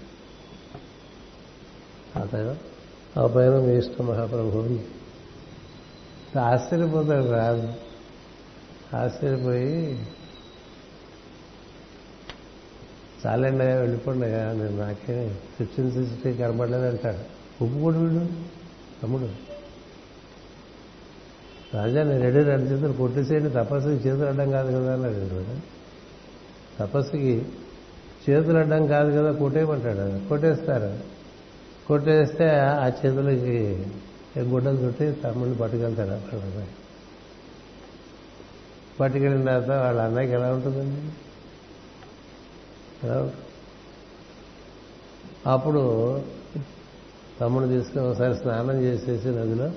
అతను 2.15 2.55
ఆ 3.19 3.27
పైన 3.27 3.59
మీ 3.59 3.77
ఇష్టం 3.77 4.07
మహాప్రభు 4.07 4.79
ఆశ్చర్యపోతాడు 6.39 7.31
రాదు 7.31 7.73
ఆశ్చర్యపోయి 8.95 10.07
చాలండి 13.27 13.63
వెళ్ళిపోండి 13.63 14.27
నేను 14.27 14.77
నాకే 14.77 15.39
శిక్షణ 15.57 15.89
శిక్ష 15.89 16.39
కనబడలేదు 16.39 16.85
అంటాడు. 16.85 17.37
ఒప్పుకోడు 17.63 17.97
వీడు 17.97 18.25
తమ్ముడు. 19.03 19.29
రాజా 21.73 22.03
నేను 22.03 22.21
రెడీ 22.21 22.43
రెండు 22.43 22.65
చేతులు 22.65 22.93
కొట్టేసేయండి 22.93 23.49
తపస్సు 23.49 23.89
చేతులు 23.89 24.25
అడ్డం 24.25 24.51
కాదు 24.51 24.67
కదా 24.67 24.93
అన్నాడు. 24.93 25.76
తపస్సుకి 26.79 27.45
చేతులు 28.29 28.57
అడ్డం 28.57 28.87
కాదు 28.87 29.17
కదా 29.17 29.31
కొట్టేయమంటాడు. 29.31 30.27
కొట్టేస్తారు. 30.29 30.99
కొట్టేస్తే 31.87 32.59
ఆ 32.59 32.87
చేతులకి 32.87 33.85
గుడ్డలు 34.39 34.77
చుట్టి 34.77 35.11
తమ్ముడిని 35.11 35.57
పట్టుకెళ్తాడు 35.57 36.09
అక్కడ 36.09 36.67
పట్టుకెళ్ళిన 38.99 39.43
తర్వాత 39.45 39.81
వాళ్ళ 39.81 40.01
అన్నయ్యకి 40.01 40.33
ఎలా 40.33 40.53
ఉంటుందండి? 40.53 41.11
ఎలా 43.07 43.17
ఉంటుంది? 43.17 43.43
అప్పుడు 45.49 46.21
తమ్ముడు 47.39 47.67
తీసుకుని 47.67 48.07
ఒకసారి 48.07 48.35
స్నానం 48.35 48.81
చేసేసి 48.81 49.27
నదిలో 49.27 49.71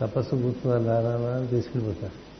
తపస్సు 0.00 0.30
కూర్చున్నాను 0.30 0.84
రానా 0.84 1.30
అని 1.30 1.46
తీసుకెళ్ళిపోతారు 1.46 2.31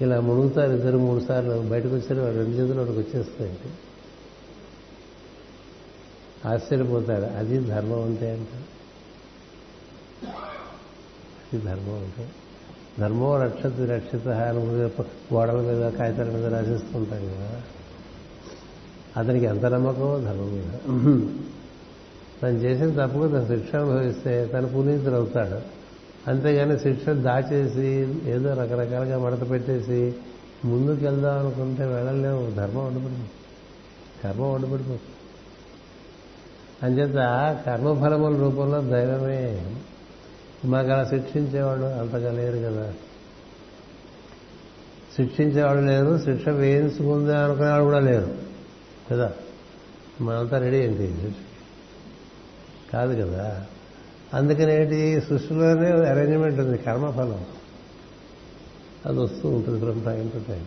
ఇలా 0.00 0.20
మునుగుతారు 0.20 0.72
ఇద్దరు 0.72 0.98
మూడు 0.98 1.20
సార్లు 1.20 1.68
బయటకు 1.68 1.94
వచ్చారు 1.94 2.20
వాడు 2.20 2.34
రెండు 2.34 2.50
చేతులు 2.50 2.82
వాడికి 2.82 2.98
వచ్చేస్తాయండి. 2.98 3.70
ఆశ్చర్యపోతాడు 6.48 7.24
అది 7.24 7.58
ధర్మం 7.58 8.02
అంటే 8.02 8.30
అంట. 8.30 8.48
అది 11.52 11.64
ధర్మం 11.64 11.94
అంటే. 11.94 12.30
ధర్మం 12.98 13.42
రక్షతి 13.42 13.86
రక్షిత 13.86 14.28
గోడల 14.28 15.60
మీద 15.60 15.90
కాగితాల 15.90 16.30
మీద 16.30 16.46
రాసిస్తుంటాం 16.46 17.26
కదా. 17.26 17.62
అతనికి 19.16 19.44
ఎంత 19.44 19.64
నమ్మకమో 19.64 20.18
ధర్మం 20.18 20.52
మీద 20.52 20.72
తను 22.42 22.58
చేసిన 22.58 23.06
తప్పుగా 23.06 23.40
తన 23.40 23.56
శిక్ష 23.56 23.74
అనుభవిస్తే 23.74 24.50
తను 24.52 24.68
పునీతుడు 24.68 25.14
అవుతాడు. 25.14 25.79
అంతేగాని 26.28 26.78
శిక్ష 26.78 27.08
దాచేసి 27.08 28.18
ఏదో 28.30 28.54
రకరకాలుగా 28.54 29.18
మడత 29.18 29.50
పెట్టేసి 29.50 30.14
ముందుకు 30.64 31.04
వెళ్దాం 31.04 31.38
అనుకుంటే 31.38 31.86
వెళ్ళలేము 31.86 32.50
ధర్మం 32.50 32.86
వండుపడిపోతుంది 32.86 33.30
కర్మ 34.24 34.42
వండుపడిపోతుంది 34.42 35.00
అంచేత 36.82 37.16
కర్మఫలముల 37.66 38.40
రూపంలో 38.40 38.80
దైవమే. 38.80 39.74
మాకు 40.64 40.88
అలా 40.88 41.04
శిక్షించేవాడు 41.04 41.80
అంతగా 41.80 42.32
లేరు 42.32 42.58
కదా. 42.58 42.92
శిక్షించేవాడు 45.16 45.80
లేరు 45.80 46.18
శిక్ష 46.18 46.48
వేయించుకుందా 46.48 47.44
అనుకునేవాడు 47.44 47.84
కూడా 47.84 47.98
లేరు. 47.98 48.34
కదా? 49.10 49.32
మనంతా 50.20 50.58
రెడీ 50.58 50.76
ఏంటి 50.76 51.36
కాదు 52.92 53.22
కదా? 53.22 53.66
అందుకనేటి 54.34 55.20
సృష్టిలోనే 55.20 55.88
అరేంజ్మెంట్ 56.08 56.60
ఉంది 56.60 56.78
కర్మఫలం. 56.78 57.44
అది 59.06 59.18
వస్తూ 59.18 59.48
ఉంటుంది 59.48 59.80
ఫ్రమ్ 59.80 60.04
టైం 60.04 60.28
టు 60.28 60.38
టైం 60.48 60.66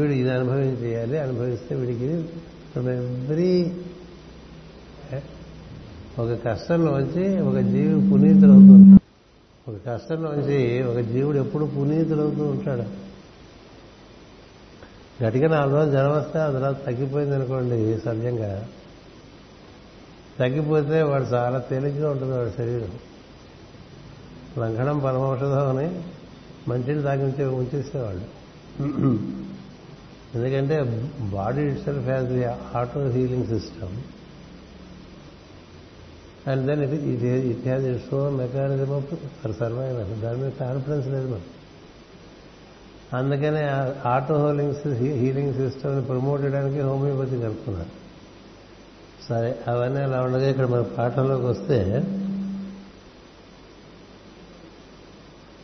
వీడు 0.00 0.12
ఇది 0.12 0.30
అనుభవించేయాలి 0.30 1.18
అనుభవిస్తే 1.18 1.74
వీడికి 1.74 2.22
ఫ్రమ్ 2.72 2.88
ఎవ్రీ 2.88 3.80
ఒక 6.18 6.38
కష్టంలోంచి 6.44 7.40
ఒక 7.42 7.58
జీవి 7.58 8.10
పునీతుడు 8.10 8.52
అవుతూ 8.52 8.72
ఉంటాడు. 8.72 9.70
ఒక 9.70 9.76
కష్టంలోంచి 9.86 10.82
ఒక 10.82 10.98
జీవుడు 10.98 11.38
ఎప్పుడు 11.38 11.64
పునీతుడు 11.64 12.20
అవుతూ 12.20 12.44
ఉంటాడు. 12.44 12.84
గట్టిగా 15.24 15.48
నాలుగు 15.48 15.76
రోజులు 15.76 15.90
జ్వరం 15.90 16.12
వస్తే 16.12 16.38
ఆ 16.38 16.50
తర్వాత 16.50 16.86
తగ్గిపోయింది 16.86 17.34
అనుకోండి 17.34 17.98
సవ్యంగా 18.04 18.68
తగ్గిపోతే 20.38 21.02
వాడు 21.02 21.24
చాలా 21.24 21.58
తేలిగ్గా 21.58 22.10
ఉంటుంది 22.10 22.36
వాడి 22.36 22.50
శరీరం. 22.50 22.92
లంఘనం 24.58 24.98
పరమౌషధం 24.98 25.78
అని 25.78 26.02
మంచిని 26.68 27.02
తాగించే 27.02 27.44
ఉంచేసేవాళ్ళు. 27.44 28.26
ఎందుకంటే 30.34 30.82
body 31.20 31.62
itself 31.84 32.32
the 32.32 32.44
auto 32.44 33.08
healing 33.08 33.46
system 33.46 33.96
and 36.50 36.66
then 36.66 36.82
it 36.82 36.92
it 36.92 37.24
it 37.24 37.68
has 37.68 37.84
its 37.84 38.14
own 38.14 38.36
mechanism 38.36 39.02
for 39.42 39.52
survival 39.52 40.20
దాని 40.20 40.38
మీద 40.38 40.50
కాన్ఫిడెన్స్ 40.50 41.08
లేదు 41.08 41.28
మనం 41.28 41.42
అందుకనే 43.18 43.62
ఆటో 44.08 44.34
హోలింగ్ 44.34 44.94
హీలింగ్ 44.94 45.54
సిస్టమ్ని 45.54 46.04
ప్రమోట్ 46.04 46.42
చేయడానికి 46.42 46.80
హోమియోపతి 46.80 47.40
కలుపుకున్నారు 47.40 48.01
సరే 49.28 49.64
అవన్నీ 49.68 50.00
అలా 50.00 50.22
ఉండగా 50.22 50.50
ఇక్కడ 50.50 50.66
మన 50.66 50.82
పాఠంలోకి 50.82 51.44
వస్తే 51.44 52.02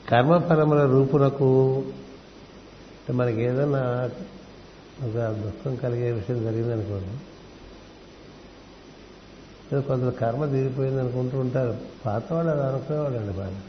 కర్మఫలముల 0.08 0.84
రూపునకు 0.84 1.76
అంటే 2.98 3.12
మనకి 3.12 3.42
ఏదైనా 3.42 4.10
ఒక 5.02 5.42
దుఃఖం 5.44 5.76
కలిగే 5.76 6.10
విషయం 6.12 6.42
జరిగిందనుకోండి 6.42 7.18
ఏదో 9.72 9.80
కొంత 9.80 10.12
కర్మ 10.12 10.46
తీరిపోయింది 10.46 11.00
అనుకుంటూ 11.00 11.38
ఉంటారు. 11.38 11.76
పాత 12.06 12.32
వాళ్ళు 12.32 12.52
అది 12.52 12.62
అనుకునేవాళ్ళండి 12.62 13.32
బాగా. 13.32 13.62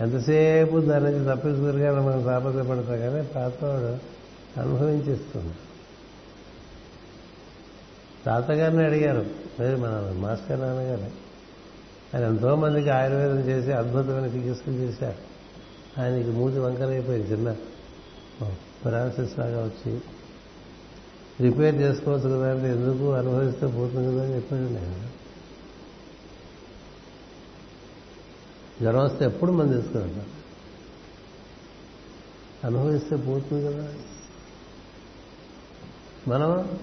ఎంతసేపు 0.00 0.80
దాని 0.80 1.04
నుంచి 1.04 1.36
తప్పించుకురిగానే 1.36 2.00
మనం 2.00 2.22
తాపత్రపడతాం 2.22 2.98
కానీ 2.98 3.26
పాతవాడు 3.26 3.98
అనుభవించేస్తుంది 4.60 5.54
తాతగారిని 8.28 8.84
అడిగారు 8.84 9.26
లేదు 9.60 9.76
మన 9.76 10.14
మాస్టర్ 10.18 10.60
నాన్నగారు. 10.60 11.10
ఆయన 12.14 12.24
ఎంతో 12.24 12.56
మందికి 12.56 12.90
ఆయుర్వేదం 12.90 13.40
చేసి 13.40 13.72
అద్భుతమైన 13.72 14.24
చికిత్సలు 14.24 14.72
చేశారు. 14.72 15.18
ఆయనకి 16.00 16.30
మూతి 16.30 16.58
వంకరైపోయింది 16.58 17.32
చిన్న. 17.32 17.56
పెరాలసిస్ 18.84 19.38
లాగా 19.38 19.64
వచ్చి. 19.64 20.00
రిపేర్ 21.40 21.74
చేసుకోవచ్చు 21.74 22.28
కదా 22.28 22.50
అంటే 22.50 22.68
ఎందుకు 22.68 23.12
అనుభవిస్తే 23.12 23.66
పోతుంది 23.66 24.12
కదా 24.12 24.24
అని 24.24 24.34
చెప్పాడు 24.34 24.62
నేను 24.62 25.08
జ్వరం 28.82 29.04
వస్తే 29.04 29.24
ఎప్పుడు 29.24 29.52
మంది 29.52 29.74
తీసుకున్నాడు 29.74 30.38
అనుభవిస్తే 32.66 33.16
పోతుంది 33.16 33.66
కదా. 33.66 33.94
మనం 36.28 36.78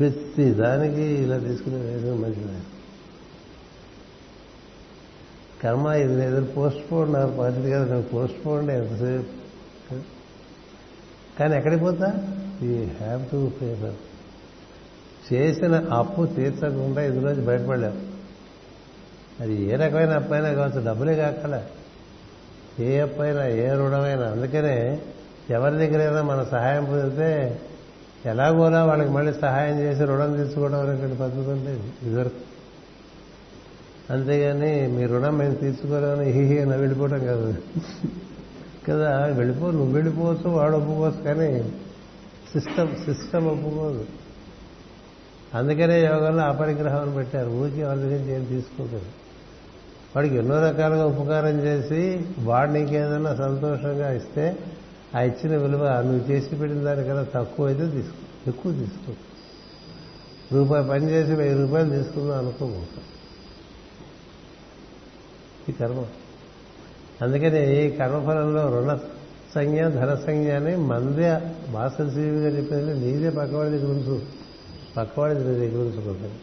ప్రతి 0.00 0.54
దానికి 0.54 1.02
ఇలా 1.02 1.38
తీసుకునే 1.38 1.76
వేయడం 1.76 2.22
మంచిది. 2.22 2.62
కర్మ 5.62 5.86
ఇది 5.86 6.24
ఏదో 6.24 6.40
పోస్ట్ 6.40 6.92
పోన్ 6.92 7.12
నాకు 7.12 7.36
పద్ధతి 7.36 7.70
కదా 7.70 7.84
నేను 7.84 8.02
పోస్ట్ 8.02 8.46
పోండి 8.46 8.72
ఎంతసేపు? 8.72 9.36
కానీ 11.38 11.56
ఎక్కడికి 11.56 11.80
పోతా? 11.80 12.08
ఈ 12.62 12.84
హ్యావ్ 13.00 13.30
టు 13.30 13.52
ఫేవర్ 13.60 13.94
చేసిన 15.32 15.74
అప్పు 15.92 16.26
తీర్చకుండా 16.26 17.02
ఇందులోంచి 17.02 17.46
బయటపడలేవు 17.46 18.16
అది 19.42 19.62
ఏ 19.62 19.76
రకమైన 19.76 20.12
అప్పైనా 20.12 20.52
కావచ్చు 20.52 20.86
డబ్బులే 20.86 21.16
కాకల 21.16 21.62
ఏ 22.80 22.98
అప్పైనా 22.98 23.46
ఏ 23.46 23.68
రుణమైనా. 23.72 24.26
అందుకనే 24.30 25.00
ఎవరి 25.50 25.76
దగ్గరైనా 25.76 26.22
మన 26.22 26.42
సహాయం 26.42 26.84
పొందితే 26.84 27.60
ఎలాగోలా 28.26 28.84
వాళ్ళకి 28.84 29.10
మళ్ళీ 29.10 29.32
సహాయం 29.32 29.80
చేసి 29.80 30.04
రుణం 30.04 30.44
తీసుకోవడం 30.44 30.80
అనేటువంటి 30.80 31.16
పద్ధతి 31.16 31.50
ఉండేది 31.50 31.92
ఇదివరకు. 32.02 32.56
అంతేగాని 34.12 34.86
మీ 34.86 35.06
రుణం 35.06 35.38
మేము 35.38 35.54
తీర్చుకోలేమని 35.54 36.30
హిహి 36.30 36.58
అని 36.58 36.70
వెళ్ళిపోవడం 36.70 37.26
కాదు. 37.26 37.54
కదా 38.88 39.26
వెళ్ళిపో 39.26 39.70
నువ్వు 39.70 39.92
వెళ్ళిపోవచ్చు 39.92 40.50
వాడు 40.50 40.76
ఒప్పుకోవచ్చు 40.76 41.22
కానీ 41.22 41.72
సిస్టమ్ 42.52 42.96
సిస్టమ్ 42.96 43.46
ఒప్పుకోదు. 43.46 44.04
అందుకనే 45.54 46.06
యోగంలో 46.06 46.42
అపరిగ్రహం 46.42 47.14
పెట్టారు. 47.14 47.50
ఊరికి 47.50 47.82
వాళ్ళ 47.82 48.02
దగ్గర 48.02 48.30
ఏం 48.30 48.44
తీసుకోకూడదు 48.44 49.06
వాడికి 50.16 50.36
ఎన్నో 50.36 50.70
రకాలుగా 50.70 51.06
ఉపకారం 51.06 51.60
చేసి 51.60 52.26
వాడు 52.38 52.70
నీకేదైనా 52.70 53.34
సంతోషంగా 53.34 54.12
ఇస్తే 54.12 54.58
ఆ 55.16 55.20
ఇచ్చిన 55.20 55.56
విలువ 55.56 56.00
నువ్వు 56.00 56.30
చేసి 56.30 56.56
పెట్టిన 56.56 56.82
దానికన్నా 56.82 57.22
తక్కువ 57.22 57.66
అయితే 57.66 57.90
తీసుకో 57.90 58.50
ఎక్కువ 58.50 58.72
తీసుకో. 58.72 59.12
రూపాయి 60.52 60.88
పని 60.88 61.10
చేసి 61.10 61.34
వెయ్యి 61.34 61.54
రూపాయలు 61.54 61.90
తీసుకుందాం 61.90 62.38
అనుకోకూడదు 62.38 63.02
ఈ 65.68 65.72
కర్మ. 65.72 66.04
అందుకని 67.22 67.86
ఈ 67.86 67.90
కర్మఫలంలో 67.90 68.68
రుణ 68.68 68.98
సంజ్ఞ 69.54 69.88
ధన 69.88 70.14
సంజ్ఞ 70.14 70.52
అని 70.52 70.76
మందే 70.76 71.30
వాసన 71.70 72.08
జీవిగా 72.08 72.58
చెప్పింది. 72.58 73.06
నీదే 73.06 73.30
పక్కవాడి 73.30 73.70
దగ్గర 73.70 73.86
ఉంచు. 73.86 74.22
పక్కవాడి 74.96 75.34
నీ 75.34 75.44
దగ్గర 75.44 75.80
ఉంచుకుంటుంది 75.80 76.34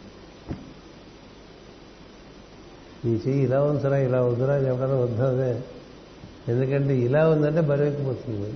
నీ 3.04 3.20
చెయ్యి 3.26 3.44
ఇలా 3.44 3.62
ఉంచరా 3.62 3.96
ఇలా 3.98 4.22
వద్దురా 4.22 4.56
చెప్పడం 4.56 5.02
వద్దదే 5.02 5.62
ఎందుకంటే 6.48 6.98
ఇలా 6.98 7.28
ఉందంటే 7.28 7.60
బరువెక్కిపోతుంది 7.60 8.54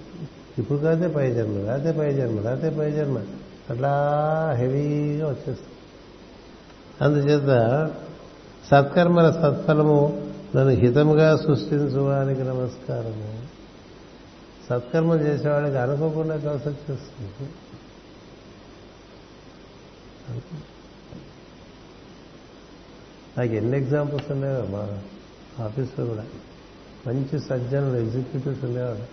ఇప్పుడు 0.59 0.78
కాదే 0.78 1.09
పై 1.09 1.34
జన్మ 1.34 1.68
రాతే 1.68 1.93
పై 1.93 2.12
జన్మ 2.12 2.41
రాతే 2.41 2.70
పై 2.70 2.91
జన్మ 2.91 3.18
అట్లా 3.70 3.93
హెవీగా 4.59 5.28
వచ్చేస్తుంది. 5.28 5.74
అందుచేత 7.01 7.91
సత్కర్మల 8.70 9.30
సత్ఫలము 9.30 10.30
నన్ను 10.57 10.74
హితముగా 10.74 11.36
సృష్టించువానికి 11.36 12.41
నమస్కారము. 12.41 13.43
సత్కర్మ 14.70 15.12
చేసేవాడికి 15.12 15.76
అనుకోకుండా 15.76 16.36
కలిసి 16.36 16.68
వచ్చేస్తుంది. 16.68 17.51
నాకు 23.39 23.53
ఎన్ని 23.53 23.78
ఎగ్జాంపుల్స్ 23.78 24.30
ఉన్నాయో 24.30 24.66
మా 24.66 24.99
ఆఫీస్లో 25.64 26.07
కూడా. 26.07 26.24
మంచి 27.09 27.39
సజ్జనులు 27.39 27.97
ఎగ్జిక్యూటివ్స్ 27.97 28.65
ఉండేవాడు. 28.65 29.05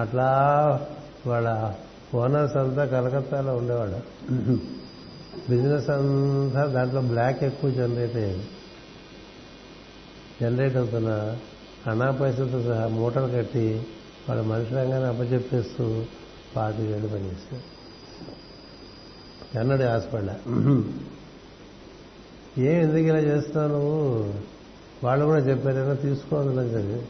అట్లా 0.00 0.28
వాళ్ళ 1.26 1.48
ఓనర్స్ 2.14 2.56
అంతా 2.56 2.84
కలకత్తాలో 2.84 3.52
ఉండేవాడు. 3.56 3.98
బిజినెస్ 5.50 5.90
అంతా 5.90 6.62
దాంట్లో 6.66 7.00
బ్లాక్ 7.00 7.44
ఎక్కువ 7.44 7.70
జనరేట్ 7.70 8.16
అయ్యేది. 8.16 8.44
జనరేట్ 10.40 10.76
అవుతున్న 10.76 11.38
అనా 11.86 12.10
పైసలతో 12.10 12.60
సహా 12.62 12.88
మూటలు 12.88 13.28
కట్టి 13.36 13.66
వాళ్ళ 14.28 14.42
మనుషులంగానే 14.42 15.04
అప్పచెప్పేస్తూ 15.04 16.04
పాతికేళ్ళు 16.56 17.08
పనిచేస్తారు 17.08 17.66
ఎన్నడూ 19.60 19.84
ఆశపడ్డా 19.84 20.36
ఏం 22.58 22.76
ఎందుకు 22.80 23.06
ఇలా 23.10 23.20
చేస్తున్నావు 23.20 23.72
నువ్వు? 23.72 24.32
వాళ్ళు 25.04 25.24
కూడా 25.24 25.40
చెప్పారైనా 25.40 25.94
తీసుకోవాలని 25.94 26.68
చదివి 26.68 27.02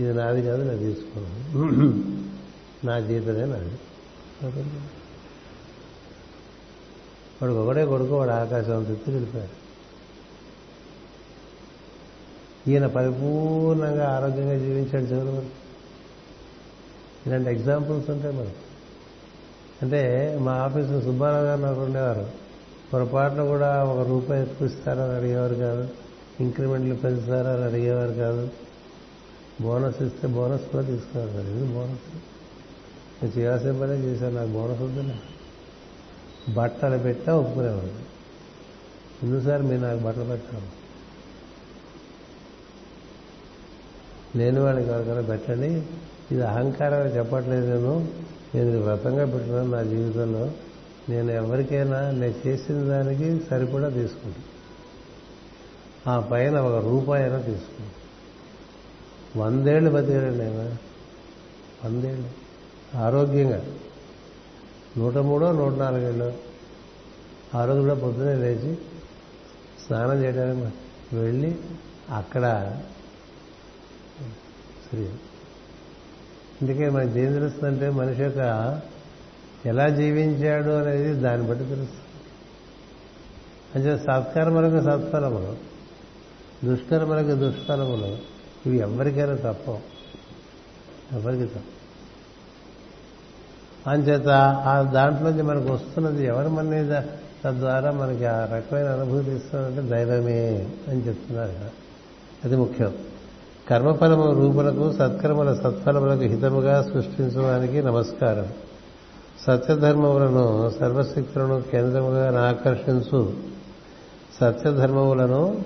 ఇది 0.00 0.14
నాది 0.14 0.42
కాదు 0.42 0.62
నేను 0.62 0.78
తీసుకోను. 0.78 1.38
నా 2.86 3.00
జీతమే 3.00 3.44
నాది. 3.44 3.78
వాడు 7.42 7.52
ఒకడే 7.52 7.86
కొడుకు 7.86 8.18
వాడు 8.18 8.30
ఆకాశం 8.30 8.84
తిప్పి 8.84 9.10
వెళ్ళిపోయాడు. 9.10 9.64
ఈయన 12.70 12.86
పరిపూర్ణంగా 12.86 14.06
ఆరోగ్యంగా 14.08 14.58
జీవించాడు 14.58 15.04
చివరి 15.04 15.36
వరకు 15.36 15.50
ఇలాంటి 17.26 17.50
ఎగ్జాంపుల్స్ 17.50 18.10
ఉంటాయి 18.10 18.36
మనకి. 18.36 18.56
అంటే 19.82 20.00
మా 20.40 20.52
ఆఫీసులో 20.52 21.00
సుబ్బారావు 21.00 21.44
గారు 21.44 21.60
నాకు 21.60 21.80
ఉండేవారు. 21.80 22.43
పొరపాటున 22.94 23.44
కూడా 23.44 23.84
ఒక 23.84 24.08
రూపాయి 24.08 24.42
ఎక్కువ 24.42 24.66
ఇస్తారని 24.66 25.16
అడిగేవారు 25.16 25.54
కాదు. 25.54 25.88
ఇంక్రిమెంట్లు 26.40 26.94
పెంచుతారని 26.94 27.64
అడిగేవారు 27.64 28.12
కాదు. 28.12 28.48
బోనస్ 29.60 30.02
ఇస్తే 30.02 30.28
బోనస్ 30.28 30.62
కూడా 30.62 30.84
తీసుకున్నారు 30.84 31.30
సార్. 31.30 31.46
ఇది 31.46 31.74
బోనస్? 31.74 32.16
నేను 33.22 33.38
చేయాల్సిన 33.38 33.72
పనే 33.72 33.94
చేశాను. 33.94 34.34
నాకు 34.34 34.50
బోనస్ 34.50 34.80
వద్దులే. 34.80 35.14
బట్టలు 36.54 36.98
పెట్టా 36.98 37.34
ఒప్పుకునేవాడు 37.34 38.14
ఎందుకు 39.22 39.62
మీరు 39.62 39.80
నాకు 39.80 39.98
బట్టలు 39.98 40.24
పెట్టాను 40.24 40.84
లేని 44.38 44.60
వాళ్ళకి 44.60 44.86
ఎవరికైనా 44.86 45.20
పెట్టండి. 45.20 45.82
ఇది 46.32 46.42
అహంకారం 46.42 47.06
చెప్పట్లేదు 47.06 47.66
నేను. 47.66 48.08
నేను 48.54 48.68
ఇది 48.68 48.78
వ్రతంగా 48.78 49.26
పెట్టినాను 49.26 49.70
నా 49.70 49.82
జీవితంలో. 49.82 50.50
నేను 51.08 51.30
ఎవరికైనా 51.30 52.10
నేను 52.10 52.48
చేసిన 52.48 52.82
దానికి 52.82 53.40
సరిపడా 53.50 53.88
తీసుకుంటాను 53.88 54.54
ఆ 56.10 56.20
పైన 56.20 56.60
ఒక 56.60 56.84
రూపాయి 56.84 57.22
అయినా 57.22 57.40
తీసుకుంటాను 57.40 58.04
వందేళ్ళు 59.36 59.90
బతికాడండి 59.90 60.44
ఆయన. 60.44 60.76
వందేళ్ళు. 61.84 62.30
ఆరోగ్యంగా. 62.96 63.64
నూట 64.96 65.16
మూడో 65.16 65.52
నూట 65.52 65.72
నాలుగేళ్ళు. 65.72 66.34
ఆ 67.54 67.64
రోజు 67.64 67.80
కూడా 67.80 67.94
పొద్దునే 67.94 68.34
లేచి 68.34 68.78
స్నానం 69.86 70.24
చేయడానికి 70.24 70.72
వెళ్ళి 71.16 71.58
అక్కడ 72.10 72.42
సరే. 74.92 75.12
అందుకే 76.62 76.90
మనకి 76.90 77.20
ఏం 77.20 77.32
తెలుస్తుందంటే 77.32 77.90
మనిషి 77.90 78.22
యొక్క 78.22 78.38
ఎలా 79.66 79.88
జీవించాడు 79.88 80.70
అనేది 80.70 81.14
దాన్ని 81.14 81.48
బట్టి 81.48 81.64
తెలుస్తుంది 81.64 82.04
అంటే 83.74 84.04
సత్కర్మలకు 84.04 84.84
సత్ఫలములు 84.84 85.74
దుష్కర్మలకు 86.66 87.34
దుష్ఫలములు 87.34 88.18
ఇవి 88.66 88.78
ఎవరికైనా 88.78 89.34
తప్పవు 89.34 89.78
ఎవరికి 91.12 91.46
తప్ప. 91.46 91.64
అంచేత 93.90 94.28
ఆ 94.64 94.82
దాంట్లోంచి 94.82 95.42
మనకు 95.42 95.72
వస్తున్నది 95.72 96.24
ఎవరు 96.24 96.48
మన 96.48 97.02
తద్వారా 97.44 97.90
మనకి 97.90 98.24
ఆ 98.24 98.44
రకమైన 98.44 98.86
అనుభూతి 98.86 99.30
ఇస్తున్నారంటే 99.30 99.82
దైవమే 99.82 100.68
అని 100.88 101.08
చెప్తున్నారు 101.08 101.48
కదా 101.48 101.70
అది 102.44 102.56
ముఖ్యం. 102.56 102.94
కర్మఫలము 103.70 104.32
రూపులకు 104.32 104.92
సత్కర్మల 104.92 105.54
సత్ఫలములకు 105.54 106.20
హితముగా 106.20 106.82
సృష్టించడానికి 106.82 107.82
నమస్కారం. 107.82 108.48
సత్యధర్మములను 109.46 110.72
సర్వశక్తులను 110.80 111.62
కేంద్రముగా 111.62 112.48
ఆకర్షించు 112.48 113.36
సత్యధర్మములను 114.40 115.64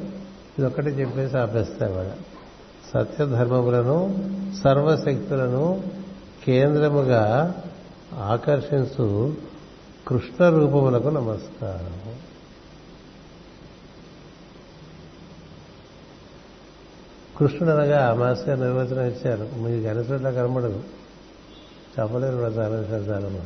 ఇదొక్కటి 0.58 0.86
చెప్పేసి 0.86 1.38
ఆపేస్తావాడు 1.38 2.10
సత్యధర్మములను 2.94 4.24
సర్వశక్తులను 4.64 5.82
కేంద్రముగా 6.46 7.54
ఆకర్షించు 8.14 9.34
కృష్ణ 10.08 10.48
రూపములకు 10.48 11.08
నమస్కారం. 11.08 12.14
కృష్ణుడు 17.38 17.74
అనగా 17.74 18.14
మాస్టర్ 18.14 18.60
నిర్వచనం 18.60 19.06
ఇచ్చారు. 19.06 19.42
మీకు 19.42 19.82
గణసుడిలా 19.84 20.30
కనబడదు 20.30 20.82
చెప్పలేరు 22.00 22.36
కూడా 22.36 22.48
చాలా 22.48 22.76
చాలా 22.76 23.40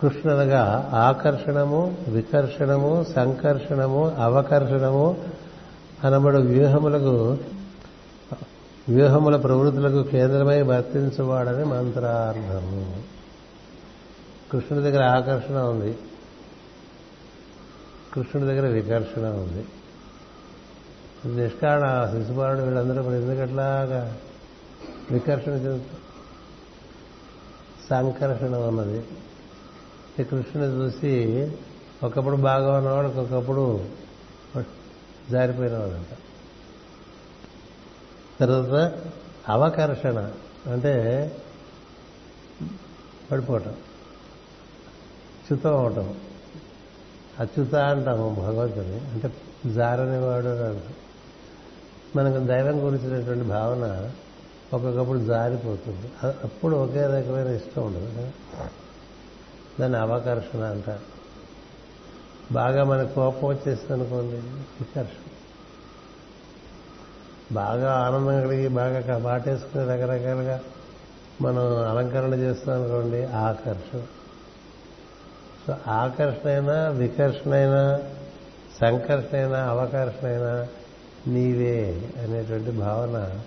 కృష్ణుడు 0.00 0.38
అనగా 0.38 0.90
ఆకర్షణము 0.94 1.98
వికర్షణము 2.08 3.06
సంకర్షణము 3.14 4.10
అవకర్షణము 4.10 5.16
అనబడు 6.04 6.38
వ్యూహములకు 6.38 7.38
వ్యూహముల 8.88 9.36
ప్రవృత్తులకు 9.36 10.02
కేంద్రమై 10.02 10.62
వర్తించువాడని 10.62 11.64
మంత్రార్థము. 11.64 13.02
కృష్ణుడి 14.52 14.90
దగ్గర 14.90 15.04
ఆకర్షణ 15.04 15.58
ఉంది. 15.58 15.98
కృష్ణుడి 18.14 18.52
దగ్గర 18.52 18.66
వికర్షణ 18.66 19.26
ఉంది. 19.26 19.66
నిష్కారణ 21.36 22.10
శిశుపాలుడు 22.12 22.62
వీళ్ళందరూ 22.62 23.02
మరి 23.02 23.16
ఎందుకట్లాగా 23.16 24.16
వికర్షణ 25.10 25.52
చెందుతారు? 25.52 26.06
సంకర్షణ 27.90 28.56
ఉన్నది. 28.56 29.04
ఈ 30.20 30.24
కృష్ణుని 30.24 30.72
చూసి 30.72 31.12
ఒకప్పుడు 32.02 32.36
బాగా 32.36 32.78
ఉన్నవాడు 32.78 33.06
ఒక్కొక్కప్పుడు 33.06 33.84
జారిపోయినవాడంట. 35.30 36.16
తర్వాత 38.40 38.94
అవకర్షణ 39.48 40.32
అంటే 40.66 40.92
పడిపోవటం 43.30 43.72
చ్యుతం 45.46 45.76
అవటం. 45.76 46.14
అచ్యుత 47.40 47.74
అంటాము 47.74 48.34
భగవంతుని 48.34 49.00
అంటే 49.00 49.32
జారనేవాడు 49.72 50.46
అని 50.46 50.64
అంటాం. 50.64 50.94
మనకు 52.16 52.44
దైవం 52.44 52.86
గురించినటువంటి 52.86 53.44
భావన 53.44 54.10
ఒక్కొక్కప్పుడు 54.72 55.18
జారిపోతుంది. 55.18 56.26
అప్పుడు 56.26 56.76
ఒకే 56.76 57.06
రకమైన 57.06 57.46
ఇష్టం 57.46 57.82
ఉండదు. 57.82 58.30
దాన్ని 59.80 59.98
అవకర్షణ 59.98 60.60
అంటారు. 60.64 61.16
బాగా 62.52 62.84
మనకు 62.84 63.14
కోపం 63.14 63.48
వచ్చేసింది 63.48 63.92
అనుకోండి 63.92 64.36
వికర్షణ. 64.36 65.30
బాగా 67.52 67.92
ఆనందం 67.92 68.40
కలిగి 68.40 68.68
బాగా 68.68 69.18
బాటేసుకుని 69.18 69.84
రకరకాలుగా 69.84 70.60
మనం 71.40 71.88
అలంకరణ 71.88 72.34
చేస్తున్నాం 72.34 72.82
అనుకోండి 72.82 73.24
ఆకర్షణ. 73.24 74.00
సో 75.66 75.76
ఆకర్షణ 75.90 76.48
అయినా 76.48 76.88
వికర్షణ 76.88 77.52
అయినా 77.52 78.02
సంకర్షణ 78.80 79.36
అయినా 79.36 79.64
అవకర్షణ 79.70 80.26
అయినా 80.26 80.66
నీవే 81.26 82.10
అనేటువంటి 82.22 82.70
భావన 82.70 83.40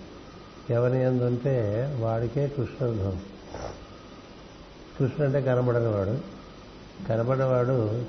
ఎవరి 0.70 1.02
ఎందుంటే 1.02 1.88
వాడికే 2.00 2.48
కృష్ణుడు 2.48 3.29
కృష్ణుడు 5.00 5.24
అంటే 5.24 5.42
కనబడనివాడు. 5.42 6.18
కనబడేవాడు 7.08 8.02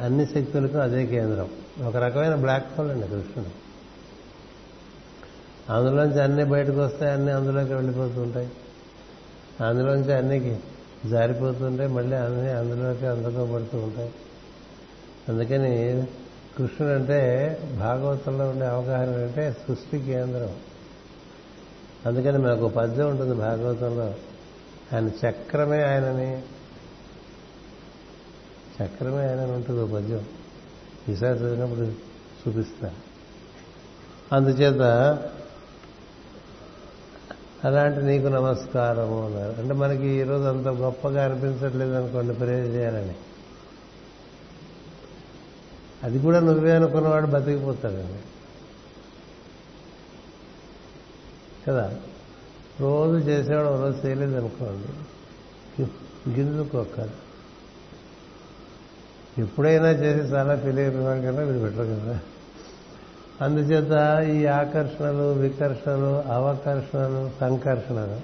అన్ని 0.00 0.26
శక్తులకు 0.26 0.78
అదే 0.78 1.06
కేంద్రం. 1.06 1.50
ఒక 1.86 1.96
రకమైన 1.96 2.34
బ్లాక్ 2.34 2.78
హోల్ 2.78 2.90
అండి 2.90 3.06
కృష్ణుడు. 3.06 3.64
అందులోంచి 5.72 6.22
అన్ని 6.22 6.44
బయటకు 6.44 6.80
వస్తాయి 6.80 7.12
అన్ని 7.12 7.32
అందులోకి 7.32 7.74
వెళ్ళిపోతుంటాయి 7.74 8.50
అందులోంచి 9.66 10.14
అన్నికి 10.14 10.58
జారిపోతుంటాయి 11.06 11.88
మళ్ళీ 11.88 12.16
అన్ని 12.16 12.50
అందులోకి 12.50 13.06
అందుకోబడుతూ 13.06 13.78
ఉంటాయి. 13.78 14.12
అందుకని 15.28 16.04
కృష్ణుడు 16.58 16.94
అంటే 16.94 17.58
భాగవతంలో 17.80 18.50
ఉండే 18.50 18.66
అవగాహన 18.66 19.08
అంటే 19.08 19.56
సృష్టి 19.68 19.98
కేంద్రం. 19.98 20.56
అందుకని 22.06 22.38
మనకు 22.38 22.68
పద్యం 22.68 23.10
ఉంటుంది 23.10 23.34
భాగవతంలో. 23.34 24.14
ఆయన 24.92 25.08
చక్రమే 25.08 25.82
ఆయనని 25.82 26.42
చక్రమే 28.82 29.28
ఆయన 29.28 29.40
ఉంటుంది 29.40 29.80
ఓ 29.80 29.86
పద్యం? 29.86 30.26
ఈసారి 31.08 31.38
చదివినప్పుడు 31.38 31.80
చూపిస్తా. 32.48 32.94
అందుచేత 34.32 34.82
అలాంటి 37.64 38.02
నీకు 38.02 38.26
నమస్కారము 38.26 39.26
అన్నారు. 39.26 39.60
అంటే 39.60 39.74
మనకి 39.74 40.06
ఈరోజు 40.06 40.42
అంత 40.42 40.66
గొప్పగా 40.66 41.24
అనిపించట్లేదు 41.24 41.92
అనుకోండి 41.92 42.34
ప్రేర్ 42.34 42.66
చేయాలని. 42.66 43.14
అది 46.02 46.18
కూడా 46.18 46.40
నువ్వే 46.40 46.72
అనుకున్నవాడు 46.72 47.26
బతికిపోతాడండి. 47.26 48.18
కదా? 51.68 51.98
రోజు 52.80 53.18
చేసేవాడు 53.18 53.82
రోజు 53.82 54.06
చేయలేదు 54.06 54.36
అనుకోండి. 54.36 54.88
గింజుకోకాలి 56.30 57.10
ఎప్పుడైనా 59.38 59.90
చేసి 59.90 60.32
చాలా 60.32 60.54
తెలియని 60.54 61.04
వాడి 61.04 61.22
కన్నా 61.22 61.42
వీడు 61.42 61.58
పెట్టరు 61.58 61.84
కదా. 61.84 62.18
అందుచేత 63.40 64.22
ఈ 64.36 64.46
ఆకర్షణలు 64.46 65.32
వికర్షణలు 65.32 66.32
అవకర్షణలు 66.32 67.30
సంకర్షణలు 67.40 68.20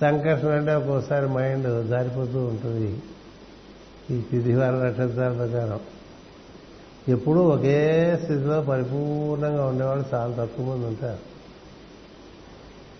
సంకర్షణ 0.00 0.48
అంటే 0.48 0.74
ఒక్కోసారి 0.74 1.26
మైండ్ 1.26 1.88
జారిపోతూ 1.88 2.44
ఉంటుంది. 2.44 3.02
ఈ 4.10 4.20
తిథివార 4.20 4.70
నక్షత్రాల 4.70 5.32
ప్రకారం. 5.32 5.80
ఎప్పుడూ 7.08 7.40
ఒకే 7.40 8.18
స్థితిలో 8.22 8.62
పరిపూర్ణంగా 8.62 9.66
ఉండేవాళ్ళు 9.66 10.04
చాలా 10.14 10.44
తక్కువ 10.44 10.74
మంది 10.74 10.86
ఉంటారు. 10.86 11.39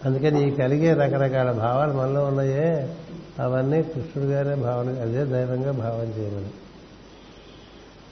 అందుకని 0.05 0.49
ఈ 0.49 0.51
కలిగే 0.51 0.93
రకరకాల 0.93 1.53
భావాలు 1.53 1.93
మనలో 1.93 2.25
ఉన్నాయే. 2.25 2.97
అవన్నీ 3.39 3.83
కృష్ణుడు 3.83 4.29
గారే 4.29 4.55
భావన 4.55 4.89
అదే 4.89 5.25
దైవంగా 5.25 5.73
భావన 5.73 6.07
చేయమని. 6.07 6.51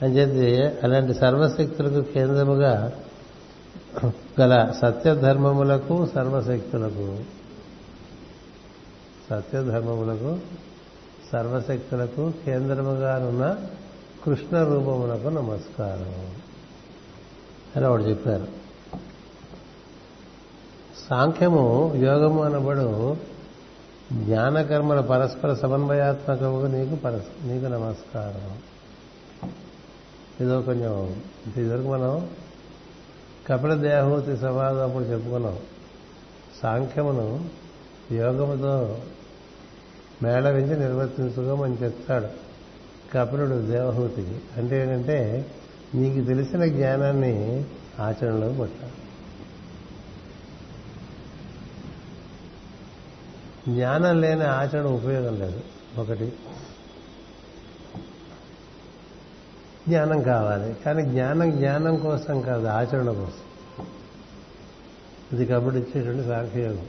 అని 0.03 0.17
చెప్పి 0.17 0.79
అలాంటి 0.83 1.15
సర్వశక్తులకు 1.15 2.01
కేంద్రముగా 2.01 2.93
గల 4.41 4.73
సత్యధర్మములకు 4.83 6.07
సర్వశక్తులకు 6.15 7.19
సత్యధర్మములకు 9.31 10.39
సర్వశక్తులకు 11.33 12.33
కేంద్రముగానున్న 12.45 13.57
కృష్ణ 14.25 14.63
రూపములకు 14.63 15.29
నమస్కారం. 15.29 16.15
అని 17.77 17.87
ఒకటి 17.87 18.05
చెప్పారు. 18.05 18.68
సాంఖ్యము 21.11 21.93
యోగము 21.97 22.43
అనబడు 22.43 23.17
జ్ఞానకర్మల 24.13 25.01
పరస్పర 25.01 25.55
సమన్వయాత్మకముగా 25.55 26.69
నీకు 26.69 26.95
పరస్ 26.95 27.47
నీకు 27.47 27.65
నమస్కారం. 27.65 28.59
ఇదో 30.41 30.61
కొంచెం 30.61 31.23
ఇదివరకు 31.57 31.89
మనం 31.89 32.29
కపిల 33.47 33.75
దేహూతి 33.75 34.37
సమాధం 34.37 34.83
అప్పుడు 34.83 35.05
చెప్పుకున్నాం. 35.05 35.59
సాంఖ్యమును 36.63 37.49
యోగముతో 38.13 38.99
మేళవించి 40.23 40.81
నిర్వర్తించుకోమని 40.81 41.75
చెప్తాడు 41.75 42.27
కపిలుడు 43.13 43.57
దేవహూతికి. 43.57 44.41
అంటే 44.57 44.83
ఏంటంటే 44.83 45.47
నీకు 45.95 46.25
తెలిసిన 46.25 46.65
జ్ఞానాన్ని 46.65 47.65
ఆచరణలో 48.01 48.49
పెట్టాలి 48.49 49.08
జ్ఞానం 53.69 54.21
లేని 54.21 54.45
ఆచరణ 54.45 54.87
ఉపయోగం 54.87 55.39
లేదు. 55.39 55.61
ఒకటి. 55.99 56.33
జ్ఞానం 59.89 60.23
కావాలి. 60.23 60.75
కానీ 60.75 61.03
జ్ఞానం 61.03 61.51
జ్ఞానం 61.51 61.97
కోసం 61.97 62.41
కాదు 62.41 62.67
ఆచరణ 62.67 63.11
కోసం. 63.11 63.85
ఇది 65.33 65.47
కబుర్లు 65.47 65.81
ఇచ్చేటువంటి 65.81 66.29
సాంఖ్యయోగం 66.29 66.87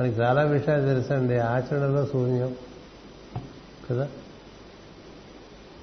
మనకి 0.00 0.20
చాలా 0.20 0.42
విషయాలు 0.42 0.82
తెలుసండి 0.82 1.38
ఆచరణలో 1.38 2.06
శూన్యం. 2.06 2.56
కదా? 3.90 4.08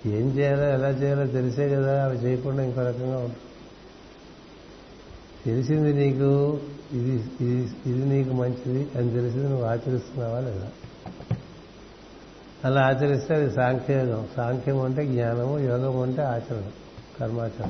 ఏం 0.06 0.38
చేయాలో 0.38 0.64
ఎలా 0.64 0.90
చేయాలో 0.90 1.28
తెలిసే 1.28 1.70
కదా 1.70 2.06
అవి 2.06 2.18
చేయకుండా 2.18 2.64
ఇంకో 2.64 2.82
రకంగా 2.82 3.18
ఉంటుంది 3.18 3.40
తెలిసింది 5.46 5.94
నీకు 5.94 6.60
ఇది 6.92 7.14
ఇది 7.42 7.70
ఇది 7.86 8.06
నీకు 8.06 8.34
మంచిది 8.34 8.88
అని 8.96 9.10
తెలిసి 9.12 9.38
నువ్వు 9.38 9.64
ఆచరిస్తున్నావా 9.66 10.40
లేదా? 10.40 10.70
అలా 12.66 12.82
ఆచరిస్తే 12.82 13.36
అది 13.36 13.52
సాంఖ్యయోగం. 13.52 14.28
సాంఖ్యం 14.36 14.82
అంటే 14.82 15.06
జ్ఞానము 15.06 15.60
యోగం 15.60 16.02
అంటే 16.02 16.22
ఆచరణ 16.22 16.64
కర్మాచరణ. 17.20 17.70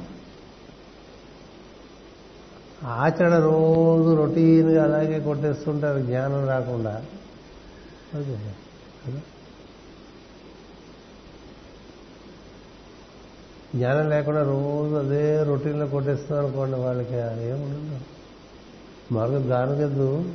ఆచరణ 2.84 3.40
రోజు 3.40 4.16
రొటీన్గా 4.16 4.84
అలాగే 4.84 5.20
కొట్టేస్తుంటారు 5.20 6.00
జ్ఞానం 6.00 6.48
రాకుండా. 6.48 7.06
జ్ఞానం 13.76 14.10
లేకుండా 14.10 14.44
రోజు 14.44 14.96
అదే 14.96 15.44
రొటీన్లో 15.44 15.88
కొట్టేస్తున్నారు 15.88 16.46
అనుకోండి 16.48 16.78
వాళ్ళకి 16.78 17.14
ఏముండదు. 17.48 18.17
మరొక 19.12 19.38
దానగద్దు 19.38 20.34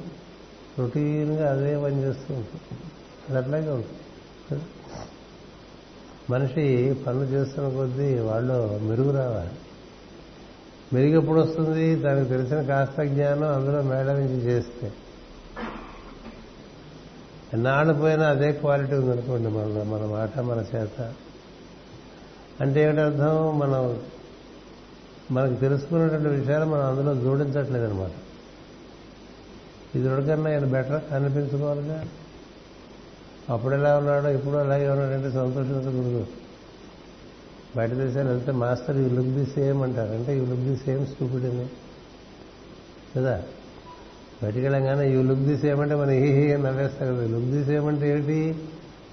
రొటీన్గా 0.79 1.53
అదే 1.53 1.83
పని 1.85 2.03
చేస్తూ 2.03 2.35
ఉంటుంది 2.35 2.83
అది 3.29 3.39
అట్లాగే 3.39 3.70
ఉంటుంది. 3.70 4.62
మనిషి 6.31 6.95
పనులు 7.07 7.25
చేస్తున్న 7.25 7.68
కొద్దీ 7.68 8.18
వాళ్ళు 8.18 8.81
మెరుగు 8.83 9.11
రావాలి. 9.11 9.51
మెరుగు 10.93 11.20
ఎప్పుడు 11.20 11.41
వస్తుంది? 11.41 11.95
దానికి 11.95 12.29
తెలిసిన 12.29 12.62
కాస్త 12.62 13.03
జ్ఞానం 13.03 13.55
అందులో 13.55 13.83
మేడ 13.83 14.07
నుంచి 14.07 14.41
చేస్తే. 14.41 14.93
ఎన్నాళ్ళు 17.55 17.95
పోయినా 17.95 18.29
అదే 18.29 18.53
క్వాలిటీ 18.53 18.95
ఉందనుకోండి 18.95 19.49
మన 19.49 19.83
మన 19.83 20.07
మాట 20.07 20.39
మన 20.39 20.64
చేత. 20.77 21.14
అంటే 22.61 22.83
ఏమిటి 22.83 23.01
అర్థం? 23.01 23.59
మనం 23.59 24.01
మనకు 25.31 25.55
తెలుసుకున్నటువంటి 25.55 26.29
విషయాలు 26.29 26.64
మనం 26.64 26.83
అందులో 26.83 27.14
జోడించట్లేదనమాట 27.14 28.11
ఇతరుడికన్నా 29.97 30.51
ఇది 30.51 30.64
ఆయన 30.64 30.72
బెటర్ 30.72 31.12
అనిపించుకోవాలిగా. 31.12 32.05
అప్పుడు 33.51 33.74
ఎలా 33.74 33.99
ఉన్నాడో 33.99 34.28
ఇప్పుడు 34.28 34.55
అలాగే 34.55 34.88
ఉన్నాడంటే 34.88 35.30
సంతోషించకూడదు 35.30 36.26
బయట 37.76 37.90
దేశాలు 37.90 38.28
వెళ్తే 38.28 38.53
master 38.53 38.97
you 38.97 39.09
look 39.09 39.28
the 39.28 39.47
same 39.47 39.82
అంటారు. 39.82 40.12
అంటే 40.12 40.38
you 40.38 40.45
look 40.45 40.61
the 40.61 40.76
same 40.76 41.07
stupid 41.07 41.45
అని. 41.45 41.66
కదా? 43.16 43.43
బయటికి 44.43 44.61
వెళ్ళంగానే 44.61 45.11
యూ 45.11 45.22
లుక్ 45.22 45.40
ది 45.40 45.59
సేమ్ 45.59 45.80
అంటే 45.80 45.95
మనం 45.95 46.11
హీ 46.11 46.53
అని 46.53 46.62
నవ్వేస్తాం 46.62 47.16
కదా. 47.16 47.26
లుక్ 47.26 47.45
ది 47.45 47.64
సేమ్ 47.64 47.86
అంటే 47.86 48.11
ఏంటి? 48.11 48.59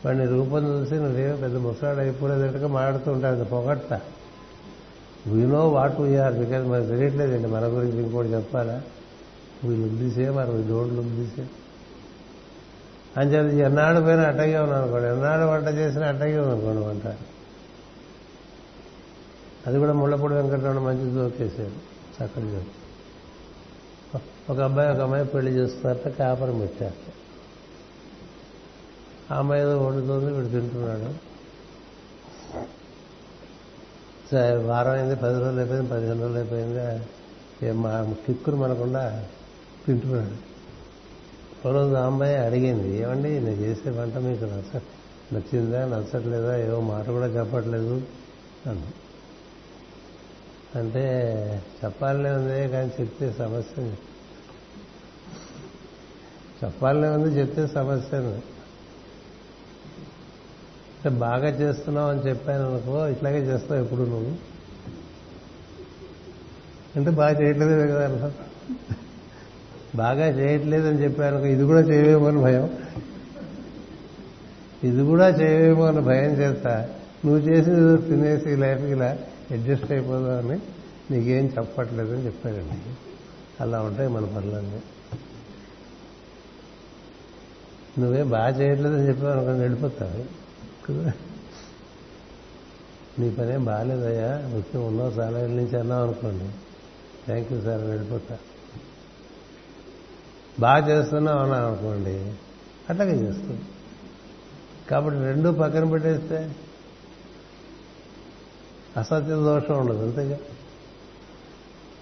వాడిని 0.06 0.26
రూపం 0.26 0.68
చూసి 0.68 0.96
నువ్వేమో 0.96 1.38
పెద్ద 1.38 1.56
ముసలాడు 1.56 2.00
అయిపోలేదట్టుగా 2.00 2.68
మాట్లాడుతూ 2.68 3.12
ఉంటాడు 3.12 3.44
పొగట్ట 3.44 3.94
we 5.28 5.46
know 5.46 5.70
what 5.70 6.02
we are 6.02 6.34
because 6.34 6.68
మనకు 6.68 6.86
తెలియట్లేదండి. 6.86 7.48
మన 7.48 7.66
గురించి 7.66 8.04
ఇంకోటి 8.04 8.28
చెప్పాలా? 8.28 8.82
We 9.66 9.76
look 9.76 9.94
the 9.94 10.12
same 10.12 10.38
or 10.38 10.50
we 10.50 10.62
don't 10.68 10.94
look 10.94 11.08
the 11.08 11.28
same 11.28 11.48
అని 13.18 13.34
చెప్పి 13.34 13.58
ఎన్నాడు 13.58 14.00
పోయినా 14.02 14.24
అట్టగే 14.24 14.58
ఉన్నాను 14.60 14.84
అనుకోండి 14.84 15.08
ఎన్నాడు 15.08 15.46
వంట 15.46 15.68
చేసినా 15.68 16.08
అట్టగే 16.08 16.38
ఉందనుకోండి 16.40 16.82
వంట. 16.82 17.08
అది 19.68 19.78
కూడా 19.80 19.94
ముళ్ళపూడి 19.94 20.34
వెంకటరమణ 20.34 20.80
మంచి 20.80 21.12
జోకేశారు 21.12 21.78
చక్కటి 22.16 22.48
జోక్ 22.52 22.76
ఒక 24.52 24.60
అబ్బాయి 24.60 24.90
ఒక 24.92 25.00
అమ్మాయి 25.00 25.26
పెళ్ళి 25.26 25.52
చేస్తున్నారట 25.52 26.08
కాపరం 26.08 26.60
పెట్టారు 26.60 27.00
ఆ 29.34 29.38
అమ్మాయి 29.38 29.62
ఏదో 29.62 29.86
వండుతుంది 29.86 30.34
వీడు 30.34 30.48
తింటున్నాడు. 30.48 31.10
సరే 34.32 34.56
వారం 34.64 34.92
అయింది 34.92 35.16
పది 35.16 35.40
రోజులు 35.40 35.60
అయిపోయింది 35.60 35.90
పదిహేను 35.90 36.22
రోజులు 36.22 36.38
అయిపోయింది. 36.38 37.74
మా 37.74 38.14
కిక్కురు 38.28 38.56
మనకుండా 38.56 39.28
తింటున్నాడు. 39.90 40.36
ఒకరోజు 41.58 41.94
ఆ 41.94 42.06
అమ్మాయి 42.06 42.36
అడిగింది 42.38 42.98
ఏమండి 42.98 43.40
నేను 43.40 43.60
చేసే 43.62 43.90
వంట 43.90 44.18
మీకు 44.18 44.46
నచ్చ 44.46 44.72
నచ్చిందా 45.34 45.86
నచ్చట్లేదా? 45.86 46.58
ఏవో 46.58 46.82
మాట 46.82 47.06
కూడా 47.10 47.28
చెప్పట్లేదు. 47.28 47.96
అన్న 48.70 48.84
అంటే 50.76 51.04
చెప్పాలనే 51.78 52.32
ఉంది 52.32 52.70
కానీ 52.70 52.92
చెప్తే 53.00 53.32
సమస్య 53.34 53.84
చెప్పాలనే 56.62 57.10
ఉంది 57.10 57.40
చెప్తే 57.40 57.68
సమస్య 57.68 58.18
అంటే 60.96 61.10
బాగా 61.20 61.50
చేస్తున్నావు 61.60 62.10
అని 62.10 62.20
చెప్పాను 62.20 62.66
అనుకో 62.70 63.08
ఇట్లాగే 63.08 63.40
చేస్తావు 63.42 63.80
ఎప్పుడు 63.82 64.04
నువ్వు? 64.06 64.32
అంటే 66.96 67.12
బాగా 67.12 67.34
చేయట్లేదే 67.40 67.88
కదా 67.88 68.04
అర్థం 68.06 68.34
బాగా 69.96 70.26
చేయట్లేదని 70.26 71.04
చెప్పాను 71.04 71.38
ఇది 71.38 71.64
కూడా 71.64 71.80
చేయవేమో 71.80 72.28
అని 72.28 72.38
భయం. 72.38 72.78
ఇది 74.84 75.04
కూడా 75.04 75.30
చేయవేమో 75.30 75.86
అని 75.86 76.02
భయం 76.02 76.32
చేస్తా 76.32 76.90
నువ్వు 77.26 77.48
చేసింది 77.50 78.10
తినేసి 78.10 78.56
లైఫ్ 78.56 78.82
ఇలా 78.82 79.18
అడ్జస్ట్ 79.52 79.92
అయిపోదామని 79.92 80.60
నీకేం 81.12 81.46
చెప్పట్లేదని 81.46 82.26
చెప్పారండి. 82.26 82.62
చెప్పాడండి 82.62 82.98
అలా 83.62 83.82
ఉంటాయి 83.82 84.10
మన 84.10 84.26
పనులన్నీ. 84.26 84.82
నువ్వేం 88.00 88.30
బాగా 88.30 88.50
చేయట్లేదని 88.50 89.08
చెప్పావు 89.08 89.32
అనుకుని 89.32 89.60
వెళ్ళిపోతావు. 89.60 90.24
కదా? 90.88 91.12
నీ 93.20 93.30
పనే 93.30 93.58
బాగాలేదయ్యా 93.58 94.42
ముఖ్యం 94.56 94.88
ఉన్నావు 94.88 95.12
చాలా 95.12 95.40
ఏళ్ళ 95.40 95.56
నుంచి 95.56 95.80
అన్నావు 95.80 96.04
అనుకోండి 96.04 96.50
థ్యాంక్ 97.26 97.54
యూ 97.54 97.62
సార్ 97.62 97.82
వెళ్ళిపోతా. 97.82 98.38
బాగా 100.60 100.88
చేస్తున్నావు 100.88 101.40
అన్నాను 101.40 101.68
అనుకోండి 101.68 102.34
అట్లాగే 102.90 103.12
చేస్తుంది. 103.12 103.62
కాబట్టి 104.92 105.20
రెండు 105.20 105.50
పక్కన 105.50 105.90
పెట్టేస్తే 105.90 106.56
అసత్య 108.98 109.30
దోషం 109.30 109.78
ఉండదు 109.78 110.06
అంతేగా? 110.06 110.38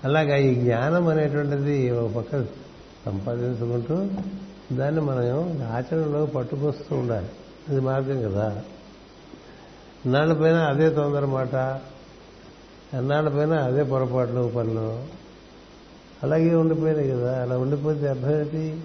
అలాగా 0.03 0.35
ఈ 0.35 0.55
జ్ఞానం 0.55 1.07
అనేటువంటిది 1.07 1.91
ఒక 1.91 2.11
పక్క 2.15 2.45
సంపాదించుకుంటూ 3.05 4.07
దాన్ని 4.75 5.01
మనం 5.01 5.61
ఆచరణలో 5.71 6.25
పట్టుకొస్తూ 6.25 6.95
ఉండాలి. 6.95 7.29
అది 7.69 7.79
మార్గం 7.79 8.31
కదా. 8.31 8.63
ఎన్నాళ్ళపైన 10.05 10.55
అదే 10.55 10.89
తొందర 10.89 11.25
మాట 11.25 11.81
ఎన్నాళ్ళ 12.93 13.29
పైన 13.29 13.53
అదే 13.53 13.83
పొరపాట్లు 13.83 14.51
పనులు. 14.55 15.03
అలాగే 16.23 16.55
ఉండిపోయినాయి 16.55 17.09
కదా 17.09 17.41
అలా 17.41 17.57
ఉండిపోతే 17.57 18.07
అర్థమేంటి? 18.07 18.81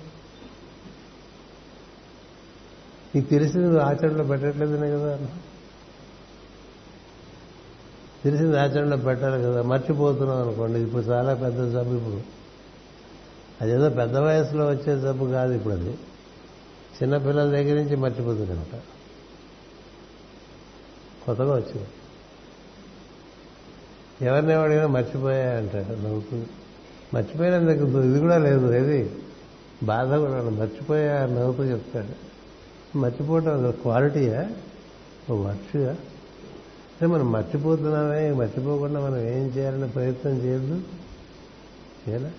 నీకు 3.15 3.29
తెలిసింది 3.29 3.67
నువ్వు 3.67 3.81
ఆచరణలో 3.81 4.25
పెట్టట్లేదనే 4.25 4.91
కదా 4.91 5.19
తెలిసింది 8.25 8.59
ఆచరణలో 8.59 8.97
పెట్టాలి 8.97 9.43
కదా 9.43 9.63
మర్చిపోతున్నాం 9.63 10.43
అనుకోండి 10.43 10.81
ఇప్పుడు 10.81 11.03
చాలా 11.03 11.35
పెద్ద 11.35 11.73
జబ్బు 11.73 11.95
ఇప్పుడు. 11.95 12.23
అదేదో 13.61 13.91
పెద్ద 13.91 14.17
వయసులో 14.17 14.67
వచ్చే 14.67 15.01
జబ్బు 15.01 15.25
కాదు 15.25 15.53
ఇప్పుడు 15.53 15.75
అది. 15.75 15.99
చిన్నపిల్లల 17.03 17.51
దగ్గర 17.51 17.75
నుంచి 17.75 17.97
మర్చిపోతుందంట 17.97 18.81
కొత్తగా 21.25 21.55
వచ్చింది. 21.55 21.87
ఎవరిని 24.25 24.53
అడిగినా 24.53 24.87
మర్చిపోయా 24.87 25.57
అంటాడు 25.57 25.93
నవ్వుతుంది 25.93 26.47
మర్చిపోయినందుకు 27.15 28.01
ఇది 28.03 28.21
కూడా 28.21 28.39
లేదు 28.39 28.73
ఏది? 28.75 29.11
బాధ 29.83 30.15
కూడా 30.15 30.43
మర్చిపోయా 30.43 31.27
నవ్వుతూ 31.27 31.63
చెప్తాడు. 31.63 32.33
మర్చిపోవటం 32.99 33.65
అది 33.65 33.73
క్వాలిటీయా? 33.73 34.51
ఓ 35.31 35.35
వర్షగా 35.37 35.91
అంటే 35.91 37.07
మనం 37.07 37.33
మర్చిపోతున్నామే 37.33 38.33
మర్చిపోకుండా 38.33 39.01
మనం 39.01 39.19
ఏం 39.19 39.47
చేయాలని 39.47 39.89
ప్రయత్నం 39.89 40.33
చేయొద్దు. 40.33 40.83
చేయాలా 42.09 42.31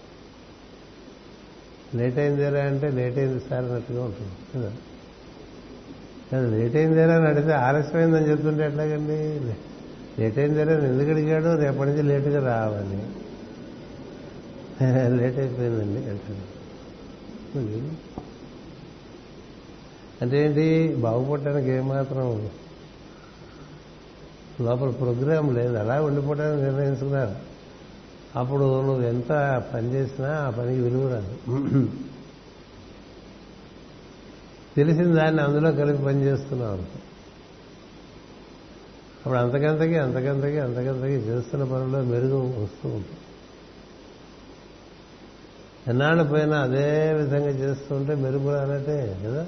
లేట్ 1.96 2.18
అయిందేరా 2.18 2.64
అంటే 2.64 2.92
లేట్ 2.92 3.18
అయింది 3.18 3.40
సార్ 3.40 3.66
అన్నట్టుగా 3.66 4.04
ఉంటుంది 4.04 4.60
కదా? 4.60 4.74
కానీ 6.32 6.58
లేట్ 6.58 6.76
అయిందేరా 6.76 7.16
అని 7.16 7.28
అడిగితే 7.28 7.54
ఆలస్యమైందని 7.54 8.30
చెప్తుంటే 8.30 8.66
ఎట్లాగండి? 8.66 9.44
లేట్ 10.22 10.40
అయిందేరా 10.40 10.74
అని 10.74 10.88
ఎందుకు 10.88 11.10
అడిగాడు? 11.10 11.62
రేపటి 11.62 11.90
నుంచి 11.90 12.04
లేటుగా 12.04 12.48
రావాలి 12.48 13.04
లేట్ 15.20 15.40
అయిపోయిందండి 15.40 16.10
అంటాడు 16.10 16.44
అంటే 20.22 20.46
ఏంటి? 20.46 20.96
బాగుపడటానికి 20.96 21.70
ఏమాత్రం 21.72 22.50
లోపల 24.62 24.90
ప్రోగ్రాం 24.90 25.56
లేదు. 25.56 25.76
అలా 25.76 26.02
ఉండిపోవడానికి 26.02 26.64
నిర్ణయించుకున్నారు. 26.64 27.36
అప్పుడు 28.40 28.82
నువ్వు 28.82 29.02
ఎంత 29.02 29.32
పని 29.74 29.94
చేసినా 29.94 30.30
ఆ 30.30 30.50
పనికి 30.50 30.82
విలువ 30.82 31.08
రాదు. 31.08 31.34
తెలిసిన 34.76 35.14
దాన్ని 35.16 35.42
అందులో 35.42 35.72
కలిపి 35.72 36.04
పనిచేస్తున్నావు 36.04 36.78
అప్పుడు 39.26 39.38
అంతకంతకి 39.38 39.98
అంతకంతకి 39.98 40.60
అంతకంతకి 40.60 41.14
చేస్తున్న 41.14 41.64
పనిలో 41.64 42.04
మెరుగు 42.04 42.64
వస్తూ 42.64 42.90
ఉంటుంది. 42.90 43.23
ఎన్నాళ్ళు 45.88 46.24
పోయినా 46.24 46.60
అదే 46.60 47.14
విధంగా 47.14 47.50
చేస్తుంటే 47.50 48.16
మెరుపు 48.16 48.50
రానట్టే 48.50 49.18
కదా? 49.26 49.46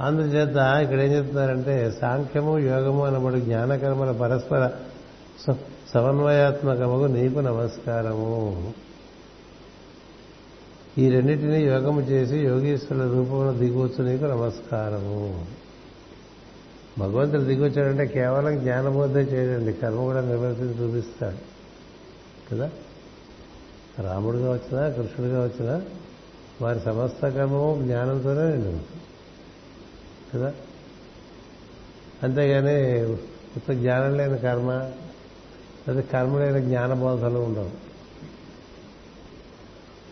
అందుచేత 0.00 0.56
ఇక్కడ 0.56 1.00
ఏం 1.00 1.12
చెప్తున్నారంటే 1.12 1.90
సాంఖ్యము 2.00 2.58
యోగము 2.58 3.06
అనబడి 3.06 3.40
జ్ఞానకర్మల 3.40 4.12
పరస్పర 4.12 4.70
స- 5.46 5.56
సమన్వయాత్మకముకు 5.94 7.04
నీకు 7.04 7.38
నమస్కారము. 7.38 8.72
ఈ 10.98 11.08
రెండింటినీ 11.08 11.64
యోగము 11.64 12.00
చేసి 12.00 12.38
యోగీశ్వరుల 12.38 13.12
రూపంలో 13.12 13.52
దిగవచ్చు 13.52 14.04
నీకు 14.04 14.24
నమస్కారము. 14.24 15.46
భగవంతుడు 16.98 17.40
దిగొచ్చాడంటే 17.40 18.06
కేవలం 18.06 18.58
జ్ఞానబోధ 18.58 19.16
చేయడండి 19.16 19.72
కర్మ 19.72 19.96
కూడా 19.96 20.20
నిర్వర్తించి 20.20 20.84
చూపిస్తాడు. 20.84 21.36
కదా? 22.54 22.70
రాముడు 23.98 24.52
వచ్చినా 24.52 24.88
కృష్ణుడిగా 24.88 25.44
వచ్చినా 25.44 25.82
వారి 26.62 26.80
సమస్త 26.80 27.28
కర్మము 27.28 27.82
జ్ఞానంతోనే 27.82 28.56
నిండి 28.56 28.84
కదా? 30.34 30.52
అంతేగాని 32.22 33.04
ఉత్త 33.56 33.72
జ్ఞానం 33.72 34.14
లేని 34.14 34.38
కర్మ 34.38 34.72
లేదా 35.88 36.00
కర్మ 36.00 36.38
లేని 36.38 36.60
జ్ఞానబోధలు 36.62 37.38
ఉండవు. 37.38 37.70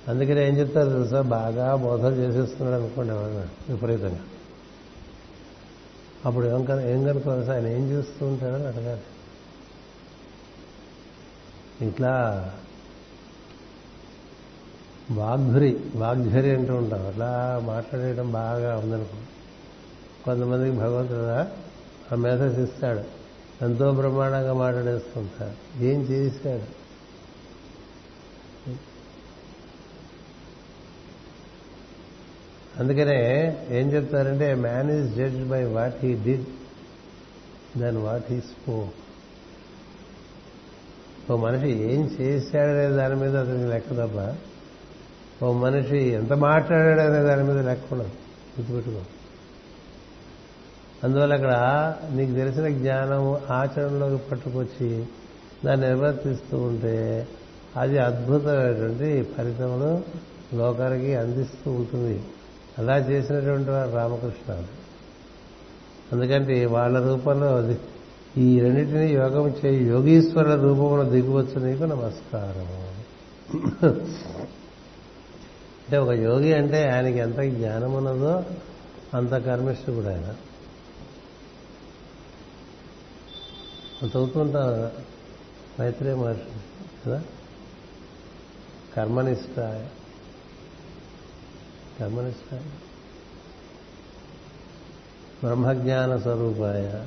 అందుకని 0.09 0.49
ఏం 0.49 0.59
చెప్తారు 0.59 0.91
తెలుసా? 0.91 1.21
బాగా 1.21 1.77
బోధలు 1.77 2.15
చేసేస్తున్నాడు 2.15 2.83
అనుకోండి 2.83 3.13
ఎవరైనా 3.13 3.49
విపరీతంగా. 3.69 4.21
అప్పుడు 6.27 6.47
ఏం 6.47 6.65
కను 6.65 6.81
ఏం 6.81 7.05
కనుకోవాలి 7.05 7.53
ఆయన 7.53 7.67
ఏం 7.67 7.91
చేస్తూ 7.91 8.27
ఉంటాడని 8.27 8.67
అడగాలి. 8.67 9.01
ఇట్లా 11.89 12.45
వాగ్ధురి 15.15 15.81
వాగ్ధురి 15.95 16.51
అంటూ 16.51 16.75
ఉంటాం. 16.75 17.07
అట్లా 17.07 17.61
మాట్లాడేయడం 17.65 18.33
బాగా 18.33 18.77
ఉందనుకో 18.77 19.19
కొంతమందికి 20.25 20.77
భగవంతుడు 20.77 21.27
ఆ 22.15 22.17
మెసేజ్ 22.17 22.59
ఇస్తాడు. 22.61 23.23
ఎంతో 23.65 23.93
బ్రహ్మాండంగా 23.93 24.53
మాట్లాడేస్తుంటాడు. 24.53 25.85
ఏం 25.85 26.01
చేశాడు 26.03 26.83
అందుకనే 32.81 33.19
ఏం 33.71 33.89
చెప్తారంటే 33.89 34.55
man 34.55 34.91
is 34.91 35.15
judged 35.15 35.49
by 35.49 35.65
what 35.65 36.05
he 36.05 36.15
did 36.15 36.45
then 37.79 37.97
what 37.97 38.33
he 38.33 38.41
spoke 38.41 38.95
ఓ 41.33 41.37
మనిషి 41.37 41.71
ఏం 41.71 42.01
చేశాడనే 42.21 42.97
దాని 42.97 43.17
మీద 43.17 43.37
అతనికి 43.37 43.69
లెక్క 43.69 43.89
తప్ప 43.89 44.37
ఓ 45.43 45.53
మనిషి 45.53 45.99
ఎంత 45.99 46.33
మాట్లాడాడనే 46.33 47.23
దాని 47.23 47.43
మీద 47.43 47.67
లెక్క 47.67 47.95
గుర్తుపెట్టుకో. 47.95 49.01
అందువల్ల 51.05 51.35
అక్కడ 51.35 51.55
నీకు 52.13 52.33
తెలిసిన 52.33 52.69
జ్ఞానం 52.69 53.35
ఆచరణలోకి 53.51 54.29
పట్టుకొచ్చి 54.31 55.07
దాన్ని 55.65 55.87
నిర్వర్తిస్తూ 55.87 56.59
ఉంటే 56.59 57.29
అది 57.77 57.99
అద్భుతమైనటువంటి 57.99 59.23
ఫలితములు 59.23 60.03
లోకానికి 60.57 61.17
అందిస్తూ 61.17 61.71
ఉంటుంది. 61.71 62.23
అలా 62.79 62.97
చేసినటువంటి 62.97 63.71
వారు 63.71 63.91
రామకృష్ణ. 63.91 64.63
అందుకంటే 66.13 66.67
వాళ్ళ 66.67 67.07
రూపంలో 67.07 67.57
అది 67.57 67.79
ఈ 68.37 68.61
రెండింటిని 68.61 69.13
యోగం 69.13 69.55
చేయి. 69.65 69.85
యోగీశ్వరుల 69.85 70.55
రూపంలో 70.55 71.05
దిగువచ్చు 71.05 71.67
నీకు 71.67 71.83
నమస్కారం 71.83 72.93
అంటే 75.93 76.05
ఒక 76.05 76.11
యోగి 76.11 76.55
అంటే 76.55 76.89
ఆయనకి 76.89 77.19
ఎంత 77.19 77.39
జ్ఞానం 77.39 77.93
ఉన్నదో 77.93 78.45
అంత 79.15 79.31
కర్మిష్ఠుడు 79.31 80.09
ఆయన. 80.09 80.35
అంత 84.03 84.57
మైత్రే 85.81 86.15
మహర్షి 86.15 86.43
కదా? 87.07 87.23
కర్మనిష్ట 88.97 89.61
కర్మనిష్ట 92.01 92.55
బ్రహ్మజ్ఞాన 95.45 96.17
స్వరూపాయ. 96.17 97.07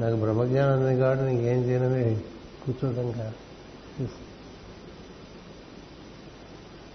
నాకు 0.00 0.16
బ్రహ్మజ్ఞానం 0.16 0.86
ఉంది 0.86 1.00
కాబట్టి 1.00 1.24
నీకేం 1.24 1.64
చేయనని 1.64 2.20
కూర్చోటం 2.66 3.12
కాదు. 3.12 4.31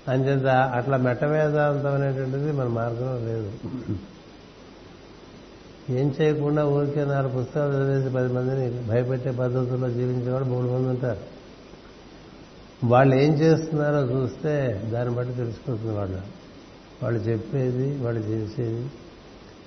అంచేత 0.07 0.45
అట్లా 0.45 0.97
మెట్ట 0.97 1.23
వేదాంతం 1.23 1.93
అనేటువంటిది 1.93 2.51
మన 2.51 2.67
మార్గంలో 2.67 3.27
లేదు. 3.27 3.51
ఏం 5.89 6.15
చేయకుండా 6.21 6.65
ఊరికే 6.65 7.05
నాలుగు 7.05 7.39
పుస్తకాలు 7.39 7.73
చదివేసి 7.73 8.15
పది 8.15 8.33
మందిని 8.33 8.87
భయపెట్టే 8.87 9.31
పద్ధతుల్లో 9.31 9.89
జీవించేవాడు 9.89 10.45
మూడు 10.45 10.67
మంది 10.67 10.87
ఉంటారు. 10.87 11.19
వాళ్ళు 12.83 13.15
ఏం 13.15 13.33
చేస్తున్నారో 13.33 14.01
చూస్తే 14.01 14.81
దాన్ని 14.93 15.15
బట్టి 15.15 15.33
తెలిసిపోతుంది 15.33 15.93
వాళ్ళు. 15.93 16.21
వాళ్ళు 17.03 17.19
చెప్పేది 17.19 17.97
వాళ్ళు 17.97 18.21
చేసేది 18.21 18.87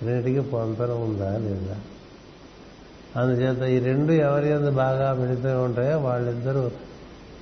రెండింటికి 0.03 0.41
పొంతరం 0.41 1.03
ఉందా 1.03 1.39
లేదా? 1.39 1.77
అందుచేత 3.17 3.63
ఈ 3.63 3.79
రెండు 3.79 4.13
ఎవరి 4.13 4.49
ఎందు 4.49 4.71
బాగా 4.71 5.13
మిళితం 5.13 5.65
ఉంటాయో 5.65 5.99
వాళ్ళిద్దరూ 5.99 6.71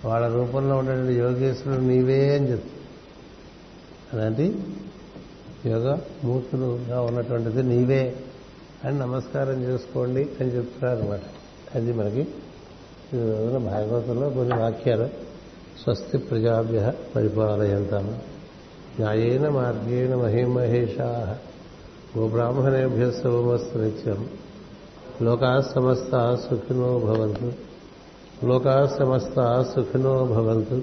వాళ్ళ 0.04 0.28
రూపంలో 0.28 0.76
ఉండేటువంటి 0.76 1.14
యోగేశ్వరుడు 1.14 1.84
నీవే 1.84 2.36
అని 2.36 2.50
చెప్తారు. 2.50 2.77
అలాంటి 4.14 4.56
యోగ 5.66 5.98
మూర్తులుగా 6.24 7.00
ఉన్నటువంటిది 7.00 7.62
నీవే 7.62 8.16
అని 8.84 8.98
నమస్కారం 8.98 9.62
చేసుకోండి 9.62 10.28
అని 10.40 10.48
చెప్తున్నారు 10.48 11.00
అనమాట 11.00 11.20
అది 11.74 11.92
మనకి 11.92 12.20
ఈ 13.14 13.16
రోజున 13.16 13.58
భాగవతంలో 13.58 14.30
కొన్ని 14.30 14.58
వాక్యాలు 14.58 15.06
స్వస్తి 15.82 16.18
ప్రజాభ్య 16.18 16.92
పరిపాలయంతాము 17.16 18.18
న్యాయేన 19.00 19.48
మార్గేణ 19.48 20.14
మహిమహేషా 20.14 21.38
గోబ్రాహ్మణేభ్య 22.18 23.10
శుభమస్తు 23.10 23.78
నిత్యం. 23.78 24.28
లోకా 25.22 25.60
సమస్త 25.74 26.34
సుఖినో 26.50 26.98
భవంతు. 26.98 27.52
లోకా 28.46 28.96
సమస్త 28.98 29.62
సుఖినో 29.76 30.24
భవంతు. 30.24 30.82